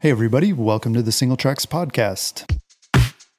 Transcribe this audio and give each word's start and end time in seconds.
Hey, 0.00 0.10
everybody, 0.10 0.52
welcome 0.52 0.92
to 0.92 1.00
the 1.00 1.10
Singletracks 1.10 1.64
Podcast. 1.66 2.44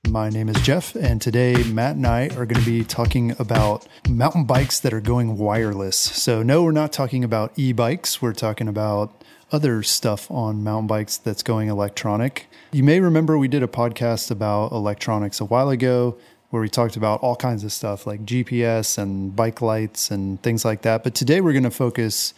My 0.10 0.32
name 0.32 0.50
is 0.50 0.60
Jeff, 0.62 0.96
and 0.96 1.22
today 1.22 1.64
Matt 1.66 1.98
and 1.98 2.08
I 2.08 2.30
are 2.30 2.48
going 2.48 2.60
to 2.60 2.66
be 2.66 2.84
talking 2.84 3.36
about 3.38 3.88
mountain 4.10 4.44
bikes 4.46 4.80
that 4.80 4.92
are 4.92 5.00
going 5.00 5.38
wireless. 5.38 5.96
So, 5.96 6.42
no, 6.42 6.64
we're 6.64 6.72
not 6.72 6.92
talking 6.92 7.24
about 7.24 7.54
e 7.58 7.74
bikes, 7.74 8.24
we're 8.24 8.34
talking 8.34 8.68
about 8.68 9.24
other 9.52 9.84
stuff 9.84 10.32
on 10.32 10.64
mountain 10.64 10.88
bikes 10.88 11.18
that's 11.18 11.44
going 11.44 11.70
electronic. 11.70 12.48
You 12.72 12.84
may 12.84 13.02
remember 13.02 13.38
we 13.38 13.48
did 13.48 13.62
a 13.62 13.68
podcast 13.68 14.32
about 14.32 14.72
electronics 14.72 15.40
a 15.40 15.46
while 15.46 15.70
ago 15.70 16.18
where 16.50 16.62
we 16.62 16.70
talked 16.70 16.96
about 16.96 17.22
all 17.22 17.36
kinds 17.36 17.64
of 17.64 17.72
stuff 17.72 18.08
like 18.08 18.26
GPS 18.26 18.98
and 18.98 19.36
bike 19.36 19.62
lights 19.62 20.10
and 20.10 20.42
things 20.42 20.66
like 20.66 20.82
that. 20.82 21.04
But 21.04 21.14
today 21.14 21.40
we're 21.40 21.52
going 21.52 21.64
to 21.64 21.72
focus 21.72 22.34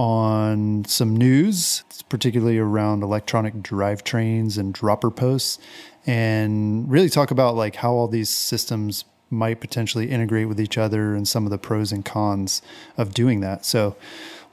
on 0.00 0.82
some 0.86 1.14
news, 1.14 1.84
particularly 2.08 2.56
around 2.56 3.02
electronic 3.02 3.52
drivetrains 3.56 4.56
and 4.56 4.72
dropper 4.72 5.10
posts, 5.10 5.58
and 6.06 6.90
really 6.90 7.10
talk 7.10 7.30
about 7.30 7.54
like 7.54 7.76
how 7.76 7.92
all 7.92 8.08
these 8.08 8.30
systems 8.30 9.04
might 9.28 9.60
potentially 9.60 10.10
integrate 10.10 10.48
with 10.48 10.58
each 10.58 10.78
other 10.78 11.14
and 11.14 11.28
some 11.28 11.44
of 11.44 11.50
the 11.50 11.58
pros 11.58 11.92
and 11.92 12.02
cons 12.02 12.62
of 12.96 13.12
doing 13.12 13.40
that. 13.40 13.66
So 13.66 13.94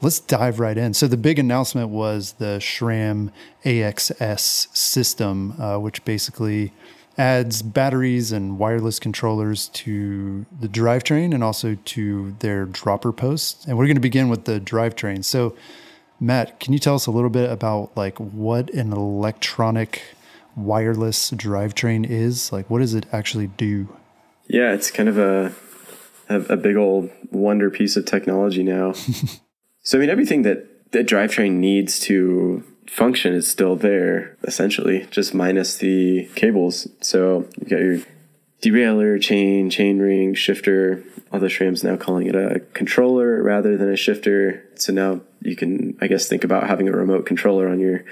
let's 0.01 0.19
dive 0.19 0.59
right 0.59 0.77
in. 0.77 0.93
So 0.93 1.07
the 1.07 1.15
big 1.15 1.39
announcement 1.39 1.87
was 1.91 2.33
the 2.33 2.59
SRAM 2.59 3.31
AXS 3.63 4.75
system, 4.75 5.59
uh, 5.61 5.79
which 5.79 6.03
basically 6.03 6.73
adds 7.17 7.61
batteries 7.61 8.31
and 8.31 8.59
wireless 8.59 8.99
controllers 8.99 9.69
to 9.69 10.45
the 10.59 10.67
drivetrain 10.67 11.33
and 11.33 11.43
also 11.43 11.75
to 11.85 12.35
their 12.39 12.65
dropper 12.65 13.11
posts. 13.11 13.65
And 13.65 13.77
we're 13.77 13.85
going 13.85 13.95
to 13.95 14.01
begin 14.01 14.29
with 14.29 14.45
the 14.45 14.59
drivetrain. 14.59 15.25
So, 15.25 15.55
Matt, 16.19 16.59
can 16.59 16.73
you 16.73 16.79
tell 16.79 16.95
us 16.95 17.07
a 17.07 17.11
little 17.11 17.29
bit 17.29 17.51
about 17.51 17.95
like 17.95 18.17
what 18.19 18.69
an 18.71 18.93
electronic 18.93 20.01
wireless 20.55 21.31
drivetrain 21.31 22.07
is? 22.07 22.51
Like, 22.51 22.69
what 22.69 22.79
does 22.79 22.93
it 22.93 23.05
actually 23.11 23.47
do? 23.47 23.95
Yeah, 24.47 24.73
it's 24.73 24.91
kind 24.91 25.09
of 25.09 25.17
a 25.17 25.53
a, 26.29 26.41
a 26.41 26.57
big 26.57 26.75
old 26.75 27.09
wonder 27.31 27.69
piece 27.69 27.95
of 27.95 28.05
technology 28.05 28.63
now. 28.63 28.91
so, 29.81 29.97
I 29.97 30.01
mean, 30.01 30.09
everything 30.09 30.43
that 30.43 30.91
that 30.91 31.07
drivetrain 31.07 31.53
needs 31.53 31.99
to 32.01 32.63
function 32.87 33.33
is 33.33 33.47
still 33.47 33.75
there 33.75 34.37
essentially, 34.43 35.07
just 35.11 35.33
minus 35.33 35.77
the 35.77 36.29
cables. 36.35 36.87
So 37.01 37.47
you 37.59 37.67
got 37.67 37.79
your 37.79 37.99
derailleur, 38.61 39.21
chain, 39.21 39.69
chain 39.69 39.99
ring, 39.99 40.33
shifter. 40.33 41.03
All 41.31 41.39
the 41.39 41.47
SRAM's 41.47 41.83
now 41.83 41.97
calling 41.97 42.27
it 42.27 42.35
a 42.35 42.61
controller 42.73 43.43
rather 43.43 43.77
than 43.77 43.91
a 43.91 43.97
shifter. 43.97 44.65
So 44.75 44.93
now 44.93 45.21
you 45.41 45.55
can, 45.55 45.97
I 46.01 46.07
guess, 46.07 46.27
think 46.27 46.43
about 46.43 46.67
having 46.67 46.87
a 46.87 46.91
remote 46.91 47.25
controller 47.25 47.67
on 47.67 47.79
your 47.79 48.03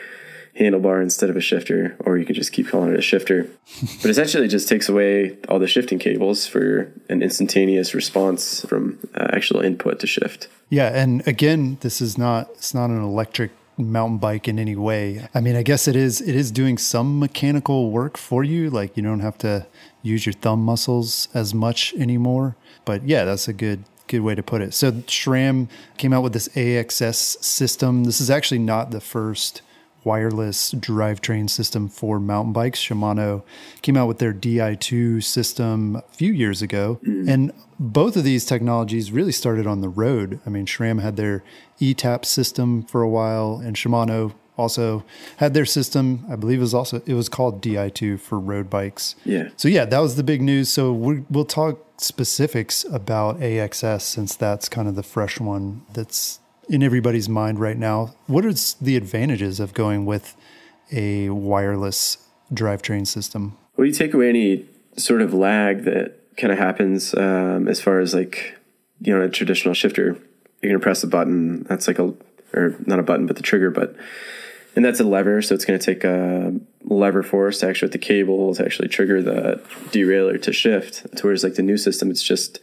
handlebar 0.60 1.02
instead 1.02 1.30
of 1.30 1.36
a 1.36 1.42
shifter, 1.42 1.98
or 2.00 2.18
you 2.18 2.26
can 2.26 2.36
just 2.36 2.54
keep 2.54 2.70
calling 2.70 2.94
it 2.94 3.00
a 3.00 3.02
shifter. 3.02 3.50
but 4.02 4.10
essentially, 4.10 4.46
it 4.46 4.50
just 4.50 4.70
takes 4.70 4.88
away 4.88 5.38
all 5.50 5.60
the 5.60 5.68
shifting 5.68 6.00
cables 6.00 6.48
for 6.48 6.92
an 7.10 7.22
instantaneous 7.22 7.94
response 7.94 8.66
from 8.66 9.00
uh, 9.16 9.28
actual 9.34 9.62
input 9.62 10.00
to 10.00 10.08
shift. 10.08 10.48
Yeah, 10.70 10.88
and 10.88 11.26
again, 11.28 11.78
this 11.82 12.02
is 12.02 12.18
not 12.18 12.50
it's 12.52 12.74
not 12.74 12.90
an 12.90 13.02
electric 13.02 13.52
mountain 13.78 14.18
bike 14.18 14.48
in 14.48 14.58
any 14.58 14.76
way. 14.76 15.28
I 15.34 15.42
mean, 15.42 15.56
I 15.56 15.64
guess 15.64 15.88
it 15.88 15.96
is 15.96 16.22
it 16.22 16.36
is 16.36 16.52
doing 16.52 16.78
some 16.78 17.20
mechanical 17.20 17.92
work 17.92 18.18
for 18.18 18.44
you. 18.44 18.70
Like 18.70 18.96
you 18.96 19.04
don't 19.04 19.20
have 19.20 19.38
to 19.40 19.68
use 20.02 20.26
your 20.26 20.34
thumb 20.34 20.64
muscles 20.64 21.28
as 21.34 21.54
much 21.54 21.94
anymore. 21.96 22.56
But 22.86 23.08
yeah, 23.08 23.26
that's 23.26 23.48
a 23.48 23.54
good 23.54 23.84
good 24.08 24.22
way 24.22 24.36
to 24.36 24.44
put 24.44 24.62
it. 24.62 24.74
So 24.74 24.92
SRAM 24.92 25.68
came 25.98 26.14
out 26.14 26.22
with 26.22 26.34
this 26.34 26.48
AXS 26.50 27.44
system. 27.44 28.04
This 28.04 28.22
is 28.22 28.30
actually 28.30 28.60
not 28.60 28.92
the 28.92 29.02
first 29.02 29.62
wireless 30.06 30.74
drivetrain 30.74 31.50
system 31.50 31.90
for 31.90 32.20
mountain 32.20 32.54
bikes. 32.54 32.80
Shimano 32.80 33.44
came 33.82 33.98
out 33.98 34.08
with 34.08 34.20
their 34.20 34.34
Di2 34.34 35.24
system 35.24 35.98
a 35.98 36.02
few 36.14 36.32
years 36.32 36.62
ago. 36.62 37.00
Mm. 37.04 37.30
And 37.30 37.52
both 37.80 38.16
of 38.16 38.24
these 38.24 38.46
technologies 38.46 39.12
really 39.12 39.32
started 39.32 39.68
on 39.68 39.82
the 39.82 39.90
road. 39.90 40.40
I 40.46 40.50
mean, 40.50 40.66
SRAM 40.66 41.02
had 41.02 41.18
their 41.18 41.44
eTap 41.82 42.24
system 42.24 42.84
for 42.84 43.02
a 43.02 43.10
while, 43.10 43.62
and 43.64 43.76
Shimano 43.76 44.34
also 44.58 45.04
had 45.38 45.54
their 45.54 45.66
system. 45.66 46.26
I 46.30 46.36
believe 46.36 46.60
it 46.60 46.62
was 46.62 46.74
also 46.74 47.02
it 47.06 47.14
was 47.14 47.28
called 47.28 47.62
Di2 47.62 48.20
for 48.20 48.40
road 48.40 48.70
bikes. 48.70 49.16
Yeah. 49.26 49.50
So 49.58 49.68
yeah, 49.68 49.86
that 49.86 50.00
was 50.00 50.16
the 50.16 50.24
big 50.24 50.42
news. 50.42 50.70
So 50.70 50.94
we, 50.94 51.24
we'll 51.30 51.46
talk 51.46 51.82
specifics 51.98 52.86
about 52.86 53.40
AXS 53.40 54.02
since 54.02 54.36
that's 54.36 54.70
kind 54.70 54.88
of 54.88 54.96
the 54.96 55.04
fresh 55.04 55.40
one 55.40 55.86
that's 55.94 56.40
in 56.70 56.84
everybody's 56.84 57.30
mind 57.30 57.60
right 57.60 57.78
now. 57.78 58.16
What 58.28 58.46
are 58.46 58.54
the 58.82 58.96
advantages 58.96 59.60
of 59.60 59.74
going 59.74 60.06
with 60.06 60.36
a 60.92 61.30
wireless 61.30 62.18
drivetrain 62.54 63.08
system? 63.08 63.58
Well, 63.78 63.88
you 63.88 63.94
take 63.94 64.14
away 64.14 64.30
any 64.30 64.66
sort 64.98 65.22
of 65.22 65.34
lag 65.34 65.84
that 65.84 66.20
kind 66.38 66.52
of 66.52 66.60
happens 66.60 67.14
um, 67.16 67.68
as 67.68 67.82
far 67.82 68.00
as 68.00 68.14
like 68.14 68.58
you 69.02 69.16
know 69.16 69.22
a 69.22 69.30
traditional 69.30 69.74
shifter. 69.74 70.18
You're 70.62 70.72
gonna 70.72 70.80
press 70.80 71.04
a 71.04 71.08
button. 71.08 71.64
That's 71.64 71.88
like 71.88 72.00
a 72.00 72.14
or 72.54 72.76
not 72.86 73.00
a 73.00 73.04
button, 73.04 73.28
but 73.28 73.36
the 73.36 73.44
trigger. 73.44 73.70
But 73.72 73.96
and 74.76 74.84
that's 74.84 75.00
a 75.00 75.04
lever, 75.04 75.42
so 75.42 75.56
it's 75.56 75.66
gonna 75.66 75.80
take 75.80 76.04
a 76.04 76.54
lever 76.84 77.24
force 77.24 77.60
to 77.60 77.68
actually 77.68 77.88
with 77.88 77.94
the 77.94 77.98
cable 78.00 78.54
to 78.56 78.64
actually 78.64 78.88
trigger 78.88 79.22
the 79.22 79.62
derailleur 79.92 80.42
to 80.44 80.54
shift. 80.54 81.06
Whereas 81.22 81.44
like 81.44 81.56
the 81.56 81.62
new 81.62 81.78
system, 81.78 82.10
it's 82.10 82.24
just 82.24 82.60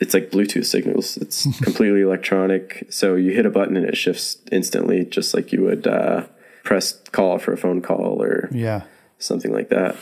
it's 0.00 0.14
like 0.14 0.30
Bluetooth 0.30 0.66
signals. 0.66 1.16
It's 1.18 1.44
completely 1.62 2.00
electronic. 2.00 2.86
So 2.90 3.14
you 3.14 3.32
hit 3.32 3.46
a 3.46 3.50
button 3.50 3.76
and 3.76 3.86
it 3.86 3.96
shifts 3.96 4.38
instantly, 4.50 5.04
just 5.04 5.34
like 5.34 5.52
you 5.52 5.62
would 5.62 5.86
uh, 5.86 6.26
press 6.64 6.92
call 7.12 7.38
for 7.38 7.52
a 7.52 7.56
phone 7.56 7.82
call 7.82 8.22
or 8.22 8.48
yeah 8.50 8.82
something 9.18 9.52
like 9.52 9.68
that. 9.68 9.96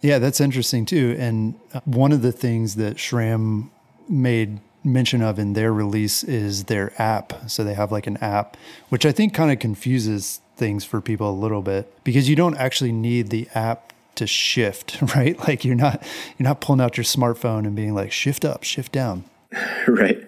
Yeah, 0.00 0.18
that's 0.18 0.40
interesting 0.40 0.86
too. 0.86 1.16
And 1.18 1.54
one 1.84 2.12
of 2.12 2.22
the 2.22 2.32
things 2.32 2.76
that 2.76 2.96
SRAM 2.96 3.70
made 4.08 4.60
mention 4.82 5.20
of 5.20 5.38
in 5.38 5.52
their 5.52 5.72
release 5.72 6.24
is 6.24 6.64
their 6.64 6.92
app. 7.00 7.50
So 7.50 7.64
they 7.64 7.74
have 7.74 7.92
like 7.92 8.06
an 8.06 8.16
app, 8.18 8.56
which 8.88 9.04
I 9.04 9.12
think 9.12 9.34
kind 9.34 9.50
of 9.50 9.58
confuses 9.58 10.40
things 10.56 10.84
for 10.84 11.00
people 11.00 11.30
a 11.30 11.32
little 11.32 11.62
bit 11.62 11.92
because 12.04 12.28
you 12.28 12.36
don't 12.36 12.56
actually 12.56 12.92
need 12.92 13.28
the 13.28 13.48
app 13.54 13.92
to 14.14 14.26
shift, 14.26 14.98
right? 15.14 15.38
Like 15.38 15.64
you're 15.64 15.74
not 15.74 16.02
you're 16.38 16.48
not 16.48 16.60
pulling 16.60 16.80
out 16.80 16.96
your 16.96 17.04
smartphone 17.04 17.66
and 17.66 17.74
being 17.74 17.94
like 17.94 18.12
shift 18.12 18.44
up, 18.44 18.62
shift 18.62 18.92
down. 18.92 19.24
right. 19.86 20.26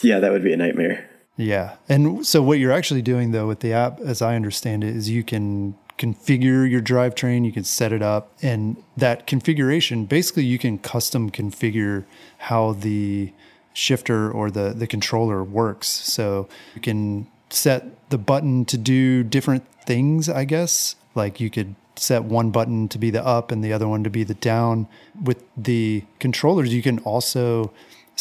Yeah, 0.00 0.18
that 0.18 0.32
would 0.32 0.42
be 0.42 0.52
a 0.52 0.56
nightmare. 0.56 1.08
Yeah. 1.36 1.76
And 1.88 2.26
so 2.26 2.42
what 2.42 2.58
you're 2.58 2.72
actually 2.72 3.02
doing 3.02 3.32
though 3.32 3.46
with 3.46 3.60
the 3.60 3.72
app 3.72 4.00
as 4.00 4.20
I 4.22 4.36
understand 4.36 4.84
it 4.84 4.94
is 4.94 5.08
you 5.08 5.24
can 5.24 5.74
configure 5.98 6.68
your 6.68 6.80
drivetrain, 6.80 7.44
you 7.44 7.52
can 7.52 7.64
set 7.64 7.92
it 7.92 8.02
up, 8.02 8.32
and 8.42 8.82
that 8.96 9.26
configuration 9.26 10.04
basically 10.04 10.44
you 10.44 10.58
can 10.58 10.78
custom 10.78 11.30
configure 11.30 12.04
how 12.38 12.72
the 12.72 13.32
shifter 13.72 14.30
or 14.30 14.50
the 14.50 14.74
the 14.76 14.86
controller 14.86 15.42
works. 15.42 15.88
So 15.88 16.48
you 16.74 16.80
can 16.80 17.26
set 17.50 18.10
the 18.10 18.18
button 18.18 18.64
to 18.66 18.76
do 18.76 19.22
different 19.22 19.64
things, 19.84 20.28
I 20.28 20.44
guess. 20.44 20.96
Like 21.14 21.40
you 21.40 21.50
could 21.50 21.74
set 21.96 22.24
one 22.24 22.50
button 22.50 22.88
to 22.88 22.98
be 22.98 23.10
the 23.10 23.24
up 23.24 23.50
and 23.50 23.62
the 23.62 23.72
other 23.72 23.86
one 23.86 24.02
to 24.04 24.10
be 24.10 24.24
the 24.24 24.34
down. 24.34 24.88
With 25.22 25.44
the 25.56 26.04
controllers, 26.18 26.72
you 26.74 26.82
can 26.82 26.98
also 27.00 27.72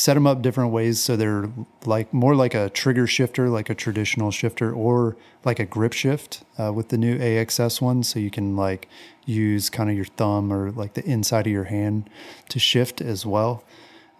set 0.01 0.15
them 0.15 0.25
up 0.25 0.41
different 0.41 0.71
ways 0.71 0.99
so 0.99 1.15
they're 1.15 1.47
like 1.85 2.11
more 2.11 2.33
like 2.33 2.55
a 2.55 2.71
trigger 2.71 3.05
shifter 3.05 3.49
like 3.49 3.69
a 3.69 3.75
traditional 3.75 4.31
shifter 4.31 4.73
or 4.73 5.15
like 5.45 5.59
a 5.59 5.65
grip 5.65 5.93
shift 5.93 6.43
uh, 6.57 6.73
with 6.73 6.89
the 6.89 6.97
new 6.97 7.19
AXS 7.19 7.79
one. 7.81 8.01
So 8.01 8.17
you 8.17 8.31
can 8.31 8.55
like 8.55 8.87
use 9.25 9.69
kind 9.69 9.91
of 9.91 9.95
your 9.95 10.05
thumb 10.05 10.51
or 10.51 10.71
like 10.71 10.95
the 10.95 11.05
inside 11.05 11.45
of 11.45 11.53
your 11.53 11.65
hand 11.65 12.09
to 12.49 12.57
shift 12.57 12.99
as 12.99 13.27
well. 13.27 13.63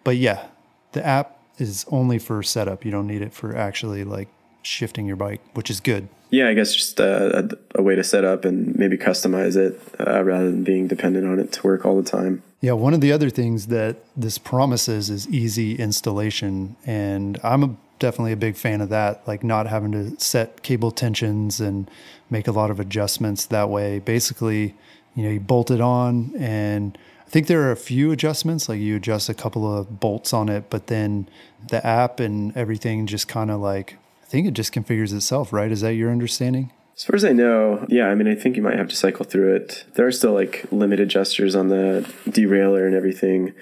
But 0.03 0.17
yeah 0.17 0.49
the 0.91 1.03
app 1.03 1.39
is 1.57 1.83
only 1.89 2.19
for 2.19 2.43
setup. 2.43 2.85
You 2.85 2.91
don't 2.91 3.07
need 3.07 3.23
it 3.23 3.33
for 3.33 3.57
actually 3.57 4.03
like 4.03 4.27
shifting 4.61 5.07
your 5.07 5.15
bike 5.15 5.41
which 5.55 5.71
is 5.71 5.79
good. 5.79 6.09
Yeah 6.29 6.47
i 6.47 6.53
guess 6.53 6.75
just 6.75 6.99
a, 6.99 7.57
a 7.73 7.81
way 7.81 7.95
to 7.95 8.03
set 8.03 8.23
up 8.23 8.45
and 8.45 8.75
maybe 8.75 8.97
customize 8.97 9.57
it 9.57 9.81
uh, 9.99 10.23
rather 10.23 10.51
than 10.51 10.63
being 10.63 10.87
dependent 10.87 11.25
on 11.25 11.39
it 11.39 11.51
to 11.53 11.63
work 11.63 11.87
all 11.87 11.99
the 11.99 12.07
time 12.07 12.43
yeah, 12.61 12.73
one 12.73 12.93
of 12.93 13.01
the 13.01 13.11
other 13.11 13.31
things 13.31 13.67
that 13.67 13.97
this 14.15 14.37
promises 14.37 15.09
is 15.09 15.27
easy 15.27 15.75
installation. 15.75 16.75
And 16.85 17.39
I'm 17.43 17.63
a, 17.63 17.75
definitely 17.97 18.33
a 18.33 18.37
big 18.37 18.55
fan 18.55 18.81
of 18.81 18.89
that, 18.89 19.27
like 19.27 19.43
not 19.43 19.65
having 19.65 19.91
to 19.93 20.19
set 20.19 20.61
cable 20.61 20.91
tensions 20.91 21.59
and 21.59 21.89
make 22.29 22.47
a 22.47 22.51
lot 22.51 22.69
of 22.69 22.79
adjustments 22.79 23.45
that 23.47 23.69
way. 23.69 23.97
Basically, 23.97 24.75
you 25.15 25.23
know, 25.23 25.31
you 25.31 25.39
bolt 25.39 25.71
it 25.71 25.81
on 25.81 26.33
and 26.37 26.97
I 27.25 27.29
think 27.31 27.47
there 27.47 27.61
are 27.61 27.71
a 27.71 27.77
few 27.77 28.11
adjustments, 28.11 28.67
like 28.67 28.79
you 28.79 28.97
adjust 28.97 29.29
a 29.29 29.33
couple 29.33 29.77
of 29.77 30.01
bolts 30.01 30.33
on 30.33 30.49
it, 30.49 30.69
but 30.69 30.87
then 30.87 31.29
the 31.69 31.85
app 31.85 32.19
and 32.19 32.55
everything 32.57 33.07
just 33.07 33.29
kind 33.29 33.49
of 33.49 33.61
like, 33.61 33.97
I 34.21 34.25
think 34.25 34.47
it 34.47 34.53
just 34.53 34.73
configures 34.73 35.15
itself, 35.15 35.53
right? 35.53 35.71
Is 35.71 35.79
that 35.79 35.93
your 35.93 36.11
understanding? 36.11 36.73
As 37.01 37.05
far 37.05 37.15
as 37.15 37.25
I 37.25 37.31
know, 37.31 37.83
yeah, 37.89 38.09
I 38.09 38.13
mean, 38.13 38.27
I 38.27 38.35
think 38.35 38.55
you 38.55 38.61
might 38.61 38.77
have 38.77 38.89
to 38.89 38.95
cycle 38.95 39.25
through 39.25 39.55
it. 39.55 39.85
There 39.95 40.05
are 40.05 40.11
still 40.11 40.33
like 40.33 40.67
limited 40.71 41.09
gestures 41.09 41.55
on 41.55 41.69
the 41.69 42.07
derailleur 42.27 42.85
and 42.85 42.93
everything 42.93 43.55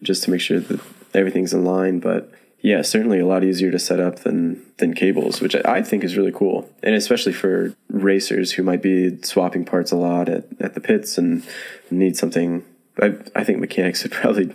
just 0.00 0.22
to 0.22 0.30
make 0.30 0.40
sure 0.40 0.60
that 0.60 0.80
everything's 1.12 1.52
in 1.52 1.64
line. 1.64 1.98
But 1.98 2.30
yeah, 2.60 2.82
certainly 2.82 3.18
a 3.18 3.26
lot 3.26 3.42
easier 3.42 3.72
to 3.72 3.80
set 3.80 3.98
up 3.98 4.20
than 4.20 4.64
than 4.76 4.94
cables, 4.94 5.40
which 5.40 5.56
I 5.56 5.82
think 5.82 6.04
is 6.04 6.16
really 6.16 6.30
cool, 6.30 6.70
and 6.84 6.94
especially 6.94 7.32
for 7.32 7.74
racers 7.88 8.52
who 8.52 8.62
might 8.62 8.80
be 8.80 9.20
swapping 9.22 9.64
parts 9.64 9.90
a 9.90 9.96
lot 9.96 10.28
at, 10.28 10.44
at 10.60 10.74
the 10.74 10.80
pits 10.80 11.18
and 11.18 11.44
need 11.90 12.16
something. 12.16 12.64
I 13.02 13.16
I 13.34 13.42
think 13.42 13.58
mechanics 13.58 14.04
would 14.04 14.12
probably 14.22 14.54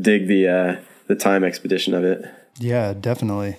dig 0.00 0.28
the 0.28 0.46
uh, 0.46 0.76
the 1.08 1.16
time 1.16 1.42
expedition 1.42 1.92
of 1.92 2.04
it. 2.04 2.24
Yeah, 2.60 2.92
definitely. 2.92 3.56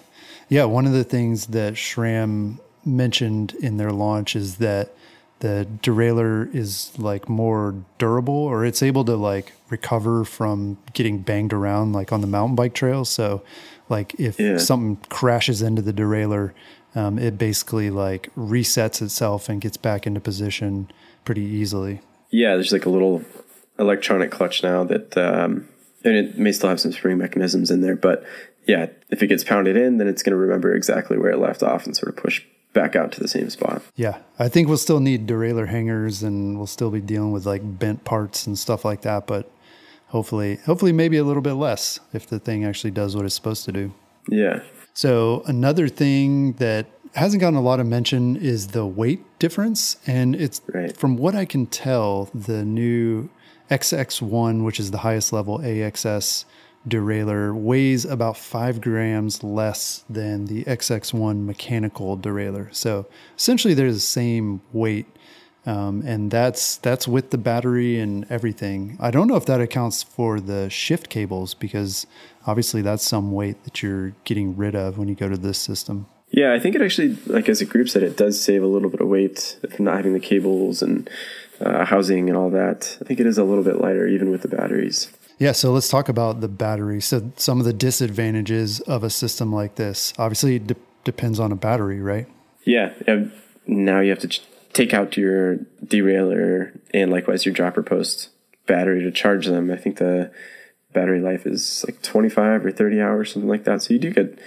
Yeah, 0.47 0.63
one 0.63 0.85
of 0.85 0.93
the 0.93 1.03
things 1.03 1.47
that 1.47 1.73
SRAM 1.73 2.59
mentioned 2.85 3.53
in 3.61 3.77
their 3.77 3.91
launch 3.91 4.35
is 4.35 4.57
that 4.57 4.93
the 5.39 5.67
derailleur 5.81 6.53
is 6.55 6.97
like 6.97 7.27
more 7.27 7.75
durable 7.97 8.33
or 8.33 8.65
it's 8.65 8.81
able 8.81 9.03
to 9.05 9.15
like 9.15 9.53
recover 9.69 10.23
from 10.23 10.77
getting 10.93 11.19
banged 11.19 11.51
around 11.51 11.93
like 11.93 12.11
on 12.11 12.21
the 12.21 12.27
mountain 12.27 12.55
bike 12.55 12.73
trails. 12.73 13.09
So 13.09 13.43
like 13.89 14.17
if 14.19 14.39
yeah. 14.39 14.57
something 14.57 14.97
crashes 15.09 15.61
into 15.61 15.81
the 15.81 15.93
derailleur, 15.93 16.53
um, 16.95 17.19
it 17.19 17.37
basically 17.37 17.89
like 17.89 18.33
resets 18.35 19.01
itself 19.01 19.49
and 19.49 19.59
gets 19.59 19.77
back 19.77 20.07
into 20.07 20.21
position 20.21 20.89
pretty 21.25 21.43
easily. 21.43 22.01
Yeah, 22.29 22.55
there's 22.55 22.71
like 22.71 22.85
a 22.85 22.89
little 22.89 23.23
electronic 23.77 24.31
clutch 24.31 24.63
now 24.63 24.85
that, 24.85 25.17
um, 25.17 25.67
and 26.03 26.15
it 26.15 26.37
may 26.37 26.53
still 26.53 26.69
have 26.69 26.79
some 26.79 26.93
spring 26.93 27.17
mechanisms 27.17 27.71
in 27.71 27.81
there, 27.81 27.95
but 27.95 28.23
yeah, 28.67 28.87
if 29.09 29.21
it 29.21 29.27
gets 29.27 29.43
pounded 29.43 29.75
in, 29.75 29.97
then 29.97 30.07
it's 30.07 30.23
going 30.23 30.31
to 30.31 30.37
remember 30.37 30.73
exactly 30.73 31.17
where 31.17 31.31
it 31.31 31.37
left 31.37 31.61
off 31.61 31.85
and 31.85 31.95
sort 31.95 32.09
of 32.09 32.15
push 32.15 32.41
back 32.75 32.95
out 32.95 33.11
to 33.13 33.19
the 33.19 33.27
same 33.27 33.49
spot. 33.49 33.81
Yeah, 33.95 34.19
I 34.37 34.49
think 34.49 34.67
we'll 34.67 34.77
still 34.77 34.99
need 34.99 35.25
derailleur 35.25 35.67
hangers 35.67 36.21
and 36.21 36.57
we'll 36.57 36.67
still 36.67 36.91
be 36.91 37.01
dealing 37.01 37.31
with 37.31 37.47
like 37.47 37.79
bent 37.79 38.03
parts 38.03 38.45
and 38.45 38.59
stuff 38.59 38.85
like 38.85 39.01
that, 39.01 39.25
but 39.25 39.51
hopefully 40.09 40.57
hopefully 40.67 40.91
maybe 40.91 41.17
a 41.17 41.23
little 41.23 41.41
bit 41.41 41.53
less 41.53 41.99
if 42.13 42.27
the 42.27 42.39
thing 42.39 42.63
actually 42.63 42.91
does 42.91 43.15
what 43.15 43.25
it's 43.25 43.33
supposed 43.33 43.65
to 43.65 43.71
do. 43.71 43.91
Yeah. 44.29 44.61
So 44.93 45.41
another 45.47 45.87
thing 45.87 46.53
that 46.53 46.85
hasn't 47.15 47.41
gotten 47.41 47.57
a 47.57 47.61
lot 47.61 47.79
of 47.79 47.87
mention 47.87 48.35
is 48.35 48.67
the 48.67 48.85
weight 48.85 49.23
difference 49.39 49.97
and 50.05 50.35
it's 50.35 50.61
right. 50.67 50.95
from 50.95 51.17
what 51.17 51.33
I 51.33 51.45
can 51.45 51.65
tell 51.65 52.29
the 52.35 52.63
new 52.63 53.29
XX1 53.71 54.63
which 54.63 54.79
is 54.79 54.91
the 54.91 54.99
highest 54.99 55.33
level 55.33 55.59
AXS 55.59 56.45
derailleur 56.87 57.53
weighs 57.55 58.05
about 58.05 58.37
five 58.37 58.81
grams 58.81 59.43
less 59.43 60.03
than 60.09 60.45
the 60.45 60.63
XX1 60.65 61.45
mechanical 61.45 62.17
derailleur. 62.17 62.73
So 62.73 63.07
essentially, 63.37 63.73
they're 63.73 63.91
the 63.91 63.99
same 63.99 64.61
weight, 64.71 65.07
um, 65.65 66.03
and 66.05 66.29
that's 66.29 66.77
that's 66.77 67.07
with 67.07 67.31
the 67.31 67.37
battery 67.37 67.99
and 67.99 68.25
everything. 68.29 68.97
I 68.99 69.11
don't 69.11 69.27
know 69.27 69.35
if 69.35 69.45
that 69.47 69.61
accounts 69.61 70.03
for 70.03 70.39
the 70.39 70.69
shift 70.69 71.09
cables 71.09 71.53
because 71.53 72.05
obviously 72.45 72.81
that's 72.81 73.03
some 73.03 73.31
weight 73.31 73.63
that 73.63 73.81
you're 73.81 74.13
getting 74.23 74.55
rid 74.55 74.75
of 74.75 74.97
when 74.97 75.07
you 75.07 75.15
go 75.15 75.29
to 75.29 75.37
this 75.37 75.57
system. 75.57 76.07
Yeah, 76.29 76.53
I 76.53 76.59
think 76.59 76.75
it 76.75 76.81
actually, 76.81 77.17
like 77.27 77.47
as 77.47 77.61
a 77.61 77.65
group 77.65 77.87
said, 77.87 78.03
it 78.03 78.17
does 78.17 78.41
save 78.41 78.61
a 78.61 78.67
little 78.67 78.89
bit 78.89 78.99
of 78.99 79.07
weight 79.07 79.57
from 79.73 79.85
not 79.85 79.97
having 79.97 80.13
the 80.13 80.19
cables 80.19 80.81
and 80.81 81.09
uh, 81.61 81.85
housing 81.85 82.29
and 82.29 82.37
all 82.37 82.49
that. 82.49 82.97
I 82.99 83.05
think 83.05 83.19
it 83.19 83.25
is 83.25 83.37
a 83.37 83.43
little 83.43 83.63
bit 83.63 83.79
lighter 83.79 84.07
even 84.07 84.31
with 84.31 84.41
the 84.41 84.47
batteries. 84.49 85.11
Yeah, 85.37 85.51
so 85.51 85.71
let's 85.71 85.89
talk 85.89 86.07
about 86.07 86.41
the 86.41 86.47
battery. 86.47 87.01
So 87.01 87.31
some 87.35 87.59
of 87.59 87.65
the 87.65 87.73
disadvantages 87.73 88.79
of 88.81 89.03
a 89.03 89.09
system 89.09 89.53
like 89.53 89.75
this. 89.75 90.13
Obviously, 90.17 90.55
it 90.55 90.67
de- 90.67 90.75
depends 91.03 91.39
on 91.39 91.51
a 91.51 91.55
battery, 91.55 92.01
right? 92.01 92.27
Yeah. 92.63 92.93
Now 93.67 93.99
you 93.99 94.11
have 94.11 94.19
to 94.19 94.27
ch- 94.27 94.43
take 94.73 94.93
out 94.93 95.17
your 95.17 95.57
derailleur 95.85 96.79
and 96.93 97.11
likewise 97.11 97.45
your 97.45 97.53
dropper 97.53 97.83
post 97.83 98.29
battery 98.65 99.03
to 99.03 99.11
charge 99.11 99.45
them. 99.47 99.69
I 99.71 99.77
think 99.77 99.97
the 99.97 100.31
battery 100.93 101.19
life 101.19 101.45
is 101.45 101.83
like 101.87 102.01
25 102.01 102.65
or 102.65 102.71
30 102.71 103.01
hours, 103.01 103.33
something 103.33 103.49
like 103.49 103.65
that. 103.65 103.81
So 103.81 103.93
you 103.93 103.99
do 103.99 104.11
get 104.11 104.39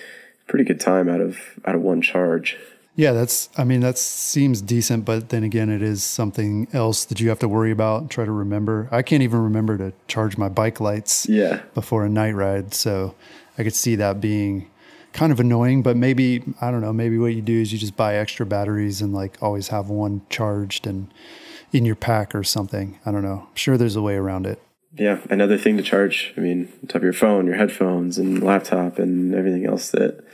pretty 0.46 0.64
good 0.64 0.81
time 0.81 1.08
out 1.08 1.20
of 1.20 1.38
out 1.67 1.75
of 1.75 1.82
one 1.82 2.00
charge. 2.02 2.56
Yeah, 2.99 3.12
that's, 3.12 3.49
I 3.56 3.62
mean, 3.62 3.79
that 3.83 3.97
seems 3.97 4.61
decent, 4.61 5.05
but 5.05 5.29
then 5.29 5.45
again, 5.45 5.71
it 5.71 5.83
is 5.83 6.03
something 6.03 6.67
else 6.73 7.05
that 7.05 7.21
you 7.21 7.29
have 7.29 7.39
to 7.39 7.49
worry 7.49 7.71
about, 7.71 8.00
and 8.00 8.11
try 8.11 8.25
to 8.25 8.33
remember. 8.33 8.89
I 8.91 9.03
can't 9.03 9.23
even 9.23 9.41
remember 9.41 9.79
to 9.79 9.93
charge 10.09 10.37
my 10.37 10.49
bike 10.49 10.81
lights 10.81 11.25
yeah. 11.29 11.62
before 11.75 12.05
a 12.05 12.09
night 12.09 12.33
ride. 12.33 12.75
So 12.75 13.15
I 13.56 13.62
could 13.62 13.77
see 13.77 13.95
that 13.95 14.21
being 14.21 14.69
kind 15.12 15.31
of 15.31 15.39
annoying, 15.39 15.85
but 15.85 15.97
maybe, 15.97 16.43
I 16.61 16.73
don't 16.73 16.81
know, 16.81 16.93
maybe 16.93 17.19
what 17.19 17.35
you 17.35 17.41
do 17.41 17.61
is 17.61 17.73
you 17.73 17.79
just 17.79 17.97
buy 17.97 18.17
extra 18.17 18.45
batteries 18.45 19.00
and 19.00 19.15
like 19.15 19.41
always 19.41 19.69
have 19.69 19.89
one 19.89 20.23
charged 20.29 20.85
and 20.85 21.15
in 21.71 21.85
your 21.85 21.95
pack 21.95 22.35
or 22.35 22.43
something. 22.43 22.99
I 23.06 23.12
don't 23.12 23.23
know. 23.23 23.47
I'm 23.49 23.55
sure 23.55 23.77
there's 23.77 23.95
a 23.95 24.03
way 24.03 24.17
around 24.17 24.45
it. 24.45 24.61
Yeah, 24.97 25.21
another 25.31 25.56
thing 25.56 25.77
to 25.77 25.85
charge. 25.85 26.35
I 26.37 26.41
mean, 26.41 26.73
top 26.89 26.97
of 26.97 27.03
your 27.05 27.12
phone, 27.12 27.47
your 27.47 27.55
headphones, 27.55 28.19
and 28.19 28.43
laptop, 28.43 28.99
and 28.99 29.37
everything 29.37 29.67
else 29.67 29.93
that 29.93 30.25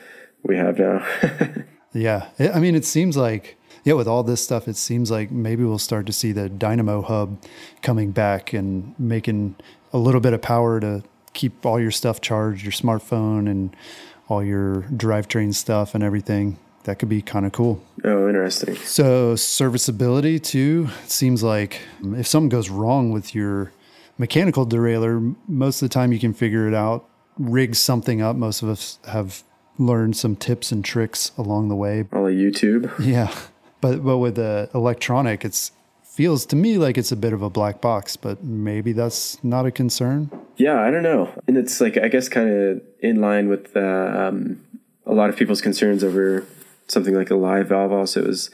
we 0.42 0.56
have 0.56 0.78
now. 0.78 1.06
Yeah. 1.94 2.28
I 2.38 2.60
mean, 2.60 2.74
it 2.74 2.84
seems 2.84 3.16
like, 3.16 3.56
yeah, 3.84 3.94
with 3.94 4.08
all 4.08 4.22
this 4.22 4.42
stuff, 4.42 4.68
it 4.68 4.76
seems 4.76 5.10
like 5.10 5.30
maybe 5.30 5.64
we'll 5.64 5.78
start 5.78 6.06
to 6.06 6.12
see 6.12 6.32
the 6.32 6.48
Dynamo 6.48 7.02
Hub 7.02 7.40
coming 7.80 8.10
back 8.10 8.52
and 8.52 8.94
making 8.98 9.56
a 9.92 9.98
little 9.98 10.20
bit 10.20 10.32
of 10.32 10.42
power 10.42 10.80
to 10.80 11.02
keep 11.32 11.64
all 11.64 11.80
your 11.80 11.90
stuff 11.90 12.20
charged, 12.20 12.64
your 12.64 12.72
smartphone 12.72 13.48
and 13.48 13.74
all 14.28 14.42
your 14.42 14.82
drivetrain 14.82 15.54
stuff 15.54 15.94
and 15.94 16.02
everything. 16.02 16.58
That 16.84 16.98
could 16.98 17.08
be 17.08 17.22
kind 17.22 17.46
of 17.46 17.52
cool. 17.52 17.82
Oh, 18.04 18.28
interesting. 18.28 18.76
So, 18.76 19.36
serviceability 19.36 20.38
too. 20.38 20.88
Seems 21.06 21.42
like 21.42 21.80
um, 22.02 22.14
if 22.14 22.26
something 22.26 22.50
goes 22.50 22.68
wrong 22.68 23.10
with 23.10 23.34
your 23.34 23.72
mechanical 24.18 24.66
derailleur, 24.66 25.34
most 25.48 25.80
of 25.80 25.88
the 25.88 25.92
time 25.92 26.12
you 26.12 26.18
can 26.18 26.34
figure 26.34 26.68
it 26.68 26.74
out, 26.74 27.08
rig 27.38 27.74
something 27.74 28.20
up. 28.20 28.36
Most 28.36 28.62
of 28.62 28.68
us 28.68 28.98
have 29.08 29.44
learned 29.78 30.16
some 30.16 30.36
tips 30.36 30.72
and 30.72 30.84
tricks 30.84 31.32
along 31.36 31.68
the 31.68 31.76
way. 31.76 32.04
All 32.12 32.26
of 32.26 32.32
YouTube. 32.32 32.92
Yeah. 33.04 33.34
But 33.80 34.02
but 34.02 34.16
with 34.16 34.36
the 34.36 34.70
electronic, 34.74 35.44
it's 35.44 35.70
feels 36.02 36.46
to 36.46 36.56
me 36.56 36.78
like 36.78 36.96
it's 36.96 37.12
a 37.12 37.16
bit 37.16 37.32
of 37.32 37.42
a 37.42 37.50
black 37.50 37.80
box, 37.80 38.16
but 38.16 38.42
maybe 38.42 38.92
that's 38.92 39.42
not 39.44 39.66
a 39.66 39.70
concern. 39.70 40.30
Yeah, 40.56 40.80
I 40.80 40.90
don't 40.90 41.02
know. 41.02 41.28
And 41.46 41.58
it's 41.58 41.80
like 41.80 41.98
I 41.98 42.08
guess 42.08 42.28
kind 42.28 42.48
of 42.48 42.82
in 43.00 43.20
line 43.20 43.48
with 43.48 43.76
uh, 43.76 43.80
um, 43.80 44.64
a 45.04 45.12
lot 45.12 45.28
of 45.28 45.36
people's 45.36 45.60
concerns 45.60 46.02
over 46.02 46.46
something 46.88 47.14
like 47.14 47.30
a 47.30 47.34
live 47.34 47.68
valve 47.68 47.92
also 47.92 48.24
is 48.24 48.50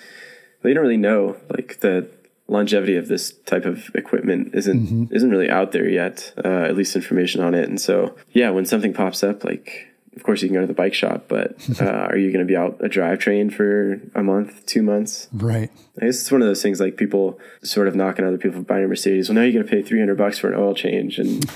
they 0.63 0.73
don't 0.73 0.83
really 0.83 0.97
know 0.97 1.37
like 1.51 1.81
the 1.81 2.09
longevity 2.49 2.97
of 2.97 3.09
this 3.09 3.33
type 3.47 3.65
of 3.65 3.91
equipment 3.95 4.55
isn't 4.55 4.87
mm-hmm. 4.87 5.15
isn't 5.15 5.31
really 5.31 5.49
out 5.49 5.73
there 5.73 5.89
yet 5.89 6.33
uh, 6.45 6.63
at 6.63 6.77
least 6.77 6.97
information 6.97 7.41
on 7.41 7.55
it 7.55 7.69
and 7.69 7.81
so 7.81 8.17
yeah 8.33 8.51
when 8.51 8.65
something 8.65 8.93
pops 8.93 9.23
up 9.23 9.45
like 9.45 9.87
of 10.17 10.25
course 10.25 10.43
you 10.43 10.49
can 10.49 10.55
go 10.55 10.61
to 10.61 10.67
the 10.67 10.75
bike 10.75 10.95
shop, 10.95 11.27
but 11.29 11.55
uh, 11.81 11.85
are 11.85 12.17
you 12.17 12.33
going 12.33 12.45
to 12.45 12.51
be 12.51 12.57
out 12.57 12.79
a 12.81 12.89
drivetrain 12.89 13.53
for 13.53 14.01
a 14.15 14.23
month, 14.23 14.67
two 14.67 14.83
months? 14.83 15.29
Right. 15.33 15.71
I 16.01 16.07
guess 16.07 16.21
it's 16.21 16.33
one 16.33 16.43
of 16.43 16.49
those 16.49 16.63
things 16.63 16.81
like 16.81 16.97
people 16.97 17.39
sort 17.63 17.89
of 17.89 17.95
knocking 17.95 18.25
other 18.25 18.39
people 18.39 18.59
for 18.59 18.65
buying 18.65 18.85
a 18.85 18.89
Mercedes. 18.89 19.29
Well, 19.29 19.37
now 19.37 19.43
you're 19.43 19.53
going 19.53 19.67
to 19.67 19.71
pay 19.71 19.83
300 19.83 20.17
bucks 20.17 20.39
for 20.39 20.53
an 20.53 20.59
oil 20.59 20.75
change. 20.75 21.19
And 21.19 21.49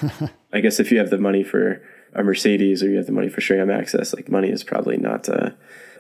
I 0.52 0.61
guess 0.61 0.78
if 0.78 0.92
you 0.92 0.99
have 0.99 1.11
the 1.11 1.18
money 1.18 1.42
for 1.42 1.82
a 2.14 2.23
Mercedes 2.23 2.82
or 2.82 2.88
you 2.88 2.96
have 2.96 3.06
the 3.06 3.12
money 3.12 3.28
for 3.28 3.40
SRAM 3.40 3.66
AXS, 3.66 4.14
like 4.14 4.30
money 4.30 4.50
is 4.50 4.62
probably 4.62 4.96
not, 4.96 5.28
uh, 5.28 5.50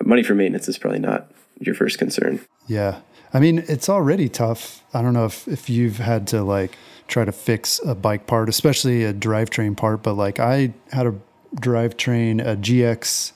money 0.04 0.22
for 0.22 0.34
maintenance 0.34 0.68
is 0.68 0.78
probably 0.78 1.00
not 1.00 1.30
your 1.58 1.74
first 1.74 1.98
concern. 1.98 2.40
Yeah. 2.68 3.00
I 3.32 3.40
mean, 3.40 3.64
it's 3.66 3.88
already 3.88 4.28
tough. 4.28 4.84
I 4.94 5.02
don't 5.02 5.12
know 5.12 5.24
if, 5.24 5.48
if 5.48 5.68
you've 5.68 5.98
had 5.98 6.28
to 6.28 6.44
like 6.44 6.78
try 7.08 7.24
to 7.24 7.32
fix 7.32 7.80
a 7.84 7.96
bike 7.96 8.28
part, 8.28 8.48
especially 8.48 9.04
a 9.04 9.12
drivetrain 9.12 9.76
part, 9.76 10.04
but 10.04 10.14
like 10.14 10.38
I 10.38 10.72
had 10.92 11.06
a 11.06 11.14
drivetrain, 11.56 12.40
a 12.40 12.56
GX 12.56 13.32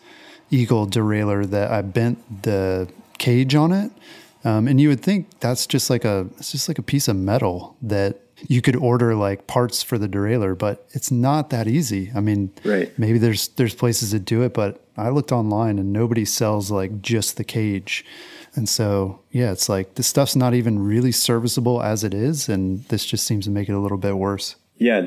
Eagle 0.51 0.87
derailleur 0.87 1.49
that 1.51 1.71
I 1.71 1.83
bent 1.83 2.43
the 2.43 2.89
cage 3.19 3.55
on 3.55 3.73
it. 3.73 3.93
Um, 4.45 4.69
and 4.69 4.81
you 4.81 4.89
would 4.89 5.01
think 5.01 5.41
that's 5.41 5.67
just 5.67 5.91
like 5.91 6.05
a 6.05 6.27
it's 6.39 6.53
just 6.53 6.69
like 6.69 6.79
a 6.79 6.83
piece 6.83 7.09
of 7.09 7.17
metal 7.17 7.77
that 7.83 8.21
you 8.47 8.63
could 8.63 8.77
order 8.77 9.15
like 9.15 9.47
parts 9.47 9.83
for 9.83 9.99
the 9.99 10.09
derailleur, 10.09 10.57
but 10.57 10.87
it's 10.91 11.11
not 11.11 11.51
that 11.51 11.67
easy. 11.67 12.13
I 12.15 12.21
mean, 12.21 12.53
right. 12.65 12.97
maybe 12.99 13.19
there's 13.19 13.49
there's 13.49 13.75
places 13.75 14.13
that 14.13 14.25
do 14.25 14.43
it, 14.43 14.55
but 14.55 14.81
I 14.97 15.09
looked 15.11 15.33
online 15.33 15.79
and 15.79 15.93
nobody 15.93 16.25
sells 16.25 16.71
like 16.71 17.03
just 17.03 17.37
the 17.37 17.45
cage. 17.45 18.05
And 18.55 18.69
so, 18.69 19.21
yeah, 19.31 19.53
it's 19.53 19.69
like 19.69 19.95
this 19.95 20.07
stuff's 20.07 20.37
not 20.37 20.55
even 20.55 20.79
really 20.79 21.13
serviceable 21.13 21.83
as 21.83 22.03
it 22.05 22.15
is, 22.15 22.49
and 22.49 22.85
this 22.85 23.05
just 23.05 23.27
seems 23.27 23.45
to 23.45 23.51
make 23.51 23.69
it 23.69 23.73
a 23.73 23.79
little 23.79 23.99
bit 23.99 24.17
worse. 24.17 24.57
Yeah, 24.79 25.01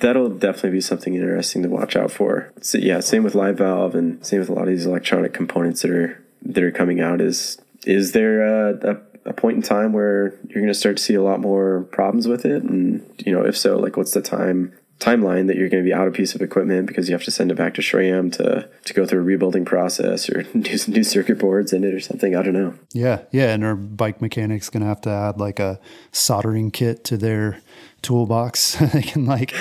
that'll 0.00 0.30
definitely 0.30 0.70
be 0.70 0.80
something 0.80 1.14
interesting 1.14 1.62
to 1.62 1.68
watch 1.68 1.96
out 1.96 2.10
for. 2.10 2.50
So, 2.62 2.78
yeah, 2.78 3.00
same 3.00 3.22
with 3.22 3.34
live 3.34 3.58
valve 3.58 3.94
and 3.94 4.24
same 4.24 4.40
with 4.40 4.48
a 4.48 4.52
lot 4.52 4.62
of 4.62 4.68
these 4.68 4.86
electronic 4.86 5.34
components 5.34 5.82
that 5.82 5.90
are 5.90 6.22
that 6.42 6.64
are 6.64 6.72
coming 6.72 7.00
out. 7.00 7.20
Is 7.20 7.58
is 7.84 8.12
there 8.12 8.42
a, 8.42 8.92
a 8.92 8.96
a 9.26 9.32
point 9.32 9.56
in 9.56 9.62
time 9.62 9.92
where 9.92 10.34
you're 10.48 10.62
going 10.62 10.68
to 10.68 10.74
start 10.74 10.96
to 10.96 11.02
see 11.02 11.14
a 11.14 11.22
lot 11.22 11.40
more 11.40 11.86
problems 11.92 12.26
with 12.26 12.44
it? 12.46 12.62
And, 12.62 13.04
you 13.18 13.32
know, 13.32 13.44
if 13.44 13.56
so, 13.56 13.78
like 13.78 13.96
what's 13.96 14.12
the 14.12 14.22
time 14.22 14.72
timeline 15.00 15.46
that 15.46 15.56
you're 15.56 15.68
going 15.68 15.82
to 15.82 15.88
be 15.88 15.94
out 15.94 16.08
a 16.08 16.10
piece 16.10 16.34
of 16.34 16.42
equipment 16.42 16.86
because 16.86 17.08
you 17.08 17.14
have 17.14 17.22
to 17.22 17.30
send 17.30 17.52
it 17.52 17.54
back 17.54 17.74
to 17.74 17.80
SRAM 17.80 18.32
to, 18.32 18.68
to 18.84 18.94
go 18.94 19.06
through 19.06 19.20
a 19.20 19.22
rebuilding 19.22 19.64
process 19.64 20.28
or 20.28 20.42
do 20.58 20.76
some 20.76 20.92
new 20.92 21.04
circuit 21.04 21.38
boards 21.38 21.72
in 21.72 21.84
it 21.84 21.94
or 21.94 22.00
something. 22.00 22.34
I 22.34 22.42
don't 22.42 22.54
know. 22.54 22.74
Yeah. 22.92 23.22
Yeah. 23.30 23.52
And 23.52 23.64
our 23.64 23.76
bike 23.76 24.20
mechanic's 24.20 24.70
going 24.70 24.82
to 24.82 24.88
have 24.88 25.00
to 25.02 25.10
add 25.10 25.38
like 25.38 25.60
a 25.60 25.78
soldering 26.10 26.72
kit 26.72 27.04
to 27.04 27.16
their 27.16 27.60
toolbox. 28.02 28.72
they 28.92 29.02
can 29.02 29.26
like, 29.26 29.52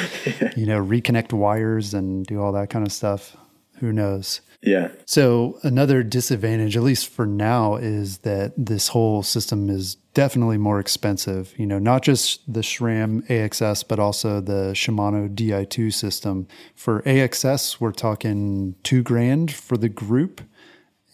you 0.56 0.65
know, 0.65 0.84
reconnect 0.84 1.34
wires 1.34 1.94
and 1.94 2.25
do 2.25 2.41
all 2.41 2.51
that 2.53 2.70
kind 2.70 2.86
of 2.86 2.91
stuff. 2.91 3.36
Who 3.79 3.94
knows? 3.94 4.41
Yeah. 4.62 4.89
So 5.06 5.60
another 5.63 6.01
disadvantage, 6.01 6.75
at 6.75 6.84
least 6.84 7.10
for 7.10 7.25
now, 7.25 7.75
is 7.75 8.20
that 8.20 8.53
this 8.58 8.89
whole 8.89 9.22
system 9.22 9.70
is 9.70 9.96
definitely 10.13 10.58
more 10.58 10.79
expensive. 10.79 11.53
You 11.58 11.67
know, 11.67 11.77
not 11.77 12.01
just 12.01 12.51
the 12.51 12.62
SRAM 12.62 13.25
AXS, 13.27 13.88
but 13.88 14.00
also 14.00 14.41
the 14.41 14.72
Shimano 14.74 15.34
Di2 15.34 15.94
system. 15.94 16.48
For 16.75 17.03
AXS, 17.03 17.79
we're 17.79 17.91
talking 17.91 18.75
two 18.84 19.03
grand 19.03 19.53
for 19.53 19.77
the 19.77 19.89
group. 19.89 20.41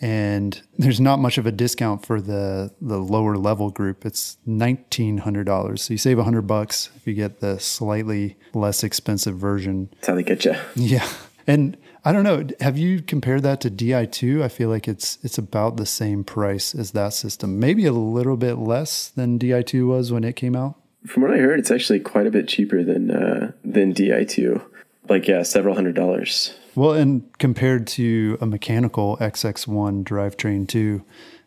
And 0.03 0.61
there's 0.77 0.99
not 0.99 1.19
much 1.19 1.37
of 1.37 1.45
a 1.45 1.51
discount 1.51 2.05
for 2.05 2.19
the 2.19 2.73
the 2.81 2.97
lower 2.97 3.37
level 3.37 3.69
group. 3.69 4.05
It's 4.05 4.37
nineteen 4.45 5.19
hundred 5.19 5.45
dollars. 5.45 5.83
So 5.83 5.93
you 5.93 5.97
save 5.97 6.19
a 6.19 6.25
hundred 6.25 6.41
bucks 6.41 6.89
if 6.97 7.07
you 7.07 7.13
get 7.13 7.39
the 7.39 7.57
slightly 7.57 8.35
less 8.53 8.83
expensive 8.83 9.37
version. 9.37 9.89
That's 9.93 10.07
how 10.07 10.15
they 10.15 10.23
get 10.23 10.43
you. 10.43 10.55
Yeah. 10.75 11.07
And 11.47 11.77
I 12.03 12.11
don't 12.11 12.23
know. 12.23 12.45
Have 12.59 12.77
you 12.77 13.01
compared 13.01 13.43
that 13.43 13.61
to 13.61 13.69
Di2? 13.69 14.41
I 14.41 14.49
feel 14.49 14.67
like 14.67 14.89
it's 14.89 15.19
it's 15.23 15.37
about 15.37 15.77
the 15.77 15.85
same 15.85 16.25
price 16.25 16.75
as 16.75 16.91
that 16.91 17.13
system. 17.13 17.57
Maybe 17.57 17.85
a 17.85 17.93
little 17.93 18.35
bit 18.35 18.55
less 18.55 19.07
than 19.07 19.39
Di2 19.39 19.87
was 19.87 20.11
when 20.11 20.25
it 20.25 20.35
came 20.35 20.55
out. 20.55 20.75
From 21.07 21.23
what 21.23 21.31
I 21.31 21.37
heard, 21.37 21.59
it's 21.59 21.71
actually 21.71 22.01
quite 22.01 22.27
a 22.27 22.31
bit 22.31 22.49
cheaper 22.49 22.83
than 22.83 23.09
uh, 23.09 23.53
than 23.63 23.93
Di2. 23.93 24.61
Like 25.07 25.29
yeah, 25.29 25.43
several 25.43 25.75
hundred 25.75 25.95
dollars. 25.95 26.53
Well, 26.75 26.93
and 26.93 27.29
compared 27.37 27.87
to 27.87 28.37
a 28.41 28.45
mechanical 28.45 29.17
XX1 29.17 30.03
drivetrain 30.03 30.67
too, 30.67 31.03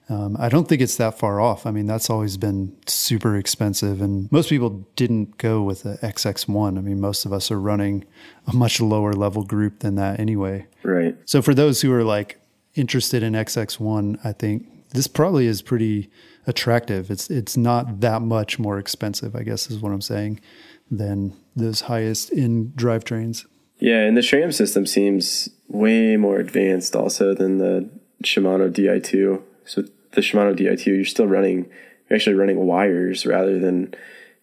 um, 0.08 0.36
I 0.38 0.48
don't 0.48 0.68
think 0.68 0.80
it's 0.80 0.96
that 0.96 1.18
far 1.18 1.40
off. 1.40 1.66
I 1.66 1.72
mean, 1.72 1.86
that's 1.86 2.08
always 2.08 2.36
been 2.36 2.76
super 2.86 3.36
expensive, 3.36 4.00
and 4.00 4.30
most 4.30 4.48
people 4.48 4.86
didn't 4.94 5.36
go 5.38 5.62
with 5.62 5.82
the 5.82 5.98
XX1. 5.98 6.78
I 6.78 6.80
mean, 6.80 7.00
most 7.00 7.24
of 7.24 7.32
us 7.32 7.50
are 7.50 7.60
running 7.60 8.04
a 8.46 8.54
much 8.54 8.80
lower 8.80 9.12
level 9.14 9.42
group 9.42 9.80
than 9.80 9.96
that 9.96 10.20
anyway. 10.20 10.66
Right. 10.84 11.16
So 11.24 11.42
for 11.42 11.54
those 11.54 11.80
who 11.80 11.92
are 11.92 12.04
like 12.04 12.40
interested 12.76 13.24
in 13.24 13.32
XX1, 13.32 14.24
I 14.24 14.32
think 14.32 14.68
this 14.90 15.08
probably 15.08 15.46
is 15.46 15.60
pretty 15.60 16.08
attractive. 16.46 17.10
It's 17.10 17.28
it's 17.28 17.56
not 17.56 18.00
that 18.00 18.22
much 18.22 18.60
more 18.60 18.78
expensive, 18.78 19.34
I 19.34 19.42
guess 19.42 19.70
is 19.70 19.80
what 19.80 19.90
I'm 19.90 20.00
saying, 20.00 20.40
than 20.88 21.36
those 21.56 21.82
highest 21.82 22.30
in 22.30 22.68
drivetrains. 22.76 23.44
Yeah, 23.78 24.00
and 24.00 24.16
the 24.16 24.22
SRAM 24.22 24.54
system 24.54 24.86
seems 24.86 25.50
way 25.68 26.16
more 26.16 26.38
advanced 26.38 26.96
also 26.96 27.34
than 27.34 27.58
the 27.58 27.88
Shimano 28.24 28.70
Di2. 28.70 29.42
So 29.64 29.82
the 30.12 30.20
Shimano 30.20 30.56
Di2, 30.56 30.86
you're 30.86 31.04
still 31.04 31.26
running, 31.26 31.68
you're 32.08 32.16
actually 32.16 32.36
running 32.36 32.58
wires 32.64 33.26
rather 33.26 33.58
than 33.58 33.94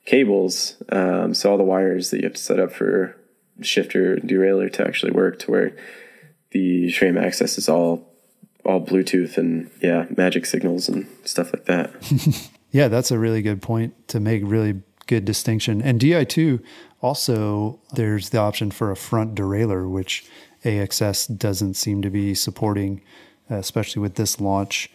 cables. 0.05 0.81
Um, 0.89 1.33
so 1.33 1.51
all 1.51 1.57
the 1.57 1.63
wires 1.63 2.11
that 2.11 2.17
you 2.17 2.23
have 2.23 2.33
to 2.33 2.41
set 2.41 2.59
up 2.59 2.71
for 2.71 3.15
shifter 3.61 4.15
and 4.15 4.29
derailleur 4.29 4.71
to 4.73 4.87
actually 4.87 5.11
work 5.11 5.39
to 5.39 5.51
where 5.51 5.75
the 6.51 6.91
SRAM 6.91 7.19
AXS 7.19 7.57
is 7.57 7.69
all 7.69 8.09
all 8.65 8.79
Bluetooth 8.79 9.37
and 9.37 9.69
yeah, 9.81 10.05
magic 10.15 10.45
signals 10.45 10.87
and 10.87 11.05
stuff 11.25 11.51
like 11.51 11.65
that. 11.65 11.91
yeah, 12.71 12.87
that's 12.87 13.11
a 13.11 13.19
really 13.19 13.41
good 13.41 13.61
point 13.61 14.07
to 14.07 14.21
make 14.21 14.41
really 14.45 14.81
good 15.07 15.25
distinction. 15.25 15.81
And 15.81 15.99
Di2 15.99 16.63
also 17.01 17.79
there's 17.93 18.29
the 18.29 18.39
option 18.39 18.71
for 18.71 18.91
a 18.91 18.95
front 18.95 19.35
derailleur 19.35 19.89
which 19.89 20.25
AXS 20.63 21.37
doesn't 21.37 21.73
seem 21.75 22.01
to 22.01 22.09
be 22.09 22.33
supporting 22.33 23.01
especially 23.49 24.01
with 24.01 24.15
this 24.15 24.39
launch. 24.39 24.89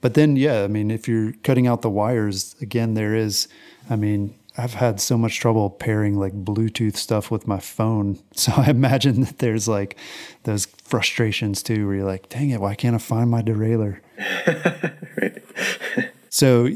But 0.00 0.14
then 0.14 0.36
yeah, 0.36 0.62
I 0.62 0.68
mean 0.68 0.90
if 0.90 1.08
you're 1.08 1.32
cutting 1.42 1.66
out 1.66 1.82
the 1.82 1.90
wires 1.90 2.54
again 2.60 2.94
there 2.94 3.14
is 3.14 3.48
I 3.90 3.96
mean 3.96 4.34
I've 4.60 4.74
had 4.74 5.00
so 5.00 5.16
much 5.16 5.38
trouble 5.38 5.70
pairing 5.70 6.18
like 6.18 6.32
Bluetooth 6.44 6.96
stuff 6.96 7.30
with 7.30 7.46
my 7.46 7.60
phone. 7.60 8.18
So 8.38 8.52
I 8.56 8.70
imagine 8.70 9.22
that 9.22 9.38
there's 9.38 9.66
like 9.66 9.96
those 10.44 10.66
frustrations 10.66 11.60
too, 11.60 11.86
where 11.86 11.96
you're 11.96 12.04
like, 12.04 12.28
dang 12.28 12.50
it, 12.50 12.60
why 12.60 12.76
can't 12.76 12.94
I 12.94 12.98
find 12.98 13.28
my 13.28 13.42
derailleur? 13.42 13.98
right. 15.20 15.42
so 16.28 16.68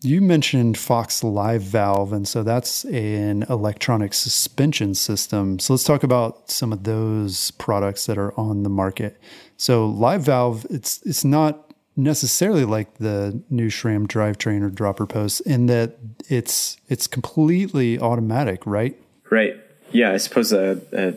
you 0.00 0.20
mentioned 0.20 0.78
Fox 0.78 1.24
Live 1.24 1.62
Valve, 1.62 2.12
and 2.12 2.26
so 2.26 2.42
that's 2.42 2.84
an 2.84 3.44
electronic 3.50 4.14
suspension 4.14 4.94
system. 4.94 5.58
So 5.58 5.72
let's 5.72 5.84
talk 5.84 6.02
about 6.02 6.50
some 6.50 6.72
of 6.72 6.84
those 6.84 7.50
products 7.52 8.06
that 8.06 8.16
are 8.16 8.32
on 8.38 8.62
the 8.62 8.70
market. 8.70 9.20
So 9.56 9.86
Live 9.86 10.22
Valve, 10.22 10.66
it's 10.70 11.02
it's 11.02 11.24
not 11.24 11.72
necessarily 11.96 12.64
like 12.64 12.98
the 12.98 13.42
new 13.50 13.68
SRAM 13.68 14.06
drivetrain 14.06 14.62
or 14.62 14.70
dropper 14.70 15.04
post 15.04 15.40
in 15.40 15.66
that 15.66 15.96
it's 16.28 16.76
it's 16.88 17.06
completely 17.06 17.98
automatic, 17.98 18.64
right? 18.64 18.96
Right. 19.30 19.56
Yeah, 19.90 20.12
I 20.12 20.18
suppose 20.18 20.52
uh, 20.52 20.80
uh, 20.96 21.12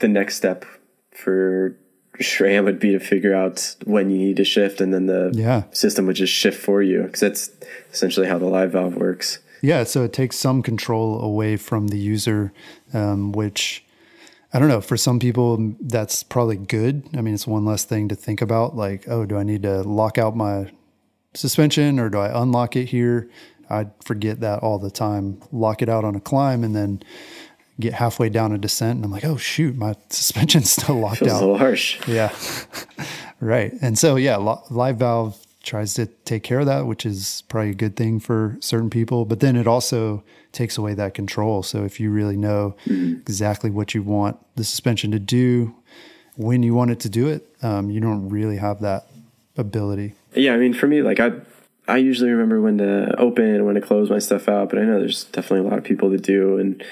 the 0.00 0.08
next 0.08 0.36
step 0.36 0.64
for 1.10 1.74
SRAM 2.20 2.64
would 2.64 2.78
be 2.78 2.92
to 2.92 3.00
figure 3.00 3.34
out 3.34 3.76
when 3.84 4.10
you 4.10 4.18
need 4.18 4.36
to 4.36 4.44
shift, 4.44 4.80
and 4.80 4.92
then 4.92 5.06
the 5.06 5.30
yeah. 5.34 5.64
system 5.70 6.06
would 6.06 6.16
just 6.16 6.32
shift 6.32 6.60
for 6.60 6.82
you 6.82 7.02
because 7.02 7.20
that's 7.20 7.50
essentially 7.92 8.26
how 8.26 8.38
the 8.38 8.46
live 8.46 8.72
valve 8.72 8.96
works. 8.96 9.40
Yeah, 9.62 9.84
so 9.84 10.04
it 10.04 10.12
takes 10.12 10.36
some 10.36 10.62
control 10.62 11.20
away 11.20 11.56
from 11.56 11.88
the 11.88 11.98
user, 11.98 12.52
um, 12.92 13.32
which 13.32 13.84
I 14.52 14.58
don't 14.58 14.68
know. 14.68 14.80
For 14.80 14.96
some 14.96 15.18
people, 15.18 15.74
that's 15.80 16.22
probably 16.22 16.56
good. 16.56 17.08
I 17.16 17.20
mean, 17.20 17.34
it's 17.34 17.46
one 17.46 17.64
less 17.64 17.84
thing 17.84 18.08
to 18.08 18.14
think 18.14 18.40
about. 18.40 18.76
Like, 18.76 19.08
oh, 19.08 19.26
do 19.26 19.36
I 19.36 19.42
need 19.42 19.62
to 19.64 19.82
lock 19.82 20.18
out 20.18 20.36
my 20.36 20.70
suspension 21.34 21.98
or 21.98 22.08
do 22.08 22.18
I 22.18 22.40
unlock 22.40 22.76
it 22.76 22.86
here? 22.86 23.28
I 23.68 23.88
forget 24.04 24.40
that 24.40 24.60
all 24.60 24.78
the 24.78 24.90
time. 24.90 25.42
Lock 25.52 25.82
it 25.82 25.88
out 25.88 26.04
on 26.04 26.14
a 26.14 26.20
climb 26.20 26.62
and 26.62 26.74
then 26.74 27.02
get 27.78 27.94
halfway 27.94 28.28
down 28.28 28.52
a 28.52 28.58
descent, 28.58 28.96
and 28.96 29.04
I'm 29.04 29.10
like, 29.10 29.24
oh 29.24 29.36
shoot, 29.36 29.76
my 29.76 29.94
suspension's 30.08 30.70
still 30.70 30.96
locked 30.96 31.18
Feels 31.18 31.32
out. 31.32 31.38
A 31.38 31.40
little 31.40 31.58
harsh. 31.58 32.00
Yeah, 32.08 32.34
right. 33.40 33.72
And 33.80 33.98
so 33.98 34.16
yeah, 34.16 34.36
live 34.36 34.96
valve 34.96 35.38
tries 35.62 35.94
to 35.94 36.06
take 36.24 36.42
care 36.42 36.60
of 36.60 36.66
that, 36.66 36.86
which 36.86 37.04
is 37.04 37.42
probably 37.48 37.70
a 37.70 37.74
good 37.74 37.96
thing 37.96 38.20
for 38.20 38.56
certain 38.60 38.88
people. 38.88 39.24
But 39.24 39.40
then 39.40 39.56
it 39.56 39.66
also 39.66 40.22
takes 40.52 40.78
away 40.78 40.94
that 40.94 41.12
control. 41.12 41.62
So 41.62 41.84
if 41.84 42.00
you 42.00 42.10
really 42.10 42.36
know 42.36 42.76
mm-hmm. 42.86 43.20
exactly 43.20 43.68
what 43.68 43.94
you 43.94 44.02
want 44.02 44.38
the 44.54 44.64
suspension 44.64 45.10
to 45.10 45.18
do, 45.18 45.74
when 46.36 46.62
you 46.62 46.72
want 46.72 46.92
it 46.92 47.00
to 47.00 47.08
do 47.08 47.28
it, 47.28 47.46
um, 47.62 47.90
you 47.90 48.00
don't 48.00 48.28
really 48.28 48.56
have 48.56 48.80
that 48.80 49.08
ability. 49.56 50.14
Yeah, 50.34 50.54
I 50.54 50.56
mean, 50.56 50.72
for 50.72 50.86
me, 50.86 51.02
like 51.02 51.18
I, 51.18 51.32
I 51.88 51.96
usually 51.96 52.30
remember 52.30 52.60
when 52.60 52.78
to 52.78 53.14
open 53.18 53.54
and 53.54 53.66
when 53.66 53.74
to 53.74 53.80
close 53.80 54.08
my 54.08 54.18
stuff 54.18 54.48
out. 54.48 54.70
But 54.70 54.78
I 54.78 54.82
know 54.82 55.00
there's 55.00 55.24
definitely 55.24 55.66
a 55.66 55.70
lot 55.70 55.78
of 55.78 55.84
people 55.84 56.10
that 56.10 56.22
do, 56.22 56.58
and 56.58 56.82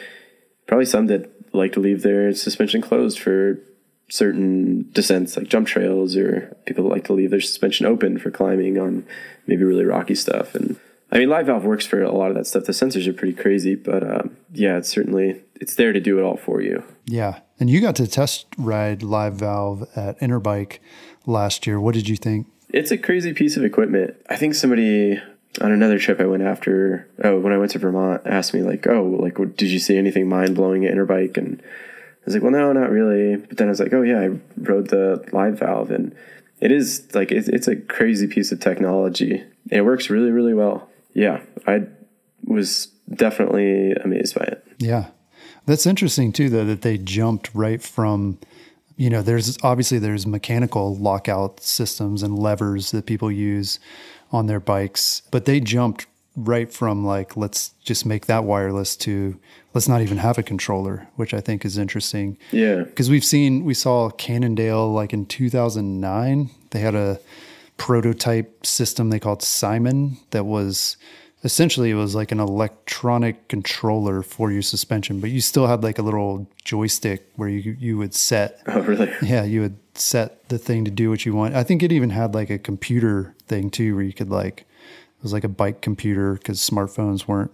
probably 0.67 0.87
some 0.87 1.07
that 1.07 1.31
like 1.55 1.73
to 1.73 1.81
leave 1.81 2.03
their 2.03 2.33
suspension 2.35 2.81
closed 2.81 3.19
for 3.19 3.61
certain 4.09 4.91
descents 4.93 5.37
like 5.37 5.49
jump 5.49 5.67
trails 5.67 6.17
or 6.17 6.55
people 6.67 6.85
like 6.85 7.05
to 7.05 7.13
leave 7.13 7.31
their 7.31 7.41
suspension 7.41 7.87
open 7.87 8.19
for 8.19 8.31
climbing 8.31 8.79
on 8.79 9.07
maybe 9.47 9.65
really 9.65 9.85
rocky 9.85 10.15
stuff. 10.15 10.55
And 10.55 10.79
i 11.13 11.19
mean 11.19 11.29
live 11.29 11.47
valve 11.47 11.65
works 11.65 11.87
for 11.87 12.03
a 12.03 12.13
lot 12.13 12.29
of 12.31 12.37
that 12.37 12.47
stuff. 12.47 12.65
The 12.65 12.73
sensors 12.73 13.07
are 13.07 13.13
pretty 13.13 13.35
crazy 13.35 13.75
but 13.75 14.03
um, 14.03 14.37
yeah 14.53 14.77
it's 14.77 14.89
certainly 14.89 15.43
it's 15.55 15.75
there 15.77 15.93
to 15.93 16.01
do 16.01 16.19
it 16.19 16.23
all 16.23 16.37
for 16.37 16.61
you. 16.61 16.83
Yeah. 17.07 17.41
And 17.61 17.71
you 17.71 17.81
got 17.81 17.97
to 17.97 18.07
test 18.07 18.47
ride 18.59 19.03
live 19.03 19.35
valve 19.35 19.89
at 19.95 20.19
interbike 20.21 20.79
last 21.27 21.67
year. 21.67 21.81
What 21.81 21.95
did 21.95 22.09
you 22.09 22.17
think? 22.17 22.47
It's 22.71 22.91
a 22.91 22.99
crazy 22.99 23.33
piece 23.33 23.57
of 23.57 23.65
equipment. 23.65 24.17
I 24.29 24.37
think 24.37 24.55
somebody 24.55 25.23
on 25.61 25.73
another 25.73 25.99
trip 25.99 26.21
I 26.21 26.27
went 26.27 26.43
after, 26.43 27.09
oh, 27.23 27.39
when 27.39 27.53
I 27.53 27.59
went 27.59 27.71
to 27.73 27.79
Vermont, 27.79 28.23
asked 28.25 28.55
me 28.55 28.63
like, 28.63 28.87
oh, 28.87 29.05
like, 29.05 29.37
did 29.57 29.69
you 29.69 29.79
see 29.79 29.97
anything 29.97 30.29
mind 30.29 30.55
blowing 30.55 30.85
at 30.85 30.93
Interbike? 30.93 31.37
And 31.37 31.63
I 31.63 32.25
was 32.25 32.35
like, 32.35 32.43
well, 32.43 32.53
no, 32.53 32.73
not 32.73 32.91
really. 32.91 33.37
But 33.37 33.59
then 33.59 33.69
I 33.69 33.71
was 33.71 33.81
like, 33.81 33.93
oh 33.93 34.03
yeah, 34.03 34.21
I 34.21 34.39
rode 34.57 34.89
the 34.89 35.25
live 35.33 35.59
valve, 35.59 35.91
and 35.91 36.15
it 36.61 36.73
is 36.73 37.07
like 37.15 37.31
it's, 37.31 37.49
it's 37.49 37.69
a 37.69 37.77
crazy 37.77 38.27
piece 38.27 38.51
of 38.51 38.61
technology, 38.61 39.45
it 39.71 39.83
works 39.83 40.11
really, 40.11 40.31
really 40.31 40.55
well. 40.55 40.89
Yeah, 41.13 41.43
I 41.67 41.87
was 42.45 42.87
definitely 43.15 43.93
amazed 43.93 44.35
by 44.35 44.45
it. 44.45 44.67
Yeah, 44.79 45.07
that's 45.67 45.87
interesting 45.87 46.33
too, 46.33 46.49
though, 46.49 46.65
that 46.65 46.83
they 46.83 46.99
jumped 46.99 47.51
right 47.55 47.83
from. 47.83 48.39
You 48.97 49.11
know, 49.11 49.23
there's 49.23 49.59
obviously 49.65 49.99
there's 49.99 50.25
mechanical 50.25 50.95
lockout 50.95 51.61
systems 51.61 52.23
and 52.23 52.39
levers 52.39 52.93
that 52.93 53.07
people 53.07 53.31
use 53.31 53.81
on 54.35 54.47
their 54.47 54.61
bikes, 54.61 55.23
but 55.31 55.45
they 55.45 55.61
jumped 55.61 56.07
right 56.37 56.73
from 56.73 57.05
like 57.05 57.37
let's 57.37 57.71
just 57.85 58.05
make 58.05 58.27
that 58.27 58.43
wireless 58.43 58.97
to 58.97 59.39
let's 59.73 59.89
not 59.89 60.01
even 60.01 60.19
have 60.19 60.39
a 60.39 60.43
controller, 60.43 61.07
which 61.17 61.35
I 61.35 61.41
think 61.41 61.65
is 61.65 61.79
interesting. 61.79 62.39
Yeah. 62.53 62.85
Because 62.85 63.11
we've 63.11 63.25
seen, 63.25 63.65
we 63.65 63.75
saw 63.75 64.11
Cannondale 64.11 64.93
like 64.93 65.13
in 65.13 65.27
2009, 65.27 66.51
they 66.71 66.79
had 66.81 66.95
a 66.95 67.21
prototype 67.77 68.65
system 68.65 69.11
they 69.11 69.19
called 69.19 69.43
Simon 69.43 70.17
that 70.31 70.45
was 70.45 70.97
essentially 71.43 71.91
it 71.91 71.95
was 71.95 72.15
like 72.15 72.33
an 72.33 72.41
electronic 72.41 73.49
controller 73.49 74.23
for 74.23 74.51
your 74.51 74.63
suspension, 74.63 75.21
but 75.21 75.31
you 75.31 75.41
still 75.41 75.67
had 75.67 75.83
like 75.83 75.99
a 75.99 76.03
little 76.03 76.49
joystick 76.65 77.29
where 77.37 77.49
you 77.49 77.77
you 77.79 77.99
would 77.99 78.15
set. 78.15 78.63
Oh, 78.67 78.81
really? 78.81 79.13
Yeah, 79.23 79.45
you 79.45 79.61
would 79.61 79.77
set 79.95 80.49
the 80.49 80.59
thing 80.59 80.85
to 80.85 80.91
do 80.91 81.11
what 81.11 81.27
you 81.27 81.35
want. 81.35 81.55
I 81.55 81.63
think 81.65 81.83
it 81.83 81.93
even 81.93 82.11
had 82.11 82.35
like 82.35 82.51
a 82.51 82.59
computer 82.59 83.34
thing 83.47 83.71
too, 83.71 83.95
where 83.95 84.05
you 84.05 84.13
could 84.13 84.31
like 84.31 84.61
it 84.61 85.23
was 85.23 85.33
like 85.33 85.45
a 85.45 85.49
bike 85.49 85.81
computer 85.81 86.35
because 86.35 86.59
smartphones 86.61 87.27
weren't 87.27 87.53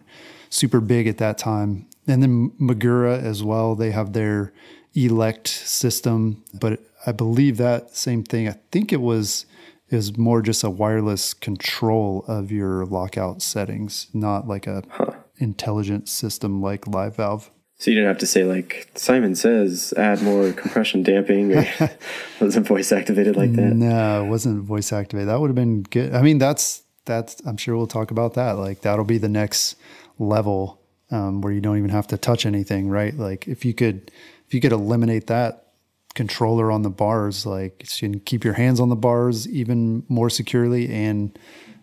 super 0.49 0.81
big 0.81 1.07
at 1.07 1.19
that 1.19 1.39
time. 1.39 1.87
And 2.07 2.23
then 2.23 2.51
Magura 2.61 3.23
as 3.23 3.45
well, 3.45 3.75
they 3.75 3.93
have 3.93 4.13
their 4.13 4.53
elect 4.95 5.47
system, 5.47 6.43
but 6.53 6.81
I 7.07 7.13
believe 7.13 7.57
that 7.59 7.97
same 7.97 8.25
thing. 8.25 8.49
I 8.49 8.57
think 8.73 8.93
it 8.93 9.01
was 9.01 9.47
is 9.89 10.17
more 10.17 10.41
just 10.41 10.63
a 10.63 10.71
wireless 10.71 11.35
control 11.35 12.25
of 12.29 12.53
your 12.53 12.87
lockout 12.87 13.43
settings, 13.43 14.07
not 14.13 14.47
like 14.47 14.67
a 14.67 14.85
huh. 14.91 15.13
intelligent 15.39 16.09
system 16.09 16.63
like 16.63 16.87
Live 16.87 17.17
Valve. 17.17 17.51
So 17.81 17.91
you 17.91 17.95
didn't 17.95 18.09
have 18.09 18.19
to 18.19 18.27
say 18.27 18.45
like 18.45 18.91
Simon 18.95 19.35
says, 19.35 19.95
add 19.97 20.23
more 20.23 20.53
compression 20.53 21.03
damping. 21.03 21.57
Or 21.57 21.67
wasn't 22.41 22.67
voice 22.67 22.93
activated 22.93 23.37
like 23.37 23.53
that. 23.55 23.75
No, 23.75 24.23
it 24.23 24.29
wasn't 24.29 24.63
voice 24.65 24.93
activated. 24.93 25.29
That 25.31 25.41
would 25.41 25.49
have 25.49 25.57
been 25.57 25.85
good. 25.85 26.15
I 26.15 26.21
mean, 26.21 26.37
that's 26.37 26.83
that's. 27.07 27.41
I'm 27.47 27.57
sure 27.57 27.75
we'll 27.75 27.87
talk 27.87 28.11
about 28.11 28.35
that. 28.35 28.53
Like 28.59 28.83
that'll 28.83 29.07
be 29.07 29.17
the 29.17 29.31
next 29.31 29.77
level 30.19 30.79
um, 31.11 31.41
where 31.41 31.55
you 31.55 31.63
don't 31.63 31.79
even 31.79 31.89
have 31.89 32.07
to 32.09 32.19
touch 32.19 32.45
anything, 32.45 32.91
right? 32.91 33.17
Like 33.17 33.49
if 33.49 33.65
you 33.65 33.73
could 33.73 34.11
if 34.47 34.53
you 34.53 34.61
could 34.61 34.73
eliminate 34.73 35.29
that 35.29 35.69
controller 36.15 36.71
on 36.71 36.83
the 36.83 36.91
bars, 36.91 37.47
like 37.47 37.83
you 38.03 38.11
can 38.11 38.21
keep 38.21 38.45
your 38.45 38.55
hands 38.55 38.79
on 38.79 38.91
the 38.91 38.97
bars 38.97 39.49
even 39.49 40.05
more 40.07 40.29
securely, 40.29 40.93
and 40.93 41.39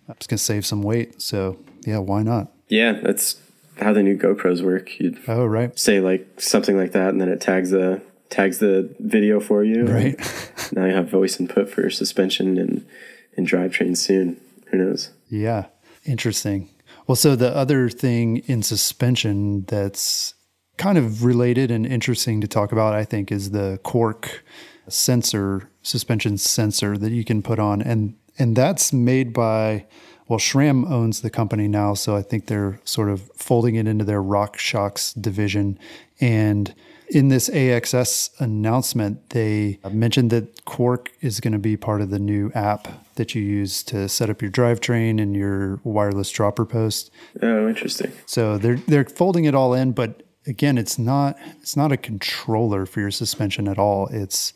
it's 0.10 0.28
gonna 0.28 0.38
save 0.38 0.64
some 0.64 0.84
weight. 0.84 1.24
So 1.24 1.58
yeah, 1.88 1.98
why 1.98 2.22
not? 2.22 2.52
Yeah, 2.68 2.92
that's 2.92 3.42
how 3.80 3.94
the 3.94 4.04
new 4.04 4.18
GoPros 4.18 4.62
work. 4.62 5.00
You'd 5.00 5.20
oh 5.28 5.46
right, 5.46 5.78
say 5.78 6.00
like 6.00 6.28
something 6.40 6.78
like 6.78 6.92
that, 6.94 7.10
and 7.10 7.22
then 7.22 7.30
it 7.30 7.42
tags 7.42 7.72
the 7.72 8.02
tags 8.30 8.60
the 8.60 8.94
video 9.00 9.40
for 9.40 9.64
you. 9.64 9.86
Right. 9.86 10.18
now 10.72 10.86
you 10.86 10.94
have 10.94 11.10
voice 11.10 11.40
input 11.40 11.70
for 11.70 11.90
suspension 11.90 12.58
and 12.58 12.86
and 13.36 13.48
drivetrain 13.48 13.96
soon. 13.96 14.40
Who 14.68 14.78
knows? 14.78 15.12
Yeah, 15.30 15.66
interesting. 16.06 16.70
Well, 17.08 17.16
so 17.16 17.36
the 17.36 17.56
other 17.56 17.90
thing 17.90 18.38
in 18.48 18.64
suspension 18.64 19.64
that's 19.66 20.34
kind 20.78 20.98
of 20.98 21.24
related 21.24 21.72
and 21.72 21.86
interesting 21.86 22.42
to 22.42 22.48
talk 22.48 22.72
about, 22.72 22.94
I 22.94 23.06
think, 23.06 23.32
is 23.32 23.52
the 23.52 23.80
Quarq 23.84 24.42
sensor, 24.90 25.70
suspension 25.82 26.38
sensor 26.38 26.98
that 26.98 27.12
you 27.12 27.24
can 27.24 27.42
put 27.42 27.60
on. 27.60 27.82
And 27.82 28.16
and 28.40 28.56
that's 28.56 28.94
made 28.94 29.34
by 29.34 29.86
well, 30.28 30.40
SRAM 30.40 30.90
owns 30.90 31.22
the 31.22 31.30
company 31.30 31.68
now, 31.68 31.94
so 31.94 32.16
I 32.16 32.22
think 32.22 32.48
they're 32.48 32.80
sort 32.84 33.10
of 33.10 33.32
folding 33.36 33.76
it 33.76 33.88
into 33.88 34.04
their 34.04 34.22
RockShox 34.22 35.20
division. 35.22 35.80
And 36.20 36.74
in 37.10 37.30
this 37.30 37.50
AXS 37.50 38.40
announcement, 38.40 39.30
they 39.30 39.80
mentioned 39.90 40.30
that 40.32 40.66
Quarq 40.66 41.08
is 41.22 41.40
going 41.40 41.54
to 41.54 41.60
be 41.60 41.78
part 41.78 42.02
of 42.02 42.10
the 42.10 42.20
new 42.20 42.52
app 42.54 42.88
that 43.16 43.34
you 43.34 43.42
use 43.42 43.84
to 43.84 44.10
set 44.10 44.30
up 44.30 44.42
your 44.42 44.52
drivetrain 44.52 45.22
and 45.22 45.36
your 45.36 45.80
wireless 45.84 46.30
dropper 46.30 46.66
post. 46.66 47.10
Oh, 47.42 47.68
interesting. 47.68 48.12
So 48.26 48.58
they're 48.58 48.76
they're 48.88 49.06
folding 49.06 49.46
it 49.46 49.56
all 49.56 49.74
in, 49.74 49.94
but 49.94 50.24
again, 50.46 50.78
it's 50.78 51.00
not 51.00 51.38
it's 51.62 51.78
not 51.78 51.92
a 51.92 51.98
controller 51.98 52.86
for 52.86 53.00
your 53.00 53.12
suspension 53.12 53.68
at 53.68 53.80
all. 53.80 54.08
It's 54.08 54.54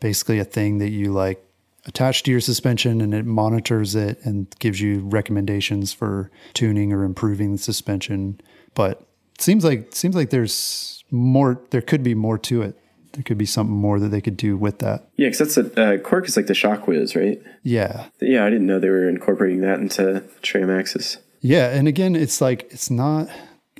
basically 0.00 0.38
a 0.38 0.44
thing 0.44 0.78
that 0.78 0.90
you 0.90 1.12
like 1.12 1.42
attach 1.86 2.22
to 2.24 2.30
your 2.30 2.40
suspension 2.40 3.00
and 3.00 3.14
it 3.14 3.26
monitors 3.26 3.94
it 3.94 4.18
and 4.24 4.54
gives 4.58 4.80
you 4.80 5.00
recommendations 5.00 5.92
for 5.92 6.30
tuning 6.54 6.92
or 6.92 7.04
improving 7.04 7.52
the 7.52 7.58
suspension. 7.58 8.40
But 8.74 9.06
it 9.34 9.40
seems 9.40 9.64
like 9.64 9.94
seems 9.94 10.14
like 10.14 10.30
there's 10.30 11.04
more 11.10 11.60
there 11.70 11.82
could 11.82 12.02
be 12.02 12.14
more 12.14 12.38
to 12.38 12.62
it. 12.62 12.78
There 13.12 13.22
could 13.22 13.38
be 13.38 13.46
something 13.46 13.76
more 13.76 14.00
that 14.00 14.08
they 14.08 14.20
could 14.20 14.36
do 14.36 14.56
with 14.56 14.80
that. 14.80 15.08
Yeah, 15.16 15.28
because 15.28 15.54
that's 15.54 15.56
a 15.56 15.94
uh, 15.94 15.98
Quarq 15.98 16.26
is 16.26 16.36
like 16.36 16.46
the 16.46 16.52
ShockWiz, 16.52 17.14
right? 17.14 17.40
Yeah. 17.62 18.06
Yeah, 18.20 18.44
I 18.44 18.50
didn't 18.50 18.66
know 18.66 18.80
they 18.80 18.90
were 18.90 19.08
incorporating 19.08 19.60
that 19.60 19.78
into 19.78 20.24
SRAM 20.42 20.66
AXS. 20.66 21.18
Yeah, 21.40 21.70
and 21.70 21.86
again, 21.86 22.16
it's 22.16 22.40
like 22.40 22.66
it's 22.70 22.90
not 22.90 23.28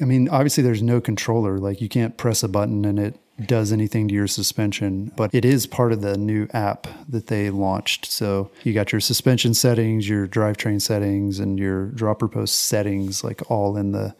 I 0.01 0.05
mean, 0.05 0.29
obviously 0.29 0.63
there's 0.63 0.83
no 0.83 1.01
controller. 1.01 1.59
Like 1.59 1.81
you 1.81 1.89
can't 1.89 2.17
press 2.17 2.43
a 2.43 2.49
button 2.49 2.85
and 2.85 2.99
it 2.99 3.19
does 3.47 3.73
anything 3.73 4.09
to 4.09 4.15
your 4.15 4.29
suspension, 4.29 5.11
but 5.17 5.35
it 5.35 5.45
is 5.45 5.67
part 5.67 5.93
of 5.93 6.03
the 6.03 6.17
new 6.17 6.47
app 6.53 6.87
that 7.09 7.27
they 7.27 7.51
launched. 7.51 8.07
So 8.07 8.51
you 8.63 8.73
got 8.73 8.93
your 8.93 9.01
suspension 9.01 9.55
settings, 9.55 10.09
your 10.09 10.29
drivetrain 10.29 10.81
settings, 10.81 11.41
and 11.41 11.59
your 11.59 11.87
dropper 11.87 12.29
post 12.29 12.55
settings, 12.55 13.25
like 13.25 13.43
all 13.51 13.77
in 13.77 13.93
the 13.93 14.15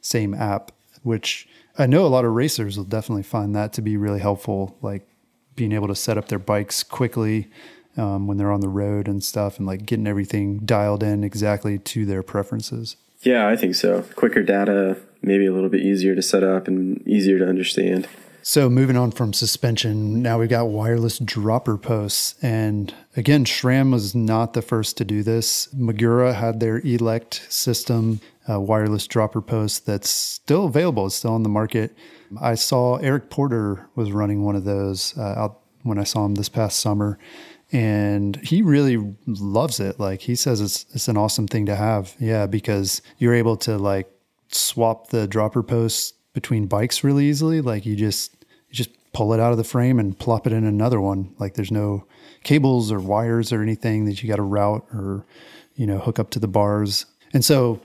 same 0.00 0.34
app, 0.34 0.72
which 1.02 1.46
I 1.76 1.86
know 1.86 2.06
a 2.06 2.08
lot 2.08 2.24
of 2.24 2.32
racers 2.32 2.76
will 2.76 2.84
definitely 2.84 3.22
find 3.22 3.54
that 3.54 3.72
to 3.74 3.82
be 3.82 3.96
really 3.96 4.20
helpful, 4.20 4.78
like 4.80 5.06
being 5.56 5.72
able 5.72 5.88
to 5.88 5.94
set 5.94 6.16
up 6.16 6.28
their 6.28 6.38
bikes 6.38 6.82
quickly 6.82 7.50
um, 7.96 8.26
when 8.26 8.38
they're 8.38 8.52
on 8.52 8.60
the 8.60 8.68
road 8.68 9.08
and 9.08 9.22
stuff, 9.22 9.58
and 9.58 9.66
like 9.66 9.84
getting 9.84 10.06
everything 10.06 10.60
dialed 10.60 11.02
in 11.02 11.22
exactly 11.22 11.78
to 11.78 12.06
their 12.06 12.22
preferences. 12.22 12.96
Yeah, 13.22 13.46
I 13.46 13.56
think 13.56 13.74
so. 13.74 14.02
Quicker 14.16 14.42
data, 14.42 14.96
maybe 15.22 15.46
a 15.46 15.52
little 15.52 15.70
bit 15.70 15.80
easier 15.82 16.14
to 16.14 16.22
set 16.22 16.42
up 16.42 16.66
and 16.66 17.06
easier 17.06 17.38
to 17.38 17.48
understand. 17.48 18.08
So 18.46 18.68
moving 18.68 18.98
on 18.98 19.10
from 19.10 19.32
suspension, 19.32 20.20
now 20.20 20.38
we've 20.38 20.50
got 20.50 20.68
wireless 20.68 21.18
dropper 21.18 21.78
posts. 21.78 22.34
And 22.42 22.94
again, 23.16 23.46
SRAM 23.46 23.90
was 23.90 24.14
not 24.14 24.52
the 24.52 24.60
first 24.60 24.98
to 24.98 25.04
do 25.04 25.22
this. 25.22 25.66
Magura 25.68 26.34
had 26.34 26.60
their 26.60 26.78
Elect 26.80 27.46
system, 27.48 28.20
wireless 28.46 29.06
dropper 29.06 29.40
post 29.40 29.86
that's 29.86 30.10
still 30.10 30.66
available. 30.66 31.06
It's 31.06 31.14
still 31.14 31.32
on 31.32 31.42
the 31.42 31.48
market. 31.48 31.96
I 32.38 32.54
saw 32.54 32.96
Eric 32.96 33.30
Porter 33.30 33.88
was 33.94 34.12
running 34.12 34.44
one 34.44 34.56
of 34.56 34.64
those 34.64 35.16
uh, 35.16 35.22
out 35.22 35.60
when 35.82 35.98
I 35.98 36.04
saw 36.04 36.26
him 36.26 36.34
this 36.34 36.50
past 36.50 36.80
summer 36.80 37.18
and 37.72 38.36
he 38.36 38.60
really 38.60 39.14
loves 39.26 39.80
it. 39.80 39.98
Like 39.98 40.20
he 40.20 40.34
says 40.34 40.60
it's 40.60 40.84
it's 40.94 41.08
an 41.08 41.16
awesome 41.16 41.48
thing 41.48 41.64
to 41.66 41.76
have. 41.76 42.14
Yeah, 42.20 42.46
because 42.46 43.00
you're 43.16 43.34
able 43.34 43.56
to 43.58 43.78
like 43.78 44.10
swap 44.50 45.08
the 45.08 45.26
dropper 45.26 45.62
posts 45.62 46.13
between 46.34 46.66
bikes 46.66 47.02
really 47.02 47.26
easily. 47.26 47.62
Like 47.62 47.86
you 47.86 47.96
just 47.96 48.36
you 48.68 48.74
just 48.74 48.90
pull 49.14 49.32
it 49.32 49.40
out 49.40 49.52
of 49.52 49.58
the 49.58 49.64
frame 49.64 49.98
and 49.98 50.18
plop 50.18 50.46
it 50.46 50.52
in 50.52 50.64
another 50.64 51.00
one. 51.00 51.34
Like 51.38 51.54
there's 51.54 51.70
no 51.70 52.04
cables 52.42 52.92
or 52.92 52.98
wires 52.98 53.52
or 53.52 53.62
anything 53.62 54.04
that 54.04 54.22
you 54.22 54.28
got 54.28 54.36
to 54.36 54.42
route 54.42 54.86
or 54.92 55.24
you 55.74 55.86
know 55.86 55.98
hook 55.98 56.18
up 56.18 56.30
to 56.30 56.38
the 56.38 56.48
bars. 56.48 57.06
And 57.32 57.44
so 57.44 57.80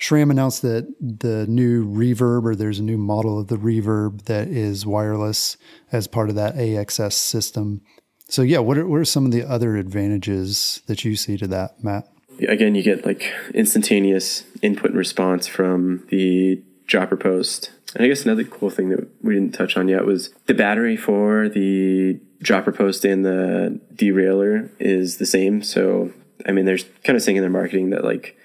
SRAM 0.00 0.30
announced 0.30 0.62
that 0.62 0.92
the 1.00 1.46
new 1.46 1.86
reverb 1.86 2.44
or 2.44 2.56
there's 2.56 2.80
a 2.80 2.82
new 2.82 2.98
model 2.98 3.38
of 3.38 3.46
the 3.48 3.56
reverb 3.56 4.24
that 4.24 4.48
is 4.48 4.84
wireless 4.84 5.56
as 5.92 6.08
part 6.08 6.28
of 6.28 6.34
that 6.34 6.56
AXS 6.56 7.12
system. 7.12 7.82
So 8.28 8.42
yeah, 8.42 8.58
what 8.58 8.78
are, 8.78 8.86
what 8.86 8.98
are 8.98 9.04
some 9.04 9.26
of 9.26 9.30
the 9.30 9.44
other 9.44 9.76
advantages 9.76 10.82
that 10.86 11.04
you 11.04 11.14
see 11.14 11.36
to 11.36 11.46
that, 11.48 11.84
Matt? 11.84 12.08
Again, 12.48 12.74
you 12.74 12.82
get 12.82 13.06
like 13.06 13.32
instantaneous 13.54 14.42
input 14.60 14.90
and 14.90 14.98
response 14.98 15.46
from 15.46 16.04
the 16.08 16.60
dropper 16.92 17.16
post. 17.16 17.72
And 17.94 18.04
I 18.04 18.08
guess 18.08 18.24
another 18.24 18.44
cool 18.44 18.68
thing 18.68 18.90
that 18.90 19.08
we 19.22 19.34
didn't 19.34 19.54
touch 19.54 19.76
on 19.76 19.88
yet 19.88 20.04
was 20.04 20.30
the 20.46 20.54
battery 20.54 20.96
for 20.96 21.48
the 21.48 22.20
dropper 22.42 22.70
post 22.70 23.04
and 23.04 23.24
the 23.24 23.80
derailleur 23.94 24.68
is 24.78 25.16
the 25.16 25.26
same. 25.26 25.62
So, 25.62 26.12
I 26.46 26.52
mean, 26.52 26.66
there's 26.66 26.84
kind 27.02 27.16
of 27.16 27.22
saying 27.22 27.38
in 27.38 27.42
their 27.42 27.50
marketing 27.50 27.90
that 27.90 28.04
like 28.04 28.36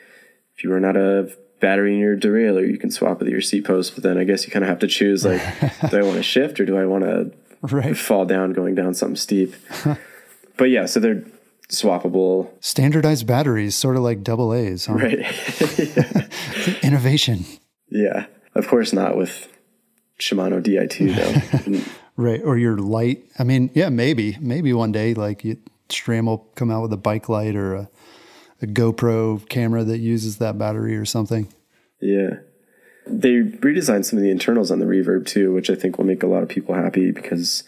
if 0.56 0.64
you 0.64 0.74
run 0.74 0.86
out 0.86 0.96
of 0.96 1.36
battery 1.60 1.94
in 1.94 2.00
your 2.00 2.16
derailleur, 2.16 2.70
you 2.70 2.78
can 2.78 2.90
swap 2.90 3.22
it 3.22 3.26
with 3.26 3.34
your 3.34 3.42
seat 3.42 3.66
post. 3.66 3.96
But 3.96 4.04
then 4.04 4.18
I 4.18 4.24
guess 4.24 4.46
you 4.46 4.52
kind 4.52 4.64
of 4.64 4.70
have 4.70 4.80
to 4.80 4.88
choose 4.88 5.26
like, 5.26 5.42
do 5.90 5.98
I 5.98 6.04
want 6.04 6.16
to 6.16 6.24
shift 6.24 6.60
or 6.62 6.66
do 6.66 6.78
I 6.78 6.86
want 6.86 7.04
to 7.04 7.32
right. 7.64 7.98
fall 7.98 8.26
down 8.26 8.54
going 8.54 8.76
down 8.76 8.94
something 8.94 9.18
steep. 9.18 9.56
but 10.58 10.70
yeah, 10.70 10.86
so 10.86 11.02
they're 11.02 11.24
swappable. 11.70 12.50
Standardized 12.62 13.28
batteries, 13.28 13.76
sort 13.76 13.98
of 13.98 14.04
like 14.04 14.24
double 14.24 14.54
A's, 14.54 14.86
huh? 14.86 14.94
Right. 14.94 15.20
Innovation. 16.82 17.46
Yeah. 17.90 18.28
Of 18.58 18.68
course 18.68 18.92
not 18.94 19.16
with 19.16 19.48
Shimano 20.20 20.62
Di2 20.62 21.16
though. 21.16 21.92
right. 22.18 22.42
Or 22.44 22.58
your 22.58 22.78
light. 22.78 23.24
I 23.38 23.44
mean, 23.44 23.70
yeah, 23.74 23.90
maybe. 23.90 24.38
Maybe 24.40 24.74
one 24.74 24.92
day 24.92 25.14
like 25.14 25.44
you, 25.46 25.58
SRAM 25.90 26.26
will 26.26 26.50
come 26.56 26.72
out 26.72 26.82
with 26.82 26.94
a 26.94 26.98
bike 26.98 27.30
light 27.30 27.56
or 27.56 27.76
a, 27.76 27.90
a 28.62 28.66
GoPro 28.66 29.48
camera 29.48 29.84
that 29.84 30.00
uses 30.00 30.38
that 30.38 30.58
battery 30.58 30.98
or 30.98 31.06
something. 31.06 31.48
Yeah. 32.02 32.38
They 33.06 33.36
redesigned 33.36 34.06
some 34.06 34.18
of 34.18 34.24
the 34.24 34.32
internals 34.32 34.72
on 34.72 34.80
the 34.80 34.86
reverb 34.86 35.26
too, 35.28 35.54
which 35.54 35.70
I 35.70 35.76
think 35.76 35.98
will 35.98 36.06
make 36.06 36.24
a 36.24 36.28
lot 36.28 36.44
of 36.44 36.50
people 36.50 36.76
happy 36.76 37.12
because 37.12 37.64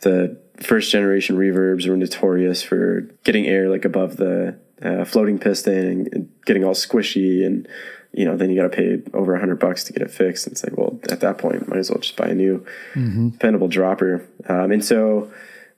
the 0.00 0.40
first 0.58 0.92
generation 0.92 1.36
reverbs 1.36 1.88
were 1.88 1.96
notorious 1.96 2.62
for 2.62 3.02
getting 3.24 3.46
air 3.46 3.68
like 3.68 3.84
above 3.84 4.16
the 4.18 4.58
uh, 4.82 5.04
floating 5.04 5.38
piston 5.38 6.08
and 6.12 6.30
getting 6.46 6.64
all 6.64 6.74
squishy 6.74 7.44
and 7.44 7.66
you 8.12 8.24
know 8.24 8.36
then 8.36 8.50
you 8.50 8.56
got 8.56 8.70
to 8.70 8.76
pay 8.76 9.02
over 9.14 9.34
a 9.34 9.40
hundred 9.40 9.58
bucks 9.58 9.84
to 9.84 9.92
get 9.92 10.02
it 10.02 10.10
fixed 10.10 10.46
and 10.46 10.52
it's 10.52 10.64
like 10.64 10.76
well 10.76 10.98
at 11.10 11.20
that 11.20 11.38
point 11.38 11.66
might 11.68 11.78
as 11.78 11.90
well 11.90 12.00
just 12.00 12.16
buy 12.16 12.26
a 12.26 12.34
new 12.34 12.64
mm-hmm. 12.94 13.28
dependable 13.30 13.68
dropper 13.68 14.26
um, 14.48 14.72
and 14.72 14.84
so 14.84 15.30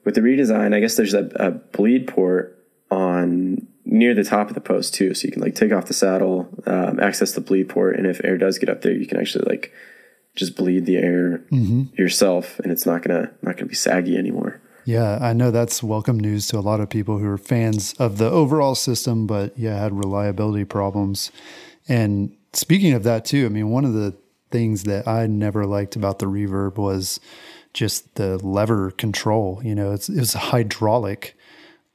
with 0.05 0.15
the 0.15 0.21
redesign 0.21 0.75
i 0.75 0.81
guess 0.81 0.97
there's 0.97 1.15
a, 1.15 1.31
a 1.37 1.51
bleed 1.51 2.07
port 2.07 2.59
on 2.91 3.67
near 3.85 4.15
the 4.15 4.25
top 4.25 4.49
of 4.49 4.55
the 4.55 4.61
post 4.61 4.95
too, 4.95 5.15
so 5.15 5.27
you 5.27 5.33
can 5.33 5.43
like 5.43 5.55
take 5.55 5.73
off 5.73 5.87
the 5.87 5.95
saddle, 5.95 6.49
um, 6.67 7.01
access 7.01 7.33
the 7.33 7.41
bleed 7.41 7.69
port, 7.69 7.97
and 7.97 8.07
if 8.07 8.21
air 8.25 8.39
does 8.39 8.59
get 8.59 8.69
up 8.69 8.83
there, 8.83 8.93
you 8.93 9.07
can 9.07 9.19
actually 9.19 9.45
like 9.49 9.73
just 10.35 10.57
bleed 10.57 10.87
the 10.87 10.97
air 10.97 11.43
yourself, 11.95 12.59
and 12.61 12.73
it's 12.73 12.87
not 12.87 13.03
gonna 13.03 13.31
not 13.43 13.57
gonna 13.57 13.67
be 13.67 13.75
saggy 13.75 14.17
anymore. 14.17 14.61
Yeah, 14.85 15.19
I 15.21 15.33
know 15.33 15.51
that's 15.51 15.83
welcome 15.83 16.19
news 16.19 16.49
to 16.49 16.59
a 16.59 16.61
lot 16.61 16.81
of 16.81 16.89
people 16.89 17.19
who 17.19 17.29
are 17.29 17.39
fans 17.39 17.95
of 17.95 18.19
the 18.19 18.29
overall 18.29 18.75
system, 18.75 19.27
but 19.27 19.57
yeah, 19.57 19.79
had 19.79 19.93
reliability 19.93 20.65
problems. 20.65 21.31
And 21.89 22.37
speaking 22.53 22.93
of 22.93 23.03
that 23.05 23.25
too, 23.25 23.47
I 23.47 23.49
mean, 23.49 23.71
one 23.71 23.85
of 23.85 23.95
the 23.95 24.17
things 24.51 24.85
that 24.85 25.09
I 25.09 25.27
never 25.27 25.67
liked 25.67 25.97
about 25.97 26.19
the 26.19 26.27
reverb 26.27 26.77
was 26.77 27.19
just 27.73 28.15
the 28.17 28.39
lever 28.39 28.91
control. 28.93 29.61
You 29.65 29.75
know, 29.75 29.93
it's 29.93 30.09
it 30.09 30.19
was 30.19 30.35
a 30.35 30.39
hydraulic 30.39 31.37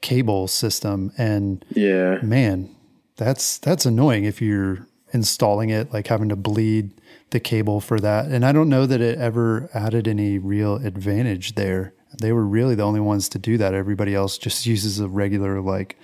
cable 0.01 0.47
system, 0.47 1.11
and 1.17 1.63
Yeah, 1.69 2.19
man, 2.21 2.75
that's 3.15 3.57
that's 3.57 3.85
annoying 3.85 4.25
if 4.25 4.41
you're 4.41 4.87
installing 5.13 5.69
it, 5.69 5.93
like 5.93 6.07
having 6.07 6.29
to 6.29 6.35
bleed 6.35 6.91
the 7.29 7.39
cable 7.39 7.79
for 7.79 7.99
that. 7.99 8.25
And 8.25 8.45
I 8.45 8.51
don't 8.51 8.69
know 8.69 8.85
that 8.85 9.01
it 9.01 9.17
ever 9.17 9.69
added 9.73 10.07
any 10.07 10.37
real 10.37 10.75
advantage 10.75 11.55
there. 11.55 11.93
They 12.19 12.31
were 12.31 12.45
really 12.45 12.75
the 12.75 12.83
only 12.83 12.99
ones 12.99 13.29
to 13.29 13.39
do 13.39 13.57
that. 13.57 13.73
Everybody 13.73 14.15
else 14.15 14.37
just 14.37 14.65
uses 14.65 14.99
a 14.99 15.07
regular 15.07 15.61
like 15.61 15.97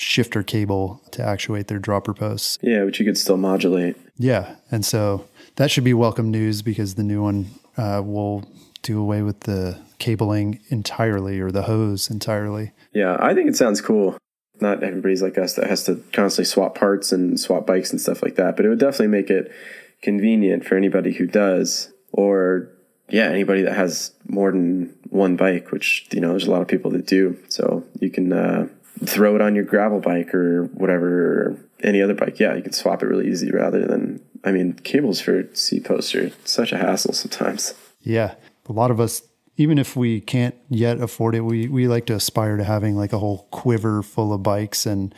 shifter 0.00 0.42
cable 0.42 1.02
to 1.10 1.22
actuate 1.22 1.66
their 1.66 1.78
dropper 1.78 2.14
posts. 2.14 2.58
yeah, 2.62 2.84
but 2.84 2.98
you 2.98 3.04
could 3.04 3.18
still 3.18 3.36
modulate. 3.36 3.96
Yeah, 4.16 4.56
and 4.70 4.84
so 4.84 5.26
that 5.56 5.70
should 5.70 5.84
be 5.84 5.92
welcome 5.92 6.30
news 6.30 6.62
because 6.62 6.94
the 6.94 7.02
new 7.02 7.22
one 7.22 7.48
uh, 7.76 8.00
will 8.02 8.50
do 8.82 8.98
away 8.98 9.20
with 9.20 9.40
the 9.40 9.78
cabling 9.98 10.58
entirely 10.70 11.38
or 11.38 11.50
the 11.50 11.64
hose 11.64 12.08
entirely. 12.08 12.72
Yeah, 12.94 13.18
I 13.20 13.34
think 13.34 13.50
it 13.50 13.56
sounds 13.56 13.82
cool. 13.82 14.16
Not 14.58 14.82
everybody's 14.82 15.20
like 15.20 15.36
us 15.36 15.54
that 15.56 15.68
has 15.68 15.84
to 15.84 16.02
constantly 16.14 16.46
swap 16.46 16.74
parts 16.74 17.12
and 17.12 17.38
swap 17.38 17.66
bikes 17.66 17.90
and 17.90 18.00
stuff 18.00 18.22
like 18.22 18.36
that, 18.36 18.56
but 18.56 18.64
it 18.64 18.70
would 18.70 18.78
definitely 18.80 19.08
make 19.08 19.28
it 19.28 19.52
convenient 20.00 20.64
for 20.64 20.76
anybody 20.76 21.12
who 21.12 21.26
does, 21.26 21.92
or 22.12 22.70
yeah, 23.10 23.24
anybody 23.24 23.62
that 23.62 23.74
has 23.74 24.12
more 24.28 24.50
than 24.50 24.94
one 25.10 25.36
bike, 25.36 25.72
which 25.72 26.08
you 26.10 26.20
know 26.20 26.30
there's 26.30 26.46
a 26.46 26.50
lot 26.50 26.62
of 26.62 26.68
people 26.68 26.90
that 26.92 27.06
do. 27.06 27.36
So 27.48 27.84
you 28.00 28.10
can 28.10 28.32
uh, 28.32 28.68
throw 29.04 29.34
it 29.34 29.40
on 29.40 29.54
your 29.54 29.64
gravel 29.64 30.00
bike 30.00 30.34
or 30.34 30.64
whatever, 30.74 31.08
or 31.50 31.56
any 31.82 32.02
other 32.02 32.14
bike. 32.14 32.38
Yeah, 32.40 32.54
you 32.54 32.62
can 32.62 32.72
swap 32.72 33.02
it 33.02 33.06
really 33.06 33.28
easy 33.30 33.50
rather 33.50 33.86
than. 33.86 34.20
I 34.44 34.52
mean, 34.52 34.72
cables 34.72 35.20
for 35.20 35.44
seat 35.52 35.84
posts 35.84 36.14
are 36.14 36.30
such 36.44 36.72
a 36.72 36.78
hassle 36.78 37.12
sometimes. 37.12 37.74
Yeah. 38.00 38.34
A 38.68 38.72
lot 38.72 38.90
of 38.90 38.98
us, 39.00 39.22
even 39.58 39.76
if 39.78 39.96
we 39.96 40.20
can't 40.22 40.54
yet 40.70 40.98
afford 41.00 41.34
it, 41.34 41.40
we, 41.42 41.68
we 41.68 41.86
like 41.88 42.06
to 42.06 42.14
aspire 42.14 42.56
to 42.56 42.64
having 42.64 42.96
like 42.96 43.12
a 43.12 43.18
whole 43.18 43.46
quiver 43.50 44.02
full 44.02 44.32
of 44.32 44.42
bikes. 44.42 44.86
And 44.86 45.14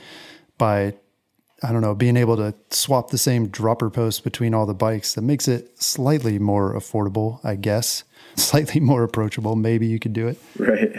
by, 0.58 0.94
I 1.62 1.70
don't 1.70 1.82
know, 1.82 1.94
being 1.94 2.16
able 2.16 2.36
to 2.38 2.52
swap 2.70 3.10
the 3.10 3.18
same 3.18 3.46
dropper 3.46 3.90
post 3.90 4.24
between 4.24 4.54
all 4.54 4.66
the 4.66 4.74
bikes, 4.74 5.14
that 5.14 5.22
makes 5.22 5.46
it 5.46 5.80
slightly 5.80 6.40
more 6.40 6.74
affordable, 6.74 7.38
I 7.44 7.54
guess, 7.54 8.02
slightly 8.34 8.80
more 8.80 9.04
approachable. 9.04 9.54
Maybe 9.54 9.86
you 9.86 10.00
could 10.00 10.14
do 10.14 10.26
it, 10.26 10.38
Right. 10.58 10.96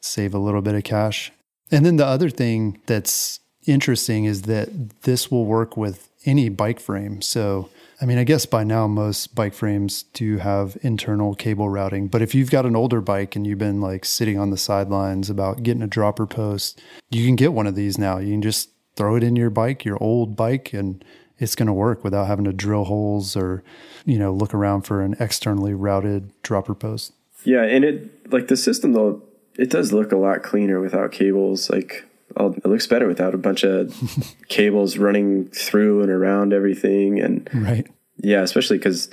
save 0.00 0.32
a 0.32 0.38
little 0.38 0.62
bit 0.62 0.74
of 0.74 0.84
cash. 0.84 1.32
And 1.70 1.84
then 1.84 1.96
the 1.96 2.06
other 2.06 2.30
thing 2.30 2.80
that's 2.86 3.40
interesting 3.66 4.24
is 4.24 4.42
that 4.42 5.00
this 5.02 5.30
will 5.30 5.44
work 5.44 5.76
with 5.76 6.08
any 6.24 6.48
bike 6.48 6.80
frame. 6.80 7.22
So, 7.22 7.68
I 8.00 8.06
mean, 8.06 8.18
I 8.18 8.24
guess 8.24 8.46
by 8.46 8.64
now 8.64 8.86
most 8.86 9.34
bike 9.34 9.54
frames 9.54 10.04
do 10.14 10.38
have 10.38 10.76
internal 10.82 11.34
cable 11.34 11.68
routing, 11.68 12.08
but 12.08 12.22
if 12.22 12.34
you've 12.34 12.50
got 12.50 12.66
an 12.66 12.76
older 12.76 13.00
bike 13.00 13.36
and 13.36 13.46
you've 13.46 13.58
been 13.58 13.80
like 13.80 14.04
sitting 14.04 14.38
on 14.38 14.50
the 14.50 14.56
sidelines 14.56 15.30
about 15.30 15.62
getting 15.62 15.82
a 15.82 15.86
dropper 15.86 16.26
post, 16.26 16.80
you 17.10 17.24
can 17.26 17.36
get 17.36 17.52
one 17.52 17.66
of 17.66 17.74
these 17.74 17.98
now. 17.98 18.18
You 18.18 18.32
can 18.32 18.42
just 18.42 18.70
throw 18.96 19.16
it 19.16 19.22
in 19.22 19.36
your 19.36 19.50
bike, 19.50 19.84
your 19.84 20.02
old 20.02 20.36
bike, 20.36 20.72
and 20.72 21.04
it's 21.38 21.54
going 21.54 21.66
to 21.66 21.72
work 21.72 22.02
without 22.02 22.26
having 22.26 22.44
to 22.46 22.52
drill 22.52 22.84
holes 22.84 23.36
or, 23.36 23.62
you 24.04 24.18
know, 24.18 24.32
look 24.32 24.54
around 24.54 24.82
for 24.82 25.02
an 25.02 25.14
externally 25.20 25.74
routed 25.74 26.32
dropper 26.42 26.74
post. 26.74 27.12
Yeah, 27.44 27.62
and 27.62 27.84
it 27.84 28.32
like 28.32 28.48
the 28.48 28.56
system 28.56 28.92
though, 28.92 29.22
it 29.58 29.68
does 29.70 29.92
look 29.92 30.12
a 30.12 30.16
lot 30.16 30.42
cleaner 30.42 30.80
without 30.80 31.12
cables. 31.12 31.68
Like 31.68 32.04
it 32.38 32.66
looks 32.66 32.86
better 32.86 33.06
without 33.08 33.34
a 33.34 33.38
bunch 33.38 33.64
of 33.64 33.94
cables 34.48 34.96
running 34.96 35.46
through 35.48 36.02
and 36.02 36.10
around 36.10 36.52
everything. 36.52 37.20
And 37.20 37.48
Right. 37.52 37.86
yeah, 38.18 38.42
especially 38.42 38.78
because 38.78 39.10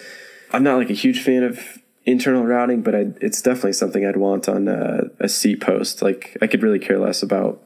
I'm 0.52 0.64
not 0.64 0.78
like 0.78 0.90
a 0.90 0.94
huge 0.94 1.22
fan 1.24 1.44
of 1.44 1.60
internal 2.06 2.46
routing, 2.46 2.82
but 2.84 2.94
I, 2.96 3.08
it's 3.20 3.42
definitely 3.42 3.74
something 3.74 4.06
I'd 4.06 4.18
want 4.18 4.48
on 4.48 4.68
a, 4.68 5.06
a 5.20 5.28
seat 5.28 5.60
post. 5.62 6.02
Like 6.02 6.38
I 6.42 6.48
could 6.48 6.62
really 6.62 6.80
care 6.80 7.00
less 7.00 7.24
about 7.24 7.62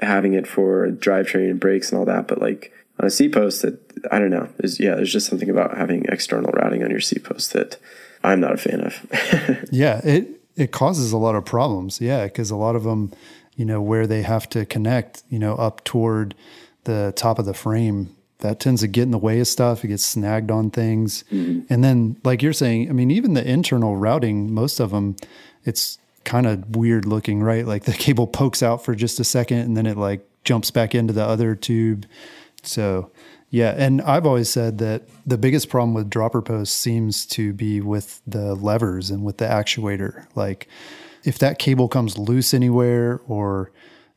having 0.00 0.34
it 0.34 0.46
for 0.46 0.88
drivetrain 0.90 1.50
and 1.50 1.58
brakes 1.58 1.90
and 1.90 1.98
all 1.98 2.04
that, 2.04 2.28
but 2.28 2.40
like 2.40 2.72
on 3.00 3.06
a 3.06 3.10
seat 3.10 3.32
post, 3.32 3.62
that 3.62 3.78
I 4.12 4.18
don't 4.18 4.30
know. 4.30 4.48
There's 4.58 4.78
yeah, 4.78 4.94
there's 4.96 5.12
just 5.12 5.26
something 5.26 5.48
about 5.48 5.76
having 5.76 6.04
external 6.04 6.50
routing 6.52 6.82
on 6.84 6.90
your 6.90 7.00
seat 7.00 7.24
post 7.24 7.52
that 7.54 7.78
I'm 8.22 8.40
not 8.40 8.52
a 8.52 8.56
fan 8.58 8.80
of. 8.82 9.66
Yeah, 9.72 10.00
it 10.04 10.37
it 10.58 10.72
causes 10.72 11.12
a 11.12 11.18
lot 11.18 11.34
of 11.34 11.44
problems. 11.44 12.00
Yeah, 12.00 12.24
because 12.24 12.50
a 12.50 12.56
lot 12.56 12.76
of 12.76 12.84
them, 12.84 13.12
you 13.56 13.64
know, 13.64 13.80
where 13.80 14.06
they 14.06 14.22
have 14.22 14.48
to 14.50 14.66
connect, 14.66 15.22
you 15.30 15.38
know, 15.38 15.54
up 15.54 15.84
toward 15.84 16.34
the 16.84 17.12
top 17.16 17.38
of 17.38 17.46
the 17.46 17.54
frame, 17.54 18.14
that 18.40 18.60
tends 18.60 18.82
to 18.82 18.86
get 18.86 19.02
in 19.02 19.10
the 19.10 19.18
way 19.18 19.40
of 19.40 19.48
stuff. 19.48 19.84
It 19.84 19.88
gets 19.88 20.04
snagged 20.04 20.50
on 20.50 20.70
things, 20.70 21.24
mm-hmm. 21.32 21.72
and 21.72 21.82
then, 21.82 22.16
like 22.24 22.42
you're 22.42 22.52
saying, 22.52 22.88
I 22.88 22.92
mean, 22.92 23.10
even 23.10 23.34
the 23.34 23.48
internal 23.48 23.96
routing, 23.96 24.52
most 24.52 24.80
of 24.80 24.90
them, 24.90 25.16
it's 25.64 25.98
kind 26.24 26.46
of 26.46 26.76
weird 26.76 27.04
looking, 27.04 27.42
right? 27.42 27.66
Like 27.66 27.84
the 27.84 27.92
cable 27.92 28.26
pokes 28.26 28.62
out 28.62 28.84
for 28.84 28.94
just 28.94 29.18
a 29.18 29.24
second, 29.24 29.58
and 29.60 29.76
then 29.76 29.86
it 29.86 29.96
like 29.96 30.28
jumps 30.44 30.70
back 30.70 30.94
into 30.94 31.12
the 31.12 31.24
other 31.24 31.54
tube. 31.54 32.06
So, 32.62 33.10
yeah, 33.50 33.74
and 33.76 34.02
I've 34.02 34.26
always 34.26 34.48
said 34.48 34.78
that 34.78 35.02
the 35.26 35.38
biggest 35.38 35.68
problem 35.68 35.94
with 35.94 36.10
dropper 36.10 36.42
posts 36.42 36.76
seems 36.76 37.24
to 37.26 37.52
be 37.52 37.80
with 37.80 38.20
the 38.26 38.54
levers 38.54 39.10
and 39.10 39.24
with 39.24 39.38
the 39.38 39.46
actuator. 39.46 40.26
Like, 40.34 40.68
if 41.24 41.38
that 41.38 41.58
cable 41.58 41.88
comes 41.88 42.18
loose 42.18 42.52
anywhere 42.52 43.20
or 43.26 43.70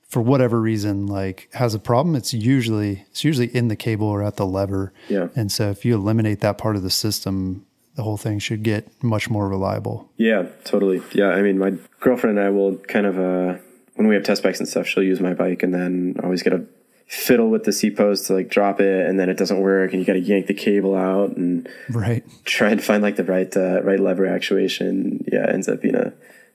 for 0.07 0.21
whatever 0.21 0.59
reason 0.59 1.07
like 1.07 1.47
has 1.53 1.73
a 1.73 1.79
problem, 1.79 2.15
it's 2.15 2.33
usually 2.33 3.05
it's 3.09 3.23
usually 3.23 3.47
in 3.47 3.69
the 3.69 3.77
cable 3.77 4.07
or 4.07 4.21
at 4.21 4.35
the 4.35 4.45
lever. 4.45 4.91
Yeah. 5.07 5.29
And 5.35 5.49
so 5.49 5.69
if 5.69 5.85
you 5.85 5.95
eliminate 5.95 6.41
that 6.41 6.57
part 6.57 6.75
of 6.75 6.83
the 6.83 6.89
system, 6.89 7.65
the 7.95 8.03
whole 8.03 8.17
thing 8.17 8.39
should 8.39 8.63
get 8.63 8.89
much 9.01 9.29
more 9.29 9.47
reliable. 9.47 10.09
Yeah, 10.17 10.47
totally. 10.65 11.01
Yeah, 11.13 11.29
I 11.29 11.41
mean, 11.41 11.57
my 11.57 11.73
girlfriend 12.01 12.37
and 12.37 12.45
I 12.45 12.49
will 12.49 12.77
kind 12.77 13.05
of, 13.05 13.17
uh, 13.17 13.57
when 13.95 14.07
we 14.07 14.15
have 14.15 14.23
test 14.23 14.43
bikes 14.43 14.59
and 14.59 14.67
stuff, 14.67 14.87
she'll 14.87 15.03
use 15.03 15.21
my 15.21 15.33
bike 15.33 15.63
and 15.63 15.73
then 15.73 16.17
always 16.23 16.43
get 16.43 16.51
to 16.51 16.65
fiddle 17.11 17.49
with 17.49 17.65
the 17.65 17.73
seat 17.73 17.97
post 17.97 18.27
to 18.27 18.33
like 18.33 18.47
drop 18.47 18.79
it 18.79 19.05
and 19.05 19.19
then 19.19 19.29
it 19.29 19.35
doesn't 19.37 19.59
work 19.59 19.91
and 19.91 19.99
you 19.99 20.05
got 20.05 20.13
to 20.13 20.19
yank 20.19 20.47
the 20.47 20.53
cable 20.53 20.95
out 20.95 21.35
and 21.35 21.67
Right. 21.89 22.23
try 22.45 22.69
and 22.69 22.81
find 22.81 23.03
like 23.03 23.17
the 23.17 23.25
right, 23.25 23.55
uh, 23.57 23.81
right 23.83 23.99
lever 23.99 24.25
actuation. 24.25 25.21
Yeah, 25.29 25.43
it 25.43 25.53
ends 25.53 25.67
up 25.67 25.81
being 25.81 25.95
a 25.95 26.13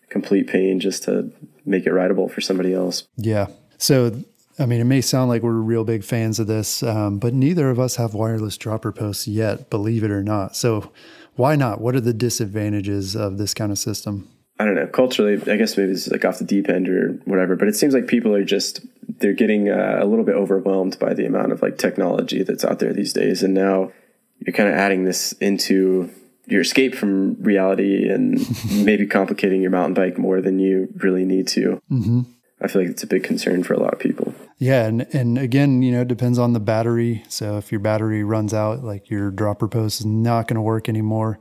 complete 0.09 0.47
pain 0.47 0.81
just 0.81 1.03
to 1.03 1.31
make 1.67 1.85
it 1.85 1.93
rideable 1.93 2.31
for 2.31 2.41
somebody 2.41 2.73
else. 2.73 3.07
Yeah. 3.19 3.49
So, 3.77 4.13
I 4.59 4.65
mean, 4.65 4.81
it 4.81 4.85
may 4.85 5.03
sound 5.03 5.29
like 5.29 5.43
we're 5.43 5.53
real 5.53 5.85
big 5.85 6.03
fans 6.03 6.39
of 6.41 6.47
this, 6.47 6.83
um, 6.83 7.19
but 7.19 7.35
neither 7.35 7.69
of 7.69 7.79
us 7.79 7.97
have 7.97 8.15
wireless 8.15 8.57
dropper 8.57 8.93
posts 8.93 9.29
yet, 9.29 9.69
believe 9.69 10.03
it 10.05 10.11
or 10.11 10.23
not. 10.23 10.57
So, 10.57 10.91
why 11.35 11.55
not? 11.57 11.83
What 11.83 11.95
are 11.95 12.01
the 12.01 12.15
disadvantages 12.15 13.15
of 13.15 13.37
this 13.37 13.53
kind 13.53 13.71
of 13.71 13.79
system? 13.79 14.31
I 14.59 14.65
don't 14.65 14.75
know. 14.75 14.87
Culturally, 14.87 15.35
I 15.53 15.57
guess 15.57 15.77
maybe 15.77 15.93
it's 15.93 16.09
like 16.09 16.25
off 16.25 16.39
the 16.39 16.45
deep 16.45 16.69
end 16.69 16.89
or 16.89 17.21
whatever, 17.25 17.57
but 17.57 17.69
it 17.69 17.77
seems 17.77 17.93
like 17.93 18.07
people 18.07 18.35
are 18.35 18.45
just 18.45 18.81
they're 19.19 19.33
getting 19.33 19.69
uh, 19.69 19.99
a 20.01 20.07
little 20.07 20.25
bit 20.25 20.35
overwhelmed 20.35 20.99
by 20.99 21.15
the 21.15 21.27
amount 21.27 21.53
of 21.53 21.63
like 21.63 21.79
technology 21.79 22.43
that's 22.43 22.65
out 22.65 22.79
there 22.79 22.93
these 22.93 23.13
days, 23.13 23.43
and 23.43 23.53
now 23.55 23.93
you're 24.39 24.55
kind 24.55 24.69
of 24.69 24.75
adding 24.75 25.05
this 25.05 25.33
into 25.33 26.11
your 26.47 26.61
escape 26.61 26.95
from 26.95 27.35
reality 27.43 28.09
and 28.09 28.39
maybe 28.85 29.07
complicating 29.07 29.61
your 29.61 29.71
mountain 29.71 29.95
bike 29.95 30.17
more 30.17 30.41
than 30.41 30.59
you 30.59 30.89
really 30.97 31.25
need 31.25 31.49
to. 31.49 31.81
Mm-hmm. 31.91 32.21
I 32.61 32.69
feel 32.69 32.83
like 32.83 32.91
it's 32.91 33.03
a 33.03 33.07
big 33.07 33.25
concern 33.25 33.63
for 33.63 33.75
a 33.75 33.79
lot 33.79 33.93
of 33.93 33.99
people. 33.99 34.35
Yeah, 34.59 34.87
and 34.87 35.07
and 35.13 35.37
again, 35.37 35.83
you 35.83 35.93
know, 35.93 36.01
it 36.01 36.09
depends 36.09 36.39
on 36.39 36.55
the 36.55 36.61
battery. 36.61 37.25
So 37.29 37.59
if 37.59 37.71
your 37.71 37.81
battery 37.81 38.25
runs 38.25 38.55
out, 38.55 38.83
like 38.83 39.11
your 39.11 39.31
dropper 39.31 39.69
post 39.69 40.01
is 40.01 40.07
not 40.07 40.49
going 40.49 40.55
to 40.55 40.63
work 40.63 40.89
anymore. 40.89 41.39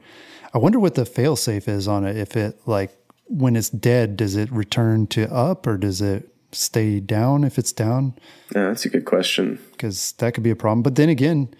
I 0.54 0.58
wonder 0.58 0.80
what 0.80 0.96
the 0.96 1.06
fail 1.06 1.36
safe 1.36 1.70
is 1.70 1.88
on 1.88 2.06
it. 2.06 2.18
If 2.18 2.36
it 2.36 2.60
like 2.66 2.92
when 3.26 3.56
it's 3.56 3.70
dead, 3.70 4.18
does 4.18 4.36
it 4.36 4.52
return 4.52 5.08
to 5.08 5.32
up 5.34 5.66
or 5.68 5.78
does 5.78 6.02
it 6.02 6.30
stay 6.52 7.00
down 7.00 7.44
if 7.44 7.58
it's 7.58 7.74
down? 7.74 8.14
Yeah, 8.56 8.68
that's 8.68 8.86
a 8.86 8.90
good 8.90 9.06
question. 9.06 9.60
because 9.72 10.14
that 10.14 10.34
could 10.34 10.44
be 10.44 10.52
a 10.52 10.56
problem. 10.56 10.84
But 10.84 10.96
then 10.96 11.10
again, 11.10 11.54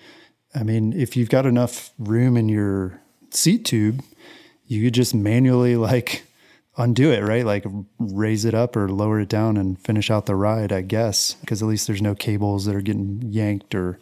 I 0.54 0.64
mean, 0.64 0.94
if 0.94 1.18
you've 1.18 1.30
got 1.30 1.46
enough 1.46 1.92
room 2.00 2.38
in 2.38 2.48
your 2.50 3.02
seat 3.32 3.66
tube, 3.66 4.02
you 4.68 4.84
could 4.84 4.94
just 4.94 5.14
manually 5.14 5.76
like 5.76 6.24
undo 6.78 7.12
it, 7.12 7.22
right? 7.24 7.46
Like 7.46 7.66
raise 8.00 8.46
it 8.46 8.54
up 8.54 8.76
or 8.76 8.90
lower 8.90 9.20
it 9.20 9.30
down 9.30 9.58
and 9.58 9.80
finish 9.80 10.10
out 10.10 10.26
the 10.26 10.36
ride, 10.36 10.72
I 10.72 10.82
guess, 10.82 11.34
because 11.42 11.62
at 11.62 11.68
least 11.68 11.88
there's 11.88 12.02
no 12.02 12.16
cables 12.16 12.66
that 12.66 12.76
are 12.76 12.82
getting 12.82 13.22
yanked 13.24 13.76
or 13.76 14.00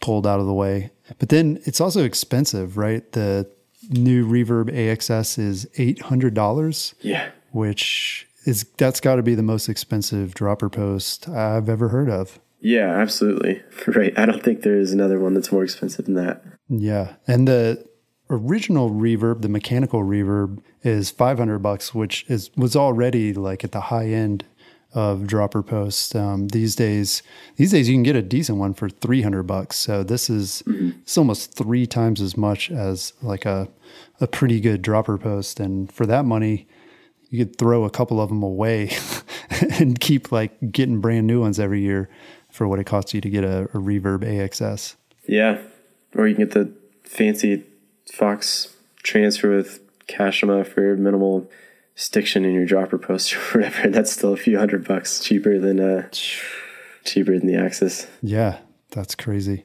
pulled 0.00 0.26
out 0.26 0.40
of 0.40 0.46
the 0.46 0.52
way. 0.54 0.90
But 1.18 1.28
then 1.30 1.60
it's 1.64 1.80
also 1.80 2.04
expensive, 2.04 2.76
right? 2.76 3.10
The 3.12 3.50
new 3.90 4.26
Reverb 4.26 4.70
AXS 4.70 5.38
is 5.38 5.66
$800 5.76 6.94
Yeah. 7.00 7.30
which 7.52 8.26
is 8.46 8.64
that's 8.76 9.00
got 9.00 9.16
to 9.16 9.22
be 9.22 9.34
the 9.34 9.42
most 9.42 9.68
expensive 9.68 10.34
dropper 10.34 10.68
post 10.68 11.28
I've 11.28 11.68
ever 11.68 11.88
heard 11.88 12.10
of. 12.10 12.38
Yeah, 12.60 12.90
absolutely. 12.98 13.62
Right. 13.86 14.18
I 14.18 14.24
don't 14.26 14.42
think 14.42 14.62
there 14.62 14.78
is 14.78 14.92
another 14.92 15.18
one 15.20 15.34
that's 15.34 15.52
more 15.52 15.64
expensive 15.64 16.06
than 16.06 16.14
that. 16.14 16.42
Yeah. 16.68 17.14
And 17.26 17.46
the 17.46 17.84
original 18.30 18.90
reverb, 18.90 19.42
the 19.42 19.48
mechanical 19.50 20.02
reverb 20.02 20.60
is 20.82 21.10
500 21.10 21.58
bucks, 21.58 21.94
which 21.94 22.24
is 22.28 22.50
was 22.56 22.74
already 22.74 23.34
like 23.34 23.64
at 23.64 23.72
the 23.72 23.80
high 23.82 24.06
end 24.08 24.44
of 24.94 25.26
dropper 25.26 25.62
posts. 25.62 26.14
Um, 26.14 26.48
these 26.48 26.76
days, 26.76 27.22
these 27.56 27.72
days 27.72 27.88
you 27.88 27.94
can 27.94 28.04
get 28.04 28.16
a 28.16 28.22
decent 28.22 28.58
one 28.58 28.74
for 28.74 28.88
300 28.88 29.42
bucks. 29.42 29.76
So 29.76 30.02
this 30.02 30.30
is 30.30 30.62
mm-hmm. 30.66 30.98
it's 31.02 31.18
almost 31.18 31.54
three 31.54 31.86
times 31.86 32.20
as 32.20 32.36
much 32.36 32.70
as 32.70 33.12
like 33.20 33.44
a 33.44 33.68
a 34.20 34.26
pretty 34.26 34.60
good 34.60 34.82
dropper 34.82 35.18
post. 35.18 35.60
And 35.60 35.92
for 35.92 36.06
that 36.06 36.24
money, 36.24 36.68
you 37.28 37.44
could 37.44 37.56
throw 37.56 37.84
a 37.84 37.90
couple 37.90 38.20
of 38.20 38.28
them 38.28 38.42
away 38.42 38.90
and 39.78 39.98
keep 39.98 40.30
like 40.30 40.52
getting 40.70 41.00
brand 41.00 41.26
new 41.26 41.40
ones 41.40 41.58
every 41.58 41.80
year 41.80 42.08
for 42.50 42.68
what 42.68 42.78
it 42.78 42.84
costs 42.84 43.12
you 43.12 43.20
to 43.20 43.28
get 43.28 43.42
a, 43.42 43.62
a 43.62 43.78
reverb 43.78 44.20
AXS. 44.20 44.94
Yeah. 45.26 45.60
Or 46.14 46.28
you 46.28 46.36
can 46.36 46.46
get 46.46 46.54
the 46.54 46.72
fancy 47.02 47.64
Fox 48.12 48.76
transfer 49.02 49.56
with 49.56 49.80
Kashima 50.06 50.66
for 50.66 50.96
minimal 50.96 51.50
stiction 51.94 52.44
in 52.44 52.52
your 52.52 52.66
dropper 52.66 52.98
post 52.98 53.34
or 53.54 53.60
whatever. 53.60 53.88
That's 53.88 54.12
still 54.12 54.32
a 54.32 54.36
few 54.36 54.58
hundred 54.58 54.86
bucks 54.86 55.20
cheaper 55.20 55.58
than 55.58 55.80
uh 55.80 56.08
cheaper 57.04 57.38
than 57.38 57.46
the 57.46 57.54
AXS. 57.54 58.06
Yeah, 58.22 58.58
that's 58.90 59.14
crazy. 59.14 59.64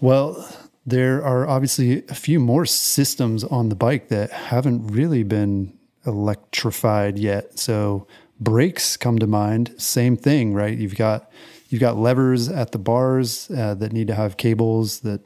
Well, 0.00 0.48
there 0.86 1.22
are 1.22 1.46
obviously 1.46 2.04
a 2.08 2.14
few 2.14 2.40
more 2.40 2.66
systems 2.66 3.44
on 3.44 3.68
the 3.68 3.74
bike 3.74 4.08
that 4.08 4.30
haven't 4.30 4.88
really 4.88 5.22
been 5.22 5.78
electrified 6.06 7.18
yet. 7.18 7.58
So 7.58 8.06
brakes 8.40 8.96
come 8.96 9.18
to 9.18 9.26
mind. 9.26 9.74
Same 9.76 10.16
thing, 10.16 10.54
right? 10.54 10.76
You've 10.76 10.96
got 10.96 11.30
you've 11.68 11.80
got 11.80 11.96
levers 11.96 12.48
at 12.48 12.72
the 12.72 12.78
bars 12.78 13.50
uh, 13.50 13.74
that 13.74 13.92
need 13.92 14.08
to 14.08 14.14
have 14.14 14.36
cables 14.36 15.00
that 15.00 15.20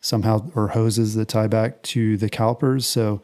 somehow 0.00 0.50
or 0.54 0.68
hoses 0.68 1.14
that 1.14 1.28
tie 1.28 1.46
back 1.46 1.82
to 1.82 2.16
the 2.16 2.28
calipers. 2.28 2.86
So 2.86 3.22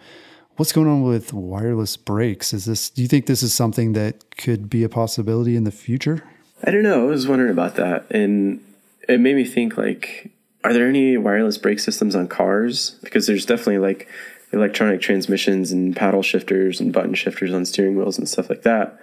what's 0.56 0.72
going 0.72 0.88
on 0.88 1.02
with 1.02 1.32
wireless 1.32 1.96
brakes? 1.96 2.52
Is 2.52 2.64
this 2.64 2.90
do 2.90 3.02
you 3.02 3.08
think 3.08 3.26
this 3.26 3.42
is 3.42 3.54
something 3.54 3.92
that 3.94 4.36
could 4.36 4.68
be 4.68 4.84
a 4.84 4.88
possibility 4.88 5.56
in 5.56 5.64
the 5.64 5.70
future? 5.70 6.24
I 6.64 6.70
don't 6.70 6.82
know. 6.82 7.06
I 7.06 7.10
was 7.10 7.26
wondering 7.26 7.50
about 7.50 7.76
that 7.76 8.06
and 8.10 8.64
it 9.08 9.20
made 9.20 9.36
me 9.36 9.44
think 9.44 9.76
like 9.76 10.30
are 10.64 10.72
there 10.72 10.88
any 10.88 11.16
wireless 11.16 11.58
brake 11.58 11.80
systems 11.80 12.14
on 12.14 12.28
cars? 12.28 12.98
Because 13.02 13.26
there's 13.26 13.46
definitely 13.46 13.78
like 13.78 14.08
electronic 14.52 15.00
transmissions 15.00 15.72
and 15.72 15.96
paddle 15.96 16.22
shifters 16.22 16.80
and 16.80 16.92
button 16.92 17.14
shifters 17.14 17.52
on 17.52 17.64
steering 17.64 17.96
wheels 17.96 18.18
and 18.18 18.28
stuff 18.28 18.48
like 18.48 18.62
that. 18.62 18.98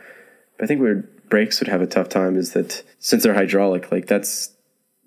But 0.58 0.64
I 0.64 0.68
think 0.68 0.80
where 0.80 1.08
brakes 1.30 1.60
would 1.60 1.68
have 1.68 1.82
a 1.82 1.88
tough 1.88 2.10
time 2.10 2.38
is 2.38 2.54
that 2.54 2.84
since 3.00 3.24
they're 3.24 3.34
hydraulic, 3.34 3.92
like 3.92 4.08
that's 4.08 4.52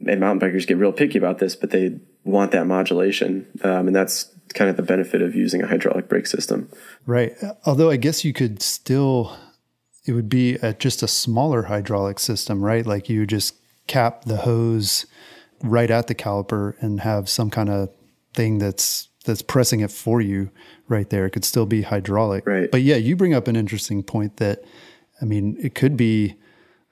and 0.07 0.21
mountain 0.21 0.49
bikers 0.49 0.67
get 0.67 0.79
real 0.79 0.93
picky 0.93 1.19
about 1.19 1.39
this, 1.39 1.55
but 1.55 1.71
they 1.71 2.01
want 2.25 2.53
that 2.53 2.67
modulation, 2.67 3.47
um, 3.63 3.87
and 3.87 3.95
that's 3.95 4.25
kind 4.53 4.71
of 4.71 4.77
the 4.77 4.83
benefit 4.83 5.23
of 5.23 5.35
using 5.35 5.62
a 5.62 5.67
hydraulic 5.67 6.09
brake 6.09 6.27
system. 6.27 6.71
Right. 7.07 7.33
Although 7.65 7.91
I 7.91 7.97
guess 7.97 8.25
you 8.25 8.33
could 8.33 8.62
still, 8.62 9.37
it 10.07 10.12
would 10.12 10.29
be 10.29 10.55
a, 10.57 10.75
just 10.75 11.03
a 11.03 11.09
smaller 11.09 11.65
hydraulic 11.65 12.19
system, 12.19 12.62
right? 12.65 12.87
Like 12.87 13.09
you 13.09 13.27
just 13.27 13.57
cap 13.87 14.25
the 14.25 14.38
hose 14.38 15.07
right 15.62 15.91
at 15.91 16.07
the 16.07 16.15
caliper 16.15 16.75
and 16.81 17.01
have 17.01 17.29
some 17.29 17.51
kind 17.51 17.69
of 17.69 17.91
thing 18.35 18.59
that's 18.59 19.09
that's 19.25 19.43
pressing 19.43 19.81
it 19.81 19.91
for 19.93 20.21
you 20.21 20.51
right 20.88 21.09
there. 21.11 21.27
It 21.27 21.31
could 21.31 21.45
still 21.45 21.67
be 21.67 21.83
hydraulic. 21.83 22.47
Right. 22.47 22.71
But 22.71 22.83
yeah, 22.83 22.97
you 22.97 23.15
bring 23.15 23.35
up 23.35 23.47
an 23.47 23.55
interesting 23.55 24.03
point 24.03 24.38
that 24.38 24.65
I 25.21 25.25
mean, 25.25 25.57
it 25.61 25.75
could 25.75 25.97
be 25.97 26.37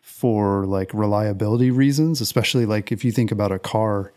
for 0.00 0.66
like 0.66 0.92
reliability 0.94 1.70
reasons, 1.70 2.20
especially 2.20 2.66
like 2.66 2.92
if 2.92 3.04
you 3.04 3.10
think 3.10 3.32
about 3.32 3.50
a 3.50 3.58
car, 3.58 4.12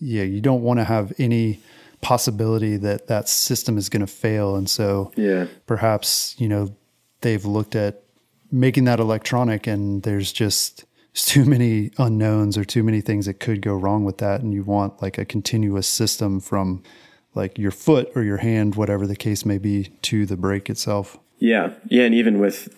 yeah, 0.00 0.22
you 0.22 0.40
don't 0.40 0.62
want 0.62 0.78
to 0.78 0.84
have 0.84 1.12
any 1.18 1.60
possibility 2.00 2.76
that 2.76 3.06
that 3.08 3.28
system 3.28 3.76
is 3.76 3.88
going 3.88 4.00
to 4.00 4.06
fail 4.06 4.56
and 4.56 4.68
so 4.68 5.12
yeah. 5.16 5.46
perhaps, 5.66 6.34
you 6.38 6.48
know, 6.48 6.74
they've 7.20 7.44
looked 7.44 7.74
at 7.74 8.02
making 8.50 8.84
that 8.84 9.00
electronic 9.00 9.66
and 9.66 10.02
there's 10.02 10.32
just 10.32 10.84
too 11.14 11.44
many 11.44 11.90
unknowns 11.98 12.56
or 12.56 12.64
too 12.64 12.82
many 12.82 13.00
things 13.00 13.26
that 13.26 13.40
could 13.40 13.60
go 13.60 13.74
wrong 13.74 14.04
with 14.04 14.18
that 14.18 14.40
and 14.40 14.54
you 14.54 14.62
want 14.62 15.02
like 15.02 15.18
a 15.18 15.24
continuous 15.24 15.86
system 15.86 16.40
from 16.40 16.82
like 17.34 17.58
your 17.58 17.70
foot 17.70 18.10
or 18.14 18.22
your 18.22 18.38
hand, 18.38 18.74
whatever 18.74 19.06
the 19.06 19.16
case 19.16 19.44
may 19.44 19.58
be, 19.58 19.84
to 20.02 20.26
the 20.26 20.36
brake 20.36 20.68
itself. 20.70 21.18
Yeah. 21.38 21.74
Yeah. 21.88 22.04
And 22.04 22.14
even 22.14 22.38
with 22.38 22.74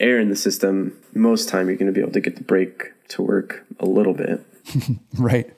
air 0.00 0.18
in 0.18 0.28
the 0.28 0.36
system, 0.36 0.98
most 1.14 1.48
time 1.48 1.68
you're 1.68 1.76
going 1.76 1.86
to 1.86 1.92
be 1.92 2.00
able 2.00 2.12
to 2.12 2.20
get 2.20 2.36
the 2.36 2.42
brake 2.42 2.92
to 3.08 3.22
work 3.22 3.64
a 3.78 3.86
little 3.86 4.14
bit. 4.14 4.44
right. 5.18 5.52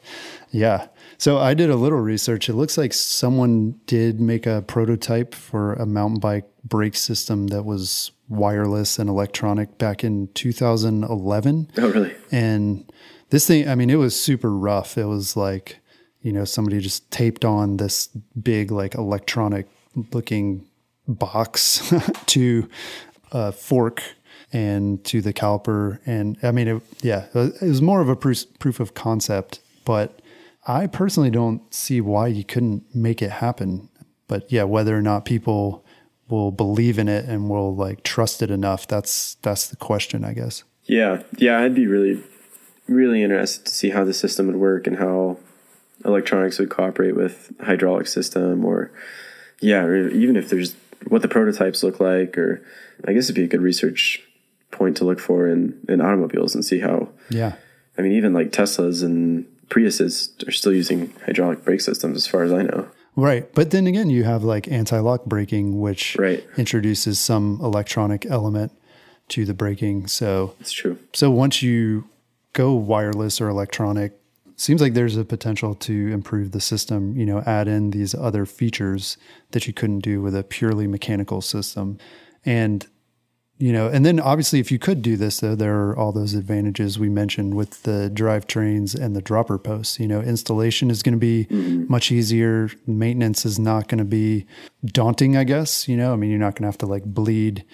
Yeah. 0.50 0.88
So 1.18 1.38
I 1.38 1.54
did 1.54 1.70
a 1.70 1.76
little 1.76 2.00
research. 2.00 2.48
It 2.48 2.54
looks 2.54 2.76
like 2.76 2.92
someone 2.92 3.80
did 3.86 4.20
make 4.20 4.46
a 4.46 4.62
prototype 4.66 5.34
for 5.34 5.74
a 5.74 5.86
mountain 5.86 6.20
bike 6.20 6.46
brake 6.64 6.96
system 6.96 7.48
that 7.48 7.64
was 7.64 8.10
wireless 8.28 8.98
and 8.98 9.08
electronic 9.08 9.78
back 9.78 10.04
in 10.04 10.28
2011. 10.34 11.70
Oh, 11.78 11.90
really? 11.90 12.14
And 12.30 12.90
this 13.30 13.46
thing, 13.46 13.68
I 13.68 13.74
mean, 13.74 13.90
it 13.90 13.96
was 13.96 14.18
super 14.18 14.50
rough. 14.50 14.98
It 14.98 15.06
was 15.06 15.36
like 15.36 15.80
you 16.26 16.32
know, 16.32 16.44
somebody 16.44 16.80
just 16.80 17.08
taped 17.12 17.44
on 17.44 17.76
this 17.76 18.08
big, 18.42 18.72
like 18.72 18.96
electronic 18.96 19.68
looking 20.12 20.66
box 21.06 21.94
to 22.26 22.68
a 23.30 23.52
fork 23.52 24.02
and 24.52 25.04
to 25.04 25.20
the 25.20 25.32
caliper. 25.32 25.98
And 26.06 26.38
I 26.42 26.50
mean, 26.50 26.68
it, 26.68 26.82
yeah, 27.02 27.26
it 27.34 27.62
was 27.62 27.82
more 27.82 28.00
of 28.00 28.08
a 28.08 28.16
proof, 28.16 28.44
proof 28.58 28.80
of 28.80 28.94
concept, 28.94 29.60
but 29.84 30.20
I 30.66 30.86
personally 30.86 31.30
don't 31.30 31.62
see 31.72 32.00
why 32.00 32.28
you 32.28 32.44
couldn't 32.44 32.94
make 32.94 33.22
it 33.22 33.30
happen. 33.30 33.88
But 34.28 34.50
yeah, 34.50 34.64
whether 34.64 34.96
or 34.96 35.02
not 35.02 35.24
people 35.24 35.84
will 36.28 36.50
believe 36.50 36.98
in 36.98 37.08
it 37.08 37.24
and 37.26 37.48
will 37.48 37.74
like 37.74 38.02
trust 38.02 38.42
it 38.42 38.50
enough, 38.50 38.86
that's, 38.88 39.36
that's 39.42 39.68
the 39.68 39.76
question, 39.76 40.24
I 40.24 40.32
guess. 40.32 40.64
Yeah. 40.84 41.22
Yeah. 41.36 41.60
I'd 41.60 41.74
be 41.74 41.86
really, 41.86 42.22
really 42.88 43.22
interested 43.22 43.66
to 43.66 43.72
see 43.72 43.90
how 43.90 44.04
the 44.04 44.14
system 44.14 44.46
would 44.46 44.56
work 44.56 44.86
and 44.86 44.96
how 44.96 45.38
electronics 46.04 46.58
would 46.58 46.70
cooperate 46.70 47.16
with 47.16 47.52
hydraulic 47.60 48.06
system 48.06 48.64
or 48.64 48.90
yeah 49.60 49.82
or 49.82 50.08
even 50.08 50.36
if 50.36 50.48
there's 50.48 50.74
what 51.08 51.22
the 51.22 51.28
prototypes 51.28 51.82
look 51.82 52.00
like 52.00 52.36
or 52.36 52.62
i 53.06 53.12
guess 53.12 53.24
it'd 53.24 53.34
be 53.36 53.44
a 53.44 53.48
good 53.48 53.62
research 53.62 54.22
point 54.76 54.96
to 54.98 55.04
look 55.04 55.20
for 55.20 55.48
in, 55.48 55.78
in 55.88 56.00
automobiles 56.00 56.54
and 56.54 56.64
see 56.64 56.80
how 56.80 57.08
yeah. 57.30 57.54
I 57.98 58.02
mean 58.02 58.12
even 58.12 58.32
like 58.32 58.50
teslas 58.50 59.02
and 59.02 59.46
priuses 59.68 60.46
are 60.46 60.52
still 60.52 60.72
using 60.72 61.12
hydraulic 61.24 61.64
brake 61.64 61.80
systems 61.80 62.16
as 62.16 62.26
far 62.26 62.42
as 62.42 62.52
i 62.52 62.62
know. 62.62 62.88
Right. 63.16 63.52
But 63.54 63.70
then 63.70 63.86
again 63.86 64.10
you 64.10 64.24
have 64.24 64.44
like 64.44 64.68
anti-lock 64.68 65.24
braking 65.24 65.80
which 65.80 66.16
right. 66.18 66.46
introduces 66.56 67.18
some 67.18 67.58
electronic 67.62 68.26
element 68.26 68.72
to 69.28 69.44
the 69.44 69.54
braking. 69.54 70.06
So 70.06 70.54
it's 70.60 70.72
true. 70.72 70.98
so 71.12 71.30
once 71.30 71.62
you 71.62 72.08
go 72.52 72.72
wireless 72.72 73.40
or 73.40 73.48
electronic 73.48 74.12
seems 74.56 74.80
like 74.80 74.94
there's 74.94 75.16
a 75.16 75.24
potential 75.24 75.74
to 75.74 76.12
improve 76.12 76.52
the 76.52 76.60
system, 76.60 77.14
you 77.16 77.26
know, 77.26 77.42
add 77.42 77.68
in 77.68 77.90
these 77.90 78.14
other 78.14 78.46
features 78.46 79.18
that 79.50 79.66
you 79.66 79.72
couldn't 79.72 80.00
do 80.00 80.22
with 80.22 80.34
a 80.34 80.42
purely 80.42 80.86
mechanical 80.86 81.42
system. 81.42 81.98
And 82.44 82.86
you 83.58 83.72
know, 83.72 83.88
and 83.88 84.04
then 84.04 84.20
obviously 84.20 84.60
if 84.60 84.70
you 84.70 84.78
could 84.78 85.00
do 85.00 85.16
this 85.16 85.40
though, 85.40 85.54
there 85.54 85.88
are 85.88 85.96
all 85.96 86.12
those 86.12 86.34
advantages 86.34 86.98
we 86.98 87.08
mentioned 87.08 87.54
with 87.54 87.82
the 87.84 88.10
drivetrains 88.12 88.94
and 88.94 89.16
the 89.16 89.22
dropper 89.22 89.58
posts. 89.58 89.98
You 89.98 90.08
know, 90.08 90.20
installation 90.20 90.90
is 90.90 91.02
going 91.02 91.14
to 91.14 91.18
be 91.18 91.46
mm-hmm. 91.46 91.86
much 91.88 92.12
easier. 92.12 92.70
Maintenance 92.86 93.46
is 93.46 93.58
not 93.58 93.88
going 93.88 93.98
to 93.98 94.04
be 94.04 94.46
daunting, 94.84 95.36
I 95.36 95.44
guess. 95.44 95.88
You 95.88 95.96
know, 95.96 96.12
I 96.12 96.16
mean, 96.16 96.30
you're 96.30 96.38
not 96.38 96.54
going 96.54 96.62
to 96.62 96.68
have 96.68 96.78
to 96.78 96.86
like 96.86 97.04
bleed 97.04 97.64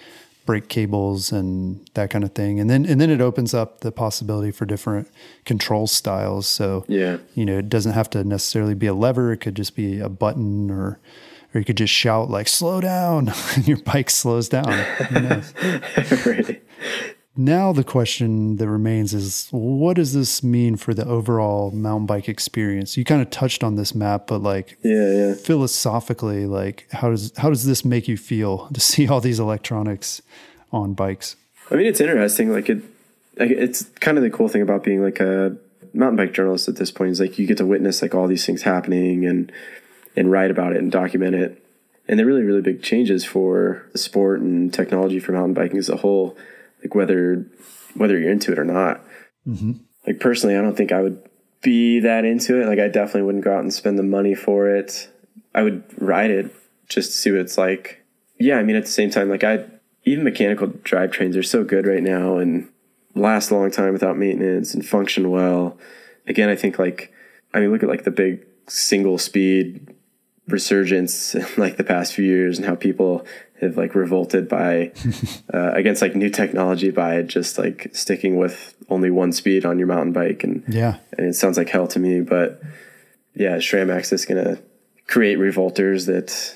brake 0.45 0.67
cables 0.67 1.31
and 1.31 1.85
that 1.93 2.09
kind 2.09 2.23
of 2.23 2.33
thing. 2.33 2.59
And 2.59 2.69
then 2.69 2.85
and 2.85 2.99
then 2.99 3.09
it 3.09 3.21
opens 3.21 3.53
up 3.53 3.81
the 3.81 3.91
possibility 3.91 4.51
for 4.51 4.65
different 4.65 5.09
control 5.45 5.87
styles. 5.87 6.47
So 6.47 6.85
yeah, 6.87 7.17
you 7.35 7.45
know, 7.45 7.57
it 7.57 7.69
doesn't 7.69 7.93
have 7.93 8.09
to 8.11 8.23
necessarily 8.23 8.73
be 8.73 8.87
a 8.87 8.93
lever. 8.93 9.33
It 9.33 9.37
could 9.37 9.55
just 9.55 9.75
be 9.75 9.99
a 9.99 10.09
button 10.09 10.71
or 10.71 10.99
or 11.53 11.59
you 11.59 11.65
could 11.65 11.77
just 11.77 11.93
shout 11.93 12.29
like 12.29 12.47
slow 12.47 12.81
down 12.81 13.31
and 13.55 13.67
your 13.67 13.77
bike 13.77 14.09
slows 14.09 14.49
down. 14.49 14.65
right 16.25 16.61
now 17.35 17.73
the 17.73 17.83
question 17.83 18.57
that 18.57 18.67
remains 18.67 19.13
is 19.13 19.47
what 19.51 19.95
does 19.95 20.13
this 20.13 20.43
mean 20.43 20.75
for 20.75 20.93
the 20.93 21.05
overall 21.07 21.71
mountain 21.71 22.05
bike 22.05 22.29
experience 22.29 22.95
you 22.95 23.03
kind 23.03 23.21
of 23.21 23.29
touched 23.31 23.63
on 23.63 23.75
this 23.75 23.95
Matt 23.95 24.27
but 24.27 24.43
like 24.43 24.77
yeah, 24.83 25.11
yeah. 25.11 25.33
philosophically 25.33 26.45
like 26.45 26.87
how 26.91 27.09
does 27.09 27.33
how 27.37 27.49
does 27.49 27.65
this 27.65 27.83
make 27.83 28.07
you 28.07 28.17
feel 28.17 28.67
to 28.73 28.79
see 28.79 29.07
all 29.07 29.19
these 29.19 29.39
electronics 29.39 30.21
on 30.71 30.93
bikes 30.93 31.35
i 31.71 31.75
mean 31.75 31.87
it's 31.87 32.01
interesting 32.01 32.51
like 32.51 32.69
it 32.69 32.83
like 33.37 33.49
it's 33.49 33.83
kind 33.99 34.17
of 34.17 34.23
the 34.23 34.29
cool 34.29 34.47
thing 34.47 34.61
about 34.61 34.83
being 34.83 35.01
like 35.01 35.19
a 35.19 35.55
mountain 35.93 36.17
bike 36.17 36.33
journalist 36.33 36.67
at 36.67 36.75
this 36.75 36.91
point 36.91 37.11
is 37.11 37.19
like 37.19 37.39
you 37.39 37.47
get 37.47 37.57
to 37.57 37.65
witness 37.65 38.01
like 38.01 38.13
all 38.13 38.27
these 38.27 38.45
things 38.45 38.61
happening 38.61 39.25
and 39.25 39.51
and 40.15 40.31
write 40.31 40.51
about 40.51 40.73
it 40.73 40.79
and 40.79 40.91
document 40.91 41.35
it 41.35 41.63
and 42.07 42.19
they're 42.19 42.25
really 42.25 42.43
really 42.43 42.61
big 42.61 42.81
changes 42.81 43.23
for 43.23 43.87
the 43.91 43.97
sport 43.97 44.41
and 44.41 44.73
technology 44.73 45.19
for 45.19 45.31
mountain 45.31 45.53
biking 45.53 45.77
as 45.77 45.89
a 45.89 45.97
whole 45.97 46.37
like 46.83 46.93
whether 46.95 47.45
whether 47.95 48.17
you're 48.17 48.31
into 48.31 48.51
it 48.51 48.59
or 48.59 48.65
not. 48.65 49.01
Mm-hmm. 49.47 49.73
like 50.07 50.19
personally, 50.19 50.55
I 50.55 50.61
don't 50.61 50.75
think 50.75 50.91
I 50.91 51.01
would 51.01 51.21
be 51.61 51.99
that 51.99 52.23
into 52.23 52.61
it. 52.61 52.67
Like 52.67 52.79
I 52.79 52.87
definitely 52.87 53.23
wouldn't 53.23 53.43
go 53.43 53.53
out 53.53 53.61
and 53.61 53.73
spend 53.73 53.99
the 53.99 54.03
money 54.03 54.35
for 54.35 54.69
it. 54.69 55.09
I 55.53 55.63
would 55.63 55.83
ride 56.01 56.31
it 56.31 56.53
just 56.87 57.11
to 57.11 57.17
see 57.17 57.31
what 57.31 57.41
it's 57.41 57.57
like. 57.57 58.03
Yeah, 58.39 58.57
I 58.57 58.63
mean 58.63 58.75
at 58.75 58.85
the 58.85 58.91
same 58.91 59.09
time, 59.09 59.29
like 59.29 59.43
I 59.43 59.65
even 60.05 60.23
mechanical 60.23 60.67
drivetrains 60.67 61.37
are 61.37 61.43
so 61.43 61.63
good 61.63 61.87
right 61.87 62.03
now 62.03 62.37
and 62.37 62.69
last 63.15 63.51
a 63.51 63.55
long 63.55 63.71
time 63.71 63.93
without 63.93 64.17
maintenance 64.17 64.73
and 64.73 64.85
function 64.85 65.29
well. 65.29 65.77
Again, 66.27 66.49
I 66.49 66.55
think 66.55 66.79
like 66.79 67.11
I 67.53 67.59
mean 67.59 67.71
look 67.71 67.83
at 67.83 67.89
like 67.89 68.03
the 68.03 68.11
big 68.11 68.45
single 68.67 69.17
speed 69.17 69.92
resurgence 70.47 71.35
in 71.35 71.45
like 71.57 71.77
the 71.77 71.83
past 71.83 72.13
few 72.13 72.25
years 72.25 72.57
and 72.57 72.67
how 72.67 72.75
people 72.75 73.25
have 73.61 73.77
like 73.77 73.95
revolted 73.95 74.49
by 74.49 74.91
uh, 75.53 75.71
against 75.73 76.01
like 76.01 76.15
new 76.15 76.29
technology 76.29 76.91
by 76.91 77.21
just 77.21 77.57
like 77.57 77.89
sticking 77.93 78.37
with 78.37 78.75
only 78.89 79.09
one 79.09 79.31
speed 79.31 79.65
on 79.65 79.77
your 79.77 79.87
mountain 79.87 80.13
bike. 80.13 80.43
And 80.43 80.63
yeah. 80.67 80.97
and 81.17 81.27
it 81.27 81.33
sounds 81.33 81.57
like 81.57 81.69
hell 81.69 81.87
to 81.87 81.99
me 81.99 82.21
but 82.21 82.61
yeah 83.33 83.57
SRAM 83.57 83.87
AXS 83.87 84.13
is 84.13 84.25
gonna 84.25 84.59
create 85.07 85.37
revolters 85.37 86.05
that 86.05 86.55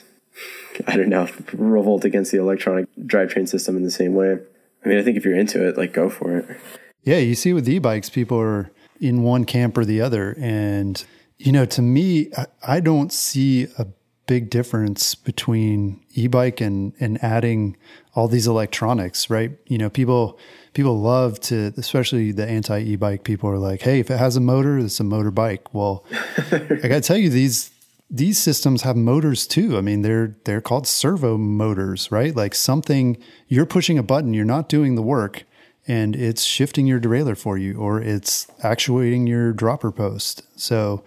I 0.86 0.95
don't 0.95 1.10
know 1.10 1.28
revolt 1.54 2.06
against 2.06 2.32
the 2.32 2.39
electronic 2.39 2.88
drivetrain 3.00 3.47
system 3.47 3.78
in 3.78 3.84
the 3.84 3.91
same 3.91 4.13
way. 4.13 4.38
I 4.86 4.89
mean 4.89 5.00
I 5.00 5.04
think 5.04 5.17
if 5.17 5.26
you're 5.26 5.39
into 5.39 5.65
it 5.67 5.78
like 5.78 5.93
go 5.93 6.10
for 6.10 6.38
it. 6.38 6.58
Yeah 7.04 7.17
you 7.17 7.36
see 7.36 7.54
with 7.54 7.67
e-bikes 7.69 8.10
people 8.10 8.39
are 8.39 8.69
in 9.00 9.23
one 9.23 9.45
camp 9.45 9.78
or 9.78 9.86
the 9.86 10.02
other 10.02 10.36
and 10.39 11.06
you 11.39 11.52
know, 11.52 11.65
to 11.65 11.82
me, 11.82 12.32
I, 12.38 12.45
I 12.63 12.80
don't 12.80 13.12
see 13.12 13.67
a 13.78 13.88
big 14.28 14.50
difference 14.50 15.15
between 15.15 16.02
e-bike 16.13 16.60
and 16.62 16.93
and 17.00 17.23
adding 17.23 17.78
all 18.13 18.28
these 18.28 18.47
electronics, 18.47 19.30
right? 19.30 19.52
You 19.67 19.78
know, 19.78 19.89
people 19.89 20.39
people 20.73 21.00
love 21.00 21.39
to, 21.39 21.73
especially 21.78 22.32
the 22.32 22.47
anti 22.47 22.80
e-bike 22.80 23.23
people 23.23 23.50
are 23.50 23.58
like, 23.58 23.82
hey, 23.82 24.00
if 24.00 24.12
it 24.12 24.17
has 24.17 24.36
a 24.36 24.41
motor, 24.41 24.78
it's 24.78 25.00
a 25.00 25.04
motorbike. 25.04 25.62
Well, 25.73 26.04
I 26.52 26.88
got 26.88 26.95
to 26.95 27.02
tell 27.02 27.17
you, 27.17 27.30
these 27.30 27.71
these 28.10 28.38
systems 28.38 28.84
have 28.84 28.95
motors 28.95 29.47
too. 29.47 29.78
I 29.78 29.82
mean, 29.82 30.02
they're 30.02 30.36
they're 30.45 30.62
called 30.62 30.88
servo 30.88 31.38
motors, 31.38 32.12
right? 32.12 32.36
Like 32.36 32.56
something 32.56 33.17
you're 33.47 33.65
pushing 33.65 33.97
a 33.97 34.04
button, 34.04 34.34
you're 34.34 34.45
not 34.45 34.69
doing 34.69 34.95
the 34.95 35.02
work, 35.02 35.43
and 35.88 36.15
it's 36.15 36.43
shifting 36.43 36.86
your 36.86 37.00
derailleur 37.00 37.38
for 37.38 37.58
you 37.58 37.78
or 37.78 38.02
it's 38.02 38.47
actuating 38.62 39.26
your 39.26 39.54
dropper 39.54 39.91
post. 39.91 40.43
So 40.60 41.04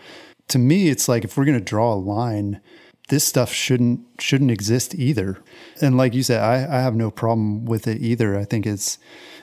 to 0.48 0.58
me, 0.58 0.88
it's 0.88 1.08
like 1.08 1.24
if 1.24 1.36
we're 1.36 1.44
going 1.44 1.58
to 1.58 1.64
draw 1.64 1.92
a 1.92 1.96
line, 1.96 2.60
this 3.08 3.24
stuff 3.24 3.52
shouldn't 3.52 4.00
shouldn't 4.20 4.50
exist 4.50 4.94
either. 4.94 5.38
And 5.82 5.96
like 5.96 6.14
you 6.14 6.22
said, 6.22 6.40
I, 6.40 6.78
I 6.78 6.80
have 6.80 6.94
no 6.94 7.10
problem 7.10 7.64
with 7.64 7.86
it 7.86 8.00
either. 8.00 8.38
I 8.38 8.44
think 8.44 8.66
it's 8.66 8.98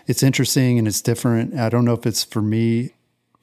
it's 0.07 0.23
interesting 0.23 0.79
and 0.79 0.87
it's 0.87 1.01
different. 1.01 1.53
I 1.55 1.69
don't 1.69 1.85
know 1.85 1.93
if 1.93 2.05
it's 2.05 2.23
for 2.23 2.41
me 2.41 2.93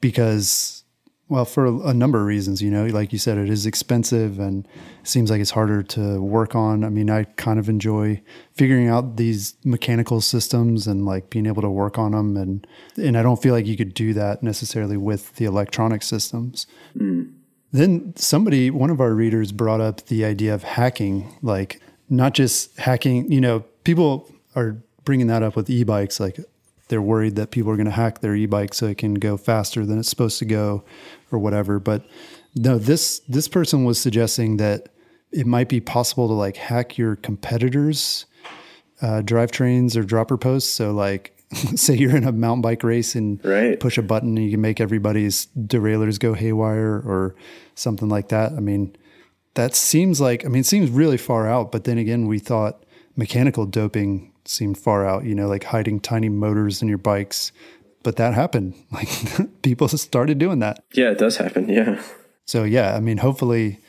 because 0.01 0.83
well, 1.27 1.45
for 1.45 1.65
a, 1.65 1.93
number 1.93 2.19
of 2.19 2.27
reasons, 2.27 2.61
you 2.61 2.69
know, 2.69 2.85
like 2.85 3.11
you 3.11 3.17
said, 3.17 3.39
it 3.39 3.49
is 3.49 3.65
expensive 3.65 4.37
and 4.37 4.67
seems 5.01 5.31
like 5.31 5.41
it's 5.41 5.51
harder 5.51 5.81
to 5.81 6.21
work 6.21 6.53
on. 6.53 6.83
I 6.83 6.89
mean, 6.89 7.09
I 7.09 7.23
kind 7.23 7.57
of 7.57 7.67
enjoy 7.67 8.21
figuring 8.53 8.89
out 8.89 9.17
these 9.17 9.55
mechanical 9.63 10.21
systems 10.21 10.85
and 10.85 11.03
like 11.03 11.31
being 11.31 11.47
able 11.47 11.63
to 11.63 11.69
work 11.69 11.97
on 11.97 12.11
them, 12.11 12.37
and 12.37 12.67
and 12.95 13.17
I 13.17 13.23
don't 13.23 13.41
feel 13.41 13.55
like 13.55 13.65
you 13.65 13.75
could 13.75 13.95
do 13.95 14.13
that 14.13 14.43
necessarily 14.43 14.97
with 14.97 15.35
the 15.37 15.45
electronic 15.45 16.03
systems. 16.03 16.67
Mm. 16.95 17.33
Then 17.71 18.13
somebody, 18.15 18.69
one 18.69 18.91
of 18.91 19.01
our 19.01 19.13
readers, 19.13 19.51
brought 19.51 19.81
up 19.81 20.05
the 20.05 20.25
idea 20.25 20.53
of 20.53 20.63
hacking, 20.63 21.35
like 21.41 21.81
not 22.07 22.35
just 22.35 22.77
hacking. 22.77 23.31
You 23.31 23.41
know, 23.41 23.61
people 23.83 24.31
are 24.55 24.77
bringing 25.05 25.25
that 25.27 25.41
up 25.41 25.55
with 25.55 25.71
e-bikes, 25.71 26.19
like 26.19 26.39
they're 26.87 27.01
worried 27.01 27.35
that 27.35 27.51
people 27.51 27.71
are 27.71 27.75
going 27.75 27.85
to 27.85 27.91
hack 27.91 28.19
their 28.19 28.35
e-bike 28.35 28.73
so 28.73 28.87
it 28.87 28.97
can 28.97 29.15
go 29.15 29.37
faster 29.37 29.85
than 29.85 29.99
it's 29.99 30.09
supposed 30.09 30.39
to 30.39 30.45
go 30.45 30.83
or 31.31 31.39
whatever. 31.39 31.79
But 31.79 32.05
no 32.55 32.77
this 32.77 33.19
this 33.27 33.47
person 33.47 33.83
was 33.83 33.99
suggesting 33.99 34.57
that 34.57 34.89
it 35.31 35.45
might 35.45 35.67
be 35.67 35.81
possible 35.81 36.27
to 36.27 36.33
like 36.33 36.57
hack 36.57 36.97
your 36.97 37.15
competitors 37.15 38.25
uh, 39.01 39.21
drivetrains 39.21 39.95
or 39.95 40.03
dropper 40.03 40.37
posts. 40.37 40.69
So 40.69 40.91
like 40.91 41.37
say 41.75 41.95
you're 41.95 42.15
in 42.15 42.23
a 42.23 42.31
mountain 42.31 42.61
bike 42.61 42.83
race 42.83 43.15
and 43.15 43.43
right. 43.43 43.79
push 43.79 43.97
a 43.97 44.01
button 44.01 44.37
and 44.37 44.45
you 44.45 44.51
can 44.51 44.61
make 44.61 44.79
everybody's 44.79 45.47
derailleurs 45.47 46.17
go 46.17 46.33
haywire 46.33 47.01
or 47.05 47.35
something 47.75 48.09
like 48.09 48.29
that. 48.29 48.53
I 48.53 48.59
mean 48.59 48.95
that 49.55 49.73
seems 49.73 50.21
like 50.21 50.45
i 50.45 50.47
mean 50.47 50.61
it 50.61 50.65
seems 50.65 50.89
really 50.91 51.17
far 51.17 51.49
out 51.49 51.71
but 51.71 51.85
then 51.85 51.97
again 51.97 52.27
we 52.27 52.37
thought 52.37 52.83
mechanical 53.15 53.65
doping 53.65 54.31
seemed 54.47 54.77
far 54.77 55.05
out, 55.05 55.23
you 55.23 55.35
know, 55.35 55.47
like 55.47 55.65
hiding 55.65 55.99
tiny 55.99 56.29
motors 56.29 56.81
in 56.81 56.87
your 56.87 56.97
bikes. 56.97 57.51
But 58.03 58.17
that 58.17 58.33
happened. 58.33 58.75
Like 58.91 59.61
people 59.61 59.87
started 59.87 60.37
doing 60.37 60.59
that. 60.59 60.83
Yeah, 60.93 61.11
it 61.11 61.17
does 61.17 61.37
happen. 61.37 61.67
Yeah. 61.69 62.01
So, 62.45 62.63
yeah, 62.63 62.95
I 62.95 62.99
mean, 62.99 63.17
hopefully 63.17 63.79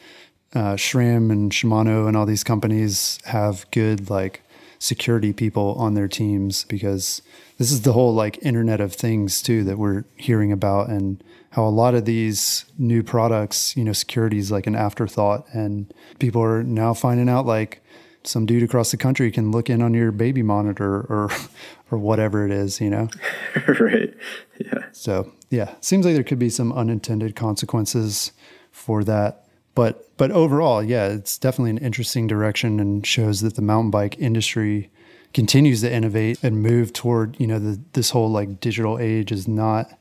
uh, 0.54 0.74
SRAM 0.74 1.30
and 1.30 1.52
Shimano 1.52 2.08
and 2.08 2.16
all 2.16 2.26
these 2.26 2.42
companies 2.42 3.18
have 3.24 3.70
good, 3.70 4.08
like, 4.08 4.42
security 4.78 5.32
people 5.32 5.74
on 5.78 5.94
their 5.94 6.08
teams 6.08 6.64
because 6.64 7.22
this 7.58 7.72
is 7.72 7.82
the 7.82 7.92
whole 7.92 8.14
like 8.14 8.38
internet 8.44 8.80
of 8.80 8.92
things 8.92 9.42
too 9.42 9.64
that 9.64 9.78
we're 9.78 10.04
hearing 10.16 10.52
about 10.52 10.88
and 10.88 11.22
how 11.50 11.66
a 11.66 11.70
lot 11.70 11.94
of 11.94 12.04
these 12.04 12.66
new 12.78 13.02
products 13.02 13.76
you 13.76 13.84
know 13.84 13.92
security 13.92 14.38
is 14.38 14.50
like 14.50 14.66
an 14.66 14.76
afterthought 14.76 15.46
and 15.52 15.92
people 16.18 16.42
are 16.42 16.62
now 16.62 16.92
finding 16.92 17.28
out 17.28 17.46
like 17.46 17.82
some 18.28 18.46
dude 18.46 18.62
across 18.62 18.90
the 18.90 18.96
country 18.96 19.30
can 19.30 19.50
look 19.50 19.70
in 19.70 19.82
on 19.82 19.94
your 19.94 20.12
baby 20.12 20.42
monitor 20.42 21.00
or 21.08 21.30
or 21.90 21.98
whatever 21.98 22.44
it 22.44 22.50
is, 22.50 22.80
you 22.80 22.90
know. 22.90 23.08
right. 23.80 24.12
Yeah. 24.58 24.86
So, 24.92 25.32
yeah, 25.50 25.74
seems 25.80 26.04
like 26.04 26.14
there 26.14 26.24
could 26.24 26.38
be 26.38 26.50
some 26.50 26.72
unintended 26.72 27.36
consequences 27.36 28.32
for 28.72 29.04
that. 29.04 29.44
But 29.74 30.16
but 30.16 30.30
overall, 30.30 30.82
yeah, 30.82 31.08
it's 31.08 31.38
definitely 31.38 31.70
an 31.70 31.78
interesting 31.78 32.26
direction 32.26 32.80
and 32.80 33.06
shows 33.06 33.42
that 33.42 33.56
the 33.56 33.62
mountain 33.62 33.90
bike 33.90 34.18
industry 34.18 34.90
continues 35.34 35.82
to 35.82 35.92
innovate 35.92 36.42
and 36.42 36.62
move 36.62 36.92
toward, 36.94 37.38
you 37.38 37.46
know, 37.46 37.58
the, 37.58 37.78
this 37.92 38.10
whole 38.10 38.30
like 38.30 38.58
digital 38.60 38.98
age 38.98 39.30
is 39.30 39.46
not 39.46 39.98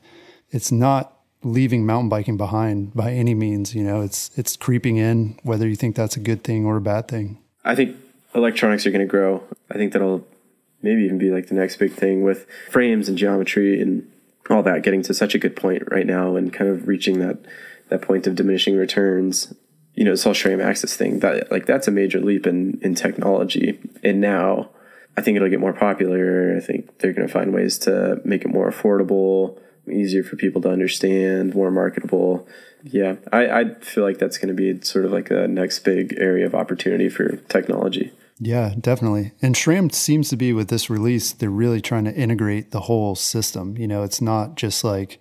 it's 0.50 0.72
not 0.72 1.12
leaving 1.42 1.84
mountain 1.84 2.08
biking 2.08 2.36
behind 2.36 2.94
by 2.94 3.12
any 3.12 3.34
means, 3.34 3.74
you 3.74 3.84
know. 3.84 4.00
It's 4.00 4.30
it's 4.38 4.56
creeping 4.56 4.96
in 4.96 5.38
whether 5.42 5.68
you 5.68 5.76
think 5.76 5.94
that's 5.94 6.16
a 6.16 6.20
good 6.20 6.42
thing 6.42 6.64
or 6.64 6.78
a 6.78 6.80
bad 6.80 7.08
thing. 7.08 7.38
I 7.64 7.74
think 7.74 7.96
electronics 8.36 8.86
are 8.86 8.90
going 8.90 9.06
to 9.06 9.10
grow. 9.10 9.42
I 9.70 9.74
think 9.74 9.92
that'll 9.92 10.26
maybe 10.82 11.02
even 11.02 11.18
be 11.18 11.30
like 11.30 11.48
the 11.48 11.54
next 11.54 11.76
big 11.76 11.92
thing 11.92 12.22
with 12.22 12.46
frames 12.70 13.08
and 13.08 13.18
geometry 13.18 13.80
and 13.80 14.10
all 14.48 14.62
that 14.62 14.82
getting 14.82 15.02
to 15.02 15.14
such 15.14 15.34
a 15.34 15.38
good 15.38 15.56
point 15.56 15.82
right 15.90 16.06
now 16.06 16.36
and 16.36 16.52
kind 16.52 16.70
of 16.70 16.86
reaching 16.86 17.18
that 17.18 17.38
that 17.88 18.02
point 18.02 18.26
of 18.26 18.34
diminishing 18.34 18.76
returns. 18.76 19.54
You 19.94 20.04
know, 20.04 20.10
this 20.10 20.24
whole 20.24 20.34
AXS 20.34 20.94
thing 20.94 21.20
that 21.20 21.50
like 21.50 21.66
that's 21.66 21.88
a 21.88 21.90
major 21.90 22.20
leap 22.20 22.46
in 22.46 22.78
in 22.82 22.94
technology. 22.94 23.80
And 24.04 24.20
now 24.20 24.70
I 25.16 25.22
think 25.22 25.36
it'll 25.36 25.48
get 25.48 25.60
more 25.60 25.72
popular. 25.72 26.54
I 26.56 26.60
think 26.60 26.98
they're 26.98 27.12
going 27.12 27.26
to 27.26 27.32
find 27.32 27.54
ways 27.54 27.78
to 27.80 28.20
make 28.24 28.44
it 28.44 28.48
more 28.48 28.70
affordable, 28.70 29.58
easier 29.90 30.22
for 30.22 30.36
people 30.36 30.60
to 30.62 30.70
understand, 30.70 31.54
more 31.54 31.70
marketable. 31.70 32.46
Yeah, 32.82 33.16
I, 33.32 33.48
I 33.48 33.74
feel 33.80 34.04
like 34.04 34.18
that's 34.18 34.38
going 34.38 34.54
to 34.54 34.54
be 34.54 34.80
sort 34.84 35.06
of 35.06 35.12
like 35.12 35.30
the 35.30 35.48
next 35.48 35.80
big 35.80 36.14
area 36.18 36.46
of 36.46 36.54
opportunity 36.54 37.08
for 37.08 37.36
technology. 37.48 38.12
Yeah, 38.38 38.74
definitely. 38.78 39.32
And 39.40 39.54
SRAM 39.54 39.92
seems 39.92 40.28
to 40.28 40.36
be 40.36 40.52
with 40.52 40.68
this 40.68 40.90
release, 40.90 41.32
they're 41.32 41.48
really 41.48 41.80
trying 41.80 42.04
to 42.04 42.14
integrate 42.14 42.70
the 42.70 42.80
whole 42.80 43.14
system. 43.14 43.76
You 43.78 43.88
know, 43.88 44.02
it's 44.02 44.20
not 44.20 44.56
just 44.56 44.84
like, 44.84 45.18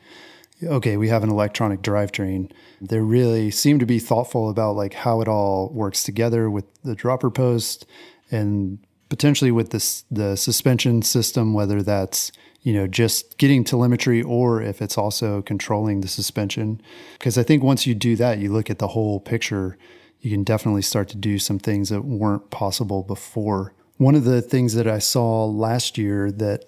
okay, 0.62 0.98
we 0.98 1.08
have 1.08 1.24
an 1.24 1.30
electronic 1.30 1.82
drivetrain. 1.82 2.52
They 2.82 3.00
really 3.00 3.52
seem 3.52 3.80
to 3.80 3.86
be 3.86 4.00
thoughtful 4.00 4.50
about 4.50 4.76
like 4.76 4.94
how 4.94 5.22
it 5.22 5.28
all 5.30 5.70
works 5.70 6.04
together 6.04 6.50
with 6.50 6.66
the 6.84 6.96
dropper 6.96 7.32
post 7.32 7.86
and 8.32 8.80
potentially 9.08 9.52
with 9.52 9.70
this 9.70 10.04
the 10.12 10.36
suspension 10.36 11.02
system, 11.02 11.54
whether 11.54 11.82
that's 11.82 12.34
you 12.64 12.74
know 12.74 12.88
just 12.88 13.38
getting 13.38 13.64
telemetry 13.64 14.22
or 14.22 14.62
if 14.62 14.82
it's 14.82 14.98
also 14.98 15.42
controlling 15.42 16.02
the 16.02 16.08
suspension. 16.10 16.82
Because 17.14 17.38
I 17.38 17.44
think 17.44 17.64
once 17.64 17.88
you 17.88 17.96
do 17.96 18.18
that, 18.18 18.40
you 18.40 18.52
look 18.52 18.70
at 18.70 18.80
the 18.80 18.90
whole 18.90 19.22
picture 19.22 19.78
you 20.22 20.32
can 20.32 20.44
definitely 20.44 20.82
start 20.82 21.10
to 21.10 21.18
do 21.18 21.40
some 21.40 21.60
things 21.60 21.90
that 21.90 22.02
weren't 22.02 22.50
possible 22.52 23.04
before. 23.04 23.74
One 23.98 24.16
of 24.16 24.24
the 24.24 24.42
things 24.42 24.74
that 24.74 24.88
I 24.88 25.00
saw 25.00 25.46
last 25.46 25.98
year 25.98 26.32
that 26.32 26.66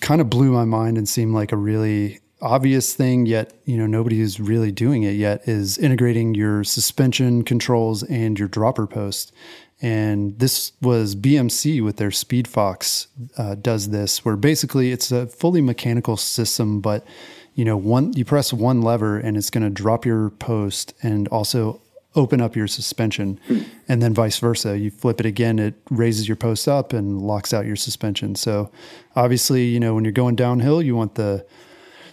kind 0.00 0.20
of 0.20 0.28
blew 0.28 0.52
my 0.52 0.64
mind 0.64 0.98
and 0.98 1.08
seemed 1.08 1.34
like 1.34 1.52
a 1.52 1.56
really 1.56 2.20
obvious 2.42 2.94
thing 2.94 3.26
yet 3.26 3.52
you 3.64 3.76
know 3.76 3.86
nobody 3.86 4.20
is 4.20 4.40
really 4.40 4.72
doing 4.72 5.02
it 5.02 5.12
yet 5.12 5.46
is 5.46 5.76
integrating 5.76 6.34
your 6.34 6.64
suspension 6.64 7.42
controls 7.42 8.02
and 8.04 8.38
your 8.38 8.48
dropper 8.48 8.86
post 8.86 9.32
and 9.82 10.38
this 10.38 10.72
was 10.82 11.16
BMC 11.16 11.82
with 11.82 11.96
their 11.96 12.10
Speedfox 12.10 13.06
uh, 13.36 13.56
does 13.56 13.90
this 13.90 14.24
where 14.24 14.36
basically 14.36 14.90
it's 14.90 15.12
a 15.12 15.26
fully 15.26 15.60
mechanical 15.60 16.16
system 16.16 16.80
but 16.80 17.04
you 17.54 17.64
know 17.64 17.76
one 17.76 18.12
you 18.14 18.24
press 18.24 18.52
one 18.52 18.80
lever 18.80 19.18
and 19.18 19.36
it's 19.36 19.50
going 19.50 19.64
to 19.64 19.70
drop 19.70 20.06
your 20.06 20.30
post 20.30 20.94
and 21.02 21.28
also 21.28 21.82
open 22.16 22.40
up 22.40 22.56
your 22.56 22.66
suspension 22.66 23.38
hmm. 23.46 23.60
and 23.88 24.02
then 24.02 24.12
vice 24.12 24.38
versa 24.38 24.76
you 24.76 24.90
flip 24.90 25.20
it 25.20 25.26
again 25.26 25.58
it 25.58 25.74
raises 25.90 26.26
your 26.26 26.36
post 26.36 26.66
up 26.66 26.92
and 26.92 27.22
locks 27.22 27.54
out 27.54 27.66
your 27.66 27.76
suspension 27.76 28.34
so 28.34 28.70
obviously 29.14 29.64
you 29.66 29.78
know 29.78 29.94
when 29.94 30.04
you're 30.04 30.12
going 30.12 30.34
downhill 30.34 30.82
you 30.82 30.96
want 30.96 31.14
the 31.14 31.46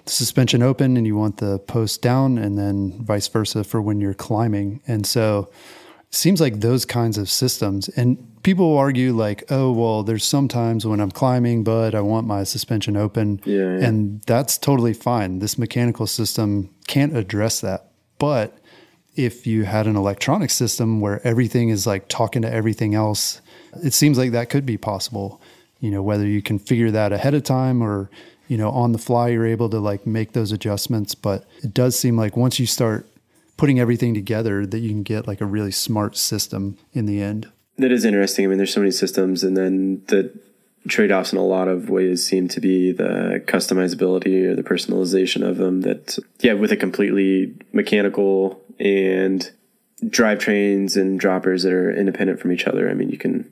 the 0.07 0.13
suspension 0.13 0.63
open 0.63 0.97
and 0.97 1.05
you 1.05 1.15
want 1.15 1.37
the 1.37 1.59
post 1.59 2.01
down, 2.01 2.37
and 2.37 2.57
then 2.57 3.03
vice 3.03 3.27
versa 3.27 3.63
for 3.63 3.81
when 3.81 4.01
you're 4.01 4.13
climbing. 4.13 4.81
And 4.87 5.05
so 5.05 5.49
it 6.09 6.15
seems 6.15 6.41
like 6.41 6.61
those 6.61 6.85
kinds 6.85 7.17
of 7.17 7.29
systems, 7.29 7.89
and 7.89 8.17
people 8.43 8.77
argue 8.77 9.13
like, 9.13 9.43
oh, 9.51 9.71
well, 9.71 10.03
there's 10.03 10.23
sometimes 10.23 10.85
when 10.85 10.99
I'm 10.99 11.11
climbing, 11.11 11.63
but 11.63 11.93
I 11.93 12.01
want 12.01 12.25
my 12.25 12.43
suspension 12.43 12.97
open. 12.97 13.41
Yeah, 13.45 13.57
yeah. 13.57 13.85
And 13.85 14.21
that's 14.23 14.57
totally 14.57 14.93
fine. 14.93 15.39
This 15.39 15.57
mechanical 15.57 16.07
system 16.07 16.73
can't 16.87 17.15
address 17.15 17.61
that. 17.61 17.91
But 18.19 18.57
if 19.17 19.47
you 19.47 19.63
had 19.63 19.87
an 19.87 19.95
electronic 19.95 20.51
system 20.51 21.01
where 21.01 21.25
everything 21.27 21.69
is 21.69 21.87
like 21.87 22.07
talking 22.07 22.43
to 22.43 22.53
everything 22.53 22.95
else, 22.95 23.41
it 23.83 23.93
seems 23.93 24.17
like 24.17 24.31
that 24.31 24.49
could 24.49 24.65
be 24.65 24.77
possible. 24.77 25.41
You 25.79 25.91
know, 25.91 26.01
whether 26.01 26.25
you 26.25 26.41
can 26.41 26.59
figure 26.59 26.91
that 26.91 27.11
ahead 27.11 27.33
of 27.33 27.43
time 27.43 27.81
or, 27.81 28.09
you 28.47 28.57
know, 28.57 28.69
on 28.69 28.91
the 28.91 28.97
fly, 28.97 29.29
you're 29.29 29.45
able 29.45 29.69
to 29.69 29.79
like 29.79 30.07
make 30.07 30.31
those 30.31 30.51
adjustments. 30.51 31.15
But 31.15 31.45
it 31.63 31.73
does 31.73 31.97
seem 31.97 32.15
like 32.15 32.37
once 32.37 32.59
you 32.59 32.65
start 32.65 33.07
putting 33.57 33.79
everything 33.79 34.13
together, 34.13 34.65
that 34.65 34.79
you 34.79 34.89
can 34.89 35.03
get 35.03 35.27
like 35.27 35.41
a 35.41 35.45
really 35.45 35.71
smart 35.71 36.15
system 36.15 36.77
in 36.93 37.07
the 37.07 37.21
end. 37.21 37.51
That 37.77 37.91
is 37.91 38.05
interesting. 38.05 38.45
I 38.45 38.47
mean, 38.47 38.57
there's 38.57 38.73
so 38.73 38.79
many 38.79 38.91
systems, 38.91 39.43
and 39.43 39.57
then 39.57 40.03
the 40.07 40.31
trade 40.87 41.11
offs 41.11 41.31
in 41.31 41.37
a 41.37 41.45
lot 41.45 41.67
of 41.67 41.89
ways 41.89 42.25
seem 42.25 42.47
to 42.47 42.61
be 42.61 42.91
the 42.91 43.43
customizability 43.45 44.45
or 44.45 44.55
the 44.55 44.63
personalization 44.63 45.47
of 45.47 45.57
them. 45.57 45.81
That, 45.81 46.17
yeah, 46.39 46.53
with 46.53 46.71
a 46.71 46.77
completely 46.77 47.55
mechanical 47.73 48.61
and 48.79 49.51
drivetrains 50.03 50.95
and 50.95 51.19
droppers 51.19 51.63
that 51.63 51.73
are 51.73 51.91
independent 51.91 52.39
from 52.39 52.51
each 52.51 52.65
other, 52.65 52.89
I 52.89 52.93
mean, 52.93 53.09
you 53.09 53.17
can 53.17 53.51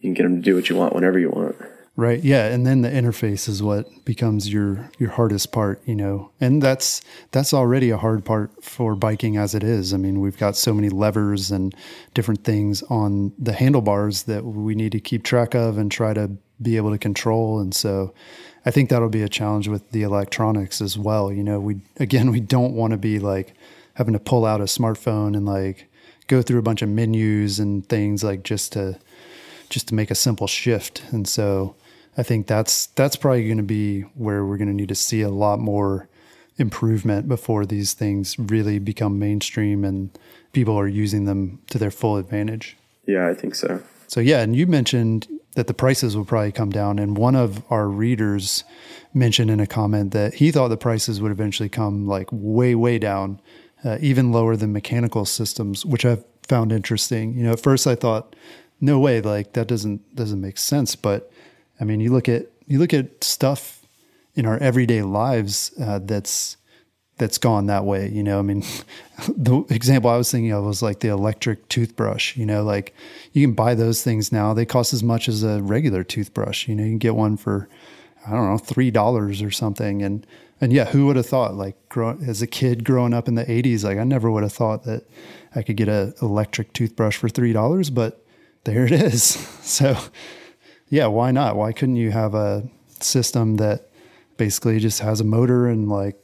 you 0.00 0.08
can 0.08 0.14
get 0.14 0.22
them 0.22 0.36
to 0.36 0.42
do 0.42 0.54
what 0.54 0.68
you 0.68 0.76
want 0.76 0.94
whenever 0.94 1.18
you 1.18 1.30
want. 1.30 1.56
Right. 1.96 2.22
Yeah. 2.22 2.46
And 2.46 2.66
then 2.66 2.80
the 2.80 2.88
interface 2.88 3.46
is 3.46 3.62
what 3.62 3.86
becomes 4.06 4.50
your 4.50 4.90
your 4.98 5.10
hardest 5.10 5.52
part, 5.52 5.82
you 5.84 5.94
know. 5.94 6.30
And 6.40 6.62
that's 6.62 7.02
that's 7.30 7.52
already 7.52 7.90
a 7.90 7.98
hard 7.98 8.24
part 8.24 8.64
for 8.64 8.94
biking 8.94 9.36
as 9.36 9.54
it 9.54 9.62
is. 9.62 9.92
I 9.92 9.98
mean, 9.98 10.20
we've 10.20 10.38
got 10.38 10.56
so 10.56 10.72
many 10.72 10.88
levers 10.88 11.50
and 11.50 11.74
different 12.14 12.42
things 12.42 12.82
on 12.84 13.32
the 13.38 13.52
handlebars 13.52 14.22
that 14.22 14.44
we 14.44 14.74
need 14.74 14.92
to 14.92 15.00
keep 15.00 15.24
track 15.24 15.54
of 15.54 15.76
and 15.76 15.92
try 15.92 16.14
to 16.14 16.30
be 16.62 16.78
able 16.78 16.90
to 16.90 16.98
control. 16.98 17.58
And 17.58 17.74
so 17.74 18.14
I 18.64 18.70
think 18.70 18.88
that'll 18.88 19.08
be 19.08 19.22
a 19.22 19.28
challenge 19.28 19.68
with 19.68 19.90
the 19.90 20.02
electronics 20.02 20.80
as 20.80 20.96
well. 20.96 21.30
You 21.32 21.42
know, 21.42 21.60
we 21.60 21.82
again 21.98 22.30
we 22.30 22.40
don't 22.40 22.72
want 22.72 22.92
to 22.92 22.98
be 22.98 23.18
like 23.18 23.54
having 24.00 24.14
to 24.14 24.18
pull 24.18 24.46
out 24.46 24.62
a 24.62 24.64
smartphone 24.64 25.36
and 25.36 25.44
like 25.44 25.86
go 26.26 26.40
through 26.40 26.58
a 26.58 26.62
bunch 26.62 26.80
of 26.80 26.88
menus 26.88 27.58
and 27.58 27.86
things 27.86 28.24
like 28.24 28.42
just 28.42 28.72
to 28.72 28.98
just 29.68 29.88
to 29.88 29.94
make 29.94 30.10
a 30.10 30.14
simple 30.14 30.46
shift. 30.46 31.02
And 31.10 31.28
so 31.28 31.76
I 32.16 32.22
think 32.22 32.46
that's 32.46 32.86
that's 32.86 33.14
probably 33.14 33.44
going 33.44 33.58
to 33.58 33.62
be 33.62 34.00
where 34.14 34.46
we're 34.46 34.56
going 34.56 34.68
to 34.68 34.74
need 34.74 34.88
to 34.88 34.94
see 34.94 35.20
a 35.20 35.28
lot 35.28 35.58
more 35.58 36.08
improvement 36.56 37.28
before 37.28 37.66
these 37.66 37.92
things 37.92 38.38
really 38.38 38.78
become 38.78 39.18
mainstream 39.18 39.84
and 39.84 40.18
people 40.54 40.78
are 40.78 40.88
using 40.88 41.26
them 41.26 41.60
to 41.68 41.76
their 41.76 41.90
full 41.90 42.16
advantage. 42.16 42.78
Yeah, 43.06 43.28
I 43.28 43.34
think 43.34 43.54
so. 43.54 43.82
So 44.06 44.20
yeah, 44.20 44.40
and 44.40 44.56
you 44.56 44.66
mentioned 44.66 45.28
that 45.56 45.66
the 45.66 45.74
prices 45.74 46.16
will 46.16 46.24
probably 46.24 46.52
come 46.52 46.70
down 46.70 46.98
and 46.98 47.18
one 47.18 47.36
of 47.36 47.62
our 47.70 47.86
readers 47.86 48.64
mentioned 49.12 49.50
in 49.50 49.60
a 49.60 49.66
comment 49.66 50.12
that 50.12 50.34
he 50.34 50.50
thought 50.50 50.68
the 50.68 50.76
prices 50.78 51.20
would 51.20 51.32
eventually 51.32 51.68
come 51.68 52.06
like 52.06 52.28
way 52.32 52.74
way 52.74 52.98
down, 52.98 53.42
uh, 53.84 53.98
even 54.00 54.32
lower 54.32 54.56
than 54.56 54.72
mechanical 54.72 55.24
systems, 55.24 55.84
which 55.84 56.04
I've 56.04 56.24
found 56.46 56.72
interesting. 56.72 57.34
You 57.34 57.44
know, 57.44 57.52
at 57.52 57.60
first 57.60 57.86
I 57.86 57.94
thought 57.94 58.36
no 58.80 58.98
way 58.98 59.20
like 59.20 59.52
that 59.54 59.68
doesn't 59.68 60.14
doesn't 60.14 60.40
make 60.40 60.58
sense, 60.58 60.96
but 60.96 61.30
I 61.80 61.84
mean, 61.84 62.00
you 62.00 62.12
look 62.12 62.28
at 62.28 62.46
you 62.66 62.78
look 62.78 62.94
at 62.94 63.22
stuff 63.24 63.84
in 64.34 64.46
our 64.46 64.58
everyday 64.58 65.02
lives 65.02 65.72
uh, 65.80 65.98
that's 66.00 66.56
that's 67.18 67.38
gone 67.38 67.66
that 67.66 67.84
way. 67.84 68.08
You 68.08 68.22
know, 68.22 68.38
I 68.38 68.42
mean, 68.42 68.64
the 69.28 69.64
example 69.70 70.10
I 70.10 70.16
was 70.16 70.30
thinking 70.30 70.52
of 70.52 70.64
was 70.64 70.82
like 70.82 71.00
the 71.00 71.08
electric 71.08 71.68
toothbrush. 71.68 72.36
You 72.36 72.46
know, 72.46 72.64
like 72.64 72.94
you 73.32 73.46
can 73.46 73.54
buy 73.54 73.74
those 73.74 74.02
things 74.02 74.32
now; 74.32 74.54
they 74.54 74.66
cost 74.66 74.92
as 74.92 75.02
much 75.02 75.28
as 75.28 75.42
a 75.42 75.62
regular 75.62 76.02
toothbrush. 76.02 76.66
You 76.66 76.74
know, 76.74 76.84
you 76.84 76.90
can 76.90 76.98
get 76.98 77.14
one 77.14 77.36
for 77.36 77.68
I 78.26 78.32
don't 78.32 78.50
know 78.50 78.58
three 78.58 78.90
dollars 78.90 79.42
or 79.42 79.50
something, 79.50 80.02
and 80.02 80.26
and 80.60 80.72
yeah, 80.72 80.86
who 80.86 81.06
would 81.06 81.16
have 81.16 81.26
thought? 81.26 81.54
Like, 81.54 81.88
grow, 81.88 82.18
as 82.26 82.42
a 82.42 82.46
kid 82.46 82.84
growing 82.84 83.14
up 83.14 83.28
in 83.28 83.34
the 83.34 83.44
'80s, 83.44 83.84
like 83.84 83.98
I 83.98 84.04
never 84.04 84.30
would 84.30 84.42
have 84.42 84.52
thought 84.52 84.84
that 84.84 85.04
I 85.54 85.62
could 85.62 85.76
get 85.76 85.88
an 85.88 86.14
electric 86.20 86.72
toothbrush 86.72 87.16
for 87.16 87.28
three 87.28 87.52
dollars, 87.52 87.90
but 87.90 88.24
there 88.64 88.84
it 88.84 88.92
is. 88.92 89.46
So 89.70 89.96
yeah, 90.88 91.06
why 91.06 91.30
not? 91.30 91.54
Why 91.54 91.72
couldn't 91.72 91.96
you 91.96 92.10
have 92.10 92.34
a 92.34 92.68
system 92.98 93.56
that 93.58 93.88
basically 94.36 94.80
just 94.80 94.98
has 94.98 95.20
a 95.20 95.24
motor 95.24 95.68
and 95.68 95.88
like 95.88 96.16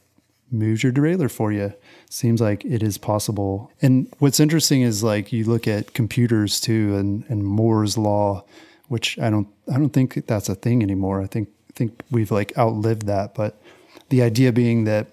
moves 0.51 0.83
your 0.83 0.93
derailleur 0.93 1.31
for 1.31 1.53
you? 1.53 1.73
Seems 2.11 2.41
like 2.41 2.65
it 2.65 2.83
is 2.83 2.99
possible. 2.99 3.71
And 3.81 4.13
what's 4.19 4.41
interesting 4.41 4.83
is 4.83 5.05
like 5.05 5.33
you 5.33 5.45
look 5.45 5.69
at 5.69 5.95
computers 5.95 6.61
too 6.61 6.97
and, 6.97 7.25
and 7.29 7.45
Moore's 7.45 7.97
law, 7.97 8.45
which 8.89 9.17
I 9.21 9.31
don't 9.31 9.49
I 9.73 9.79
don't 9.79 9.91
think 9.91 10.27
that's 10.27 10.49
a 10.49 10.57
thing 10.57 10.83
anymore. 10.83 11.23
I 11.23 11.27
think 11.27 11.49
think 11.75 12.03
we've 12.11 12.33
like 12.33 12.57
outlived 12.59 13.07
that. 13.07 13.35
But 13.35 13.61
the 14.09 14.23
idea 14.23 14.53
being 14.53 14.85
that 14.85 15.09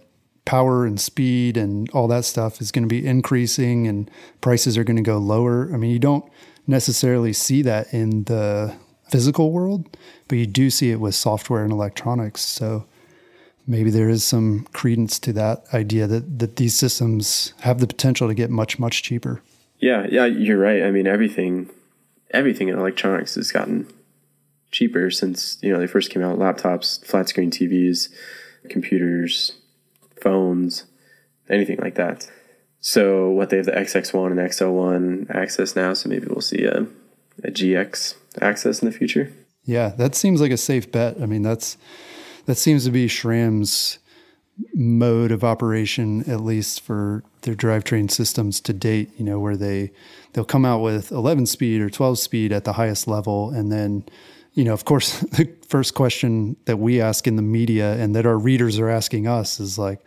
power 0.45 0.85
and 0.85 0.99
speed 0.99 1.57
and 1.57 1.89
all 1.91 2.07
that 2.07 2.25
stuff 2.25 2.59
is 2.61 2.71
going 2.71 2.83
to 2.83 2.87
be 2.87 3.05
increasing 3.05 3.87
and 3.87 4.09
prices 4.41 4.77
are 4.77 4.83
going 4.83 4.97
to 4.97 5.03
go 5.03 5.17
lower. 5.17 5.69
I 5.73 5.77
mean, 5.77 5.91
you 5.91 5.99
don't 5.99 6.25
necessarily 6.67 7.33
see 7.33 7.61
that 7.61 7.93
in 7.93 8.25
the 8.25 8.75
physical 9.09 9.51
world, 9.51 9.97
but 10.27 10.37
you 10.37 10.45
do 10.45 10.69
see 10.69 10.91
it 10.91 10.99
with 10.99 11.15
software 11.15 11.63
and 11.63 11.71
electronics. 11.71 12.41
So 12.41 12.85
maybe 13.67 13.89
there 13.89 14.09
is 14.09 14.23
some 14.23 14.67
credence 14.73 15.19
to 15.19 15.33
that 15.33 15.63
idea 15.73 16.07
that, 16.07 16.39
that 16.39 16.57
these 16.57 16.75
systems 16.75 17.53
have 17.61 17.79
the 17.79 17.87
potential 17.87 18.27
to 18.27 18.33
get 18.33 18.49
much, 18.49 18.79
much 18.79 19.03
cheaper. 19.03 19.41
Yeah, 19.79 20.07
yeah, 20.09 20.25
you're 20.25 20.57
right. 20.57 20.83
I 20.83 20.91
mean, 20.91 21.07
everything, 21.07 21.69
everything 22.31 22.69
in 22.69 22.77
electronics 22.77 23.35
has 23.35 23.51
gotten 23.51 23.87
cheaper 24.71 25.11
since 25.11 25.57
you 25.61 25.71
know 25.71 25.79
they 25.79 25.87
first 25.87 26.09
came 26.09 26.23
out. 26.23 26.39
Laptops, 26.39 27.05
flat 27.05 27.29
screen 27.29 27.51
TVs, 27.51 28.09
computers, 28.69 29.53
phones, 30.21 30.85
anything 31.49 31.77
like 31.77 31.95
that. 31.95 32.29
So 32.79 33.29
what 33.29 33.49
they 33.49 33.57
have 33.57 33.65
the 33.65 33.71
XX1 33.71 34.31
and 34.31 34.39
X01 34.39 35.27
AXS 35.33 35.75
now, 35.75 35.93
so 35.93 36.09
maybe 36.09 36.27
we'll 36.27 36.41
see 36.41 36.65
a, 36.65 36.81
a 37.43 37.51
GX 37.51 38.15
AXS 38.35 38.81
in 38.81 38.89
the 38.89 38.97
future. 38.97 39.31
Yeah, 39.63 39.89
that 39.97 40.15
seems 40.15 40.41
like 40.41 40.51
a 40.51 40.57
safe 40.57 40.91
bet. 40.91 41.21
I 41.21 41.25
mean, 41.25 41.41
that's 41.41 41.77
that 42.45 42.55
seems 42.55 42.83
to 42.83 42.91
be 42.91 43.07
SRAM's 43.07 43.99
mode 44.73 45.31
of 45.31 45.43
operation, 45.43 46.29
at 46.29 46.41
least 46.41 46.81
for 46.81 47.23
their 47.41 47.55
drivetrain 47.55 48.11
systems 48.11 48.59
to 48.61 48.73
date. 48.73 49.11
You 49.17 49.23
know, 49.23 49.39
where 49.39 49.55
they 49.55 49.91
they'll 50.33 50.43
come 50.43 50.65
out 50.65 50.81
with 50.81 51.11
11 51.11 51.45
speed 51.45 51.81
or 51.81 51.89
12 51.89 52.19
speed 52.19 52.51
at 52.51 52.65
the 52.65 52.73
highest 52.73 53.07
level, 53.07 53.51
and 53.51 53.71
then 53.71 54.03
you 54.53 54.63
know, 54.63 54.73
of 54.73 54.85
course, 54.85 55.19
the 55.19 55.49
first 55.67 55.95
question 55.95 56.55
that 56.65 56.77
we 56.77 57.01
ask 57.01 57.27
in 57.27 57.35
the 57.35 57.41
media 57.41 57.93
and 57.95 58.15
that 58.15 58.25
our 58.25 58.37
readers 58.37 58.77
are 58.79 58.89
asking 58.89 59.27
us 59.27 59.59
is 59.59 59.77
like, 59.77 59.99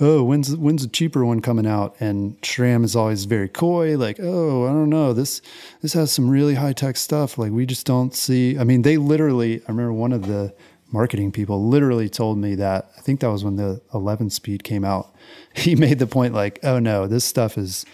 "Oh, 0.00 0.22
when's 0.22 0.56
when's 0.56 0.84
a 0.84 0.88
cheaper 0.88 1.24
one 1.24 1.40
coming 1.40 1.66
out?" 1.66 1.96
And 2.00 2.40
SRAM 2.40 2.84
is 2.84 2.96
always 2.96 3.24
very 3.24 3.48
coy, 3.48 3.98
like, 3.98 4.18
"Oh, 4.20 4.64
I 4.66 4.70
don't 4.70 4.90
know. 4.90 5.12
This 5.12 5.42
this 5.82 5.92
has 5.92 6.10
some 6.10 6.30
really 6.30 6.54
high 6.54 6.72
tech 6.72 6.96
stuff. 6.96 7.36
Like, 7.36 7.52
we 7.52 7.66
just 7.66 7.86
don't 7.86 8.14
see." 8.14 8.58
I 8.58 8.64
mean, 8.64 8.82
they 8.82 8.96
literally. 8.96 9.60
I 9.60 9.64
remember 9.68 9.92
one 9.92 10.12
of 10.12 10.26
the 10.26 10.54
marketing 10.92 11.30
people 11.30 11.68
literally 11.68 12.08
told 12.08 12.38
me 12.38 12.54
that. 12.56 12.90
I 12.96 13.00
think 13.02 13.20
that 13.20 13.30
was 13.30 13.44
when 13.44 13.56
the 13.56 13.80
11 13.94 14.30
speed 14.30 14.64
came 14.64 14.84
out. 14.84 15.14
He 15.54 15.74
made 15.74 15.98
the 15.98 16.06
point 16.06 16.32
like, 16.32 16.60
"Oh 16.62 16.78
no, 16.78 17.06
this 17.06 17.24
stuff 17.24 17.58
is." 17.58 17.84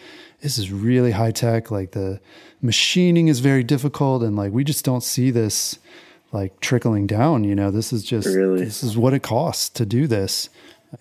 This 0.47 0.59
is 0.59 0.71
really 0.71 1.11
high 1.11 1.33
tech. 1.33 1.73
Like 1.73 1.91
the 1.91 2.21
machining 2.63 3.27
is 3.27 3.41
very 3.41 3.65
difficult, 3.65 4.23
and 4.23 4.37
like 4.37 4.53
we 4.53 4.63
just 4.63 4.85
don't 4.85 5.03
see 5.03 5.33
this 5.33 5.81
like 6.31 6.61
trickling 6.61 7.09
down. 7.09 7.43
You 7.43 7.57
know, 7.57 7.73
this 7.73 7.93
is 7.93 8.05
just 8.05 8.29
Really? 8.29 8.65
this 8.65 8.85
is 8.85 8.97
what 8.97 9.13
it 9.13 9.25
costs 9.25 9.69
to 9.71 9.85
do 9.85 10.07
this. 10.07 10.49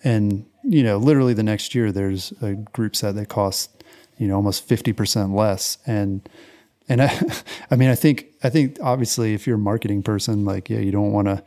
And 0.02 0.46
you 0.64 0.82
know, 0.82 0.96
literally 0.96 1.32
the 1.32 1.44
next 1.44 1.76
year, 1.76 1.92
there's 1.92 2.32
a 2.42 2.54
group 2.54 2.96
set 2.96 3.14
that 3.14 3.28
costs 3.28 3.72
you 4.18 4.26
know 4.26 4.34
almost 4.34 4.66
fifty 4.66 4.92
percent 4.92 5.32
less. 5.32 5.78
And 5.86 6.28
and 6.88 7.00
I, 7.02 7.16
I 7.70 7.76
mean, 7.76 7.88
I 7.88 7.94
think 7.94 8.26
I 8.42 8.50
think 8.50 8.78
obviously, 8.82 9.32
if 9.32 9.46
you're 9.46 9.54
a 9.54 9.60
marketing 9.60 10.02
person, 10.02 10.44
like 10.44 10.68
yeah, 10.68 10.80
you 10.80 10.90
don't 10.90 11.12
want 11.12 11.28
to 11.28 11.44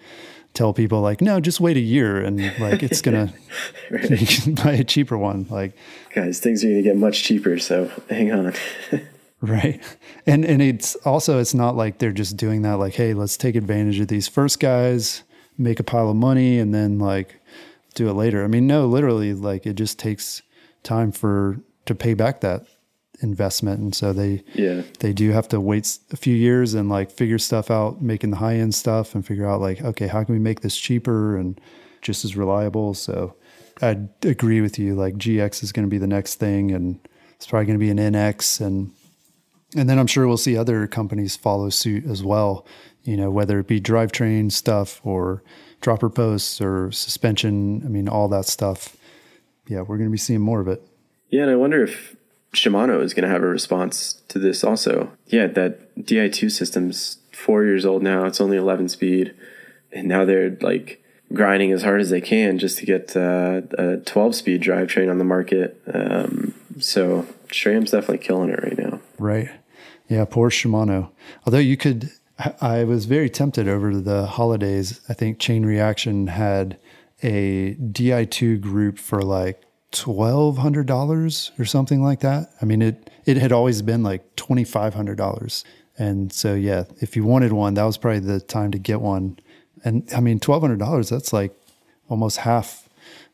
tell 0.60 0.74
people 0.74 1.00
like 1.00 1.22
no, 1.22 1.40
just 1.40 1.62
wait 1.62 1.78
a 1.78 1.80
year 1.80 2.22
and 2.22 2.38
like 2.60 2.84
it's 2.84 3.02
gonna 3.02 3.34
you 4.10 4.54
buy 4.56 4.74
a 4.74 4.84
cheaper 4.84 5.18
one. 5.18 5.48
Like 5.50 5.72
Guys, 6.14 6.42
things 6.42 6.66
are 6.66 6.68
to 6.68 6.82
get 6.82 6.98
much 6.98 7.24
cheaper, 7.24 7.58
so 7.58 7.90
hang 8.10 8.32
on. 8.32 8.54
Right. 9.42 9.82
And 10.28 10.44
and 10.44 10.62
it's 10.62 10.96
also 11.06 11.40
it's 11.40 11.54
not 11.54 11.78
like 11.78 12.00
they're 12.00 12.12
just 12.12 12.36
doing 12.36 12.64
that 12.64 12.74
like, 12.74 12.96
hey, 12.96 13.14
let's 13.14 13.38
take 13.38 13.56
advantage 13.56 14.02
of 14.02 14.10
these 14.10 14.28
first 14.28 14.60
guys, 14.60 15.24
make 15.58 15.80
a 15.80 15.84
pile 15.84 16.10
of 16.10 16.18
money 16.18 16.60
and 16.60 16.76
then 16.76 17.00
like 17.00 17.40
do 17.94 18.10
it 18.10 18.16
later. 18.16 18.44
I 18.44 18.48
mean, 18.48 18.68
no, 18.68 18.86
literally 18.86 19.34
like 19.34 19.66
it 19.66 19.76
just 19.76 19.98
takes 19.98 20.42
time 20.84 21.14
for 21.14 21.62
to 21.86 21.96
pay 21.96 22.16
back 22.16 22.42
that 22.42 22.66
investment 23.22 23.80
and 23.80 23.94
so 23.94 24.14
they 24.14 24.44
yeah. 24.54 24.82
they 25.00 25.14
do 25.14 25.32
have 25.32 25.48
to 25.48 25.60
wait 25.60 26.00
a 26.12 26.18
few 26.18 26.36
years 26.36 26.74
and 26.74 26.90
like 26.90 27.12
figure 27.12 27.38
stuff 27.38 27.70
out, 27.70 28.02
making 28.02 28.32
the 28.32 28.38
high 28.38 28.56
end 28.56 28.74
stuff 28.74 29.16
and 29.16 29.26
figure 29.26 29.48
out 29.48 29.62
like, 29.62 29.82
okay, 29.82 30.08
how 30.08 30.24
can 30.24 30.34
we 30.34 30.40
make 30.40 30.62
this 30.62 30.78
cheaper 30.78 31.38
and 31.38 31.60
just 32.02 32.24
as 32.24 32.36
reliable? 32.36 32.94
So 32.94 33.36
I 33.82 33.98
agree 34.24 34.62
with 34.62 34.78
you. 34.78 34.96
Like 34.96 35.16
GX 35.16 35.64
is 35.64 35.72
going 35.72 35.86
to 35.86 35.90
be 35.90 35.98
the 35.98 36.08
next 36.08 36.36
thing, 36.36 36.72
and 36.72 37.00
it's 37.36 37.48
probably 37.48 37.66
going 37.66 37.80
to 37.80 37.86
be 37.86 37.92
an 37.92 37.98
NX, 37.98 38.62
and 38.62 38.92
and 39.76 39.90
then 39.90 40.00
I'm 40.00 40.08
sure 40.08 40.28
we'll 40.28 40.38
see 40.38 40.58
other 40.58 40.88
companies 40.88 41.36
follow 41.36 41.70
suit 41.70 42.06
as 42.06 42.24
well. 42.24 42.66
You 43.04 43.16
know, 43.16 43.32
whether 43.32 43.60
it 43.60 43.68
be 43.68 43.80
drivetrain 43.80 44.52
stuff 44.52 45.00
or 45.04 45.44
dropper 45.82 46.10
posts 46.10 46.60
or 46.60 46.92
suspension. 46.92 47.82
I 47.86 47.88
mean, 47.88 48.10
all 48.10 48.28
that 48.30 48.46
stuff. 48.46 48.98
Yeah, 49.68 49.82
we're 49.82 49.98
going 49.98 50.10
to 50.10 50.12
be 50.12 50.18
seeing 50.18 50.42
more 50.42 50.60
of 50.60 50.68
it. 50.68 50.86
Yeah, 51.30 51.44
and 51.44 51.52
I 51.52 51.56
wonder 51.56 51.84
if 51.84 52.16
Shimano 52.54 53.04
is 53.04 53.14
going 53.14 53.24
to 53.24 53.30
have 53.30 53.44
a 53.44 53.48
response 53.48 54.22
to 54.28 54.40
this 54.40 54.64
also. 54.64 55.12
Yeah, 55.28 55.48
that 55.48 55.96
Di2 55.96 56.52
system's 56.52 57.18
four 57.32 57.64
years 57.64 57.86
old 57.86 58.04
now. 58.04 58.26
It's 58.26 58.42
only 58.42 58.58
11 58.58 58.90
speed, 58.90 59.34
and 59.92 60.08
now 60.08 60.26
they're 60.26 60.58
like 60.62 61.04
grinding 61.32 61.72
as 61.72 61.84
hard 61.84 62.02
as 62.02 62.10
they 62.10 62.22
can 62.22 62.58
just 62.58 62.80
to 62.80 62.86
get 62.86 63.16
uh, 63.16 63.62
a 63.78 63.98
12 63.98 64.36
speed 64.36 64.62
drivetrain 64.62 65.10
on 65.10 65.20
the 65.20 65.24
market. 65.24 65.82
Um, 65.94 66.56
so 66.80 67.28
SRAM's 67.50 67.92
definitely 67.92 68.20
killing 68.20 68.50
it 68.50 68.64
right 68.64 68.78
now. 68.78 69.00
Right. 69.18 69.50
Yeah, 70.08 70.26
poor 70.26 70.50
Shimano. 70.50 71.12
Although 71.46 71.60
you 71.60 71.78
could, 71.78 72.12
I 72.62 72.84
was 72.84 73.06
very 73.06 73.30
tempted 73.30 73.68
over 73.68 73.96
the 74.00 74.26
holidays. 74.26 75.02
I 75.08 75.14
think 75.14 75.40
Chain 75.40 75.66
Reaction 75.66 76.28
had 76.28 76.80
a 77.22 77.76
Di2 77.76 78.60
group 78.60 78.98
for 78.98 79.22
like 79.22 79.62
twelve 79.92 80.58
hundred 80.58 80.88
dollars 80.88 81.52
or 81.58 81.66
something 81.66 82.02
like 82.02 82.20
that. 82.22 82.52
I 82.62 82.66
mean, 82.66 82.82
it 82.82 83.10
it 83.26 83.38
had 83.38 83.52
always 83.52 83.82
been 83.82 84.04
like 84.04 84.36
twenty 84.36 84.64
five 84.64 84.94
hundred 84.94 85.18
dollars, 85.18 85.64
and 85.98 86.32
so 86.32 86.54
yeah, 86.54 86.86
if 87.02 87.16
you 87.16 87.24
wanted 87.24 87.54
one, 87.54 87.74
that 87.76 87.84
was 87.84 87.98
probably 87.98 88.20
the 88.20 88.40
time 88.40 88.72
to 88.72 88.80
get 88.80 89.02
one. 89.02 89.40
And 89.84 90.08
I 90.16 90.20
mean, 90.20 90.40
twelve 90.40 90.62
hundred 90.62 90.80
dollars 90.80 91.10
that's 91.10 91.34
like 91.34 91.54
almost 92.10 92.38
half 92.38 92.90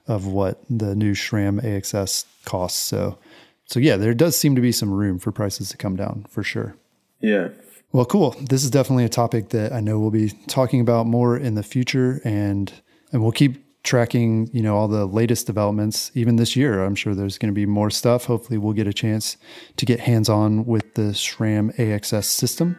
of 0.08 0.28
what 0.28 0.60
the 0.70 0.96
new 0.96 1.14
SRAM 1.14 1.62
AXS 1.62 2.26
costs. 2.46 2.80
So, 2.80 3.18
so 3.66 3.80
yeah, 3.80 3.98
there 3.98 4.14
does 4.14 4.36
seem 4.36 4.56
to 4.56 4.62
be 4.62 4.72
some 4.72 4.92
room 4.92 5.18
for 5.18 5.32
prices 5.32 5.70
to 5.70 5.78
come 5.78 5.96
down 5.96 6.26
for 6.30 6.44
sure. 6.44 6.76
Yeah. 7.20 7.50
Well, 7.92 8.06
cool. 8.06 8.36
This 8.42 8.64
is 8.64 8.70
definitely 8.70 9.06
a 9.06 9.10
topic 9.10 9.50
that 9.50 9.72
I 9.72 9.80
know 9.80 10.00
we'll 10.00 10.12
be 10.12 10.32
talking 10.48 10.82
about 10.82 11.08
more 11.08 11.38
in 11.38 11.56
the 11.56 11.64
future, 11.64 12.22
and 12.24 12.72
and 13.12 13.22
we'll 13.22 13.32
keep 13.32 13.65
tracking, 13.86 14.50
you 14.52 14.62
know, 14.62 14.76
all 14.76 14.88
the 14.88 15.06
latest 15.06 15.48
developments 15.48 16.12
even 16.14 16.36
this 16.36 16.56
year. 16.56 16.84
I'm 16.84 16.96
sure 16.96 17.16
there's 17.16 17.38
going 17.38 17.54
to 17.54 17.56
be 17.56 17.66
more 17.66 17.90
stuff. 17.90 18.26
Hopefully 18.26 18.58
we'll 18.58 18.74
get 18.74 18.88
a 18.88 18.94
chance 18.94 19.38
to 19.78 19.86
get 19.86 20.02
hands-on 20.02 20.66
with 20.66 20.96
the 20.96 21.14
SRAM 21.14 21.74
AXS 21.78 22.26
system. 22.26 22.78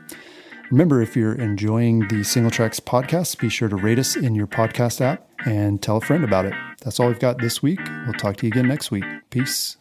Remember, 0.71 1.01
if 1.01 1.17
you're 1.17 1.35
enjoying 1.35 2.01
the 2.01 2.17
Singletracks 2.17 2.81
podcast, 2.81 3.39
be 3.39 3.49
sure 3.49 3.69
to 3.69 3.77
rate 3.77 4.01
us 4.01 4.17
in 4.17 4.35
your 4.35 4.49
podcast 4.49 5.01
app 5.01 5.27
and 5.47 5.81
tell 5.81 5.99
a 5.99 6.01
friend 6.01 6.25
about 6.25 6.45
it. 6.45 6.55
That's 6.83 6.99
all 6.99 7.07
we've 7.07 7.21
got 7.21 7.39
this 7.39 7.63
week. 7.63 7.81
We'll 8.05 8.15
talk 8.15 8.37
to 8.39 8.47
you 8.47 8.53
again 8.53 8.67
next 8.67 8.91
week. 8.91 9.05
Peace. 9.31 9.77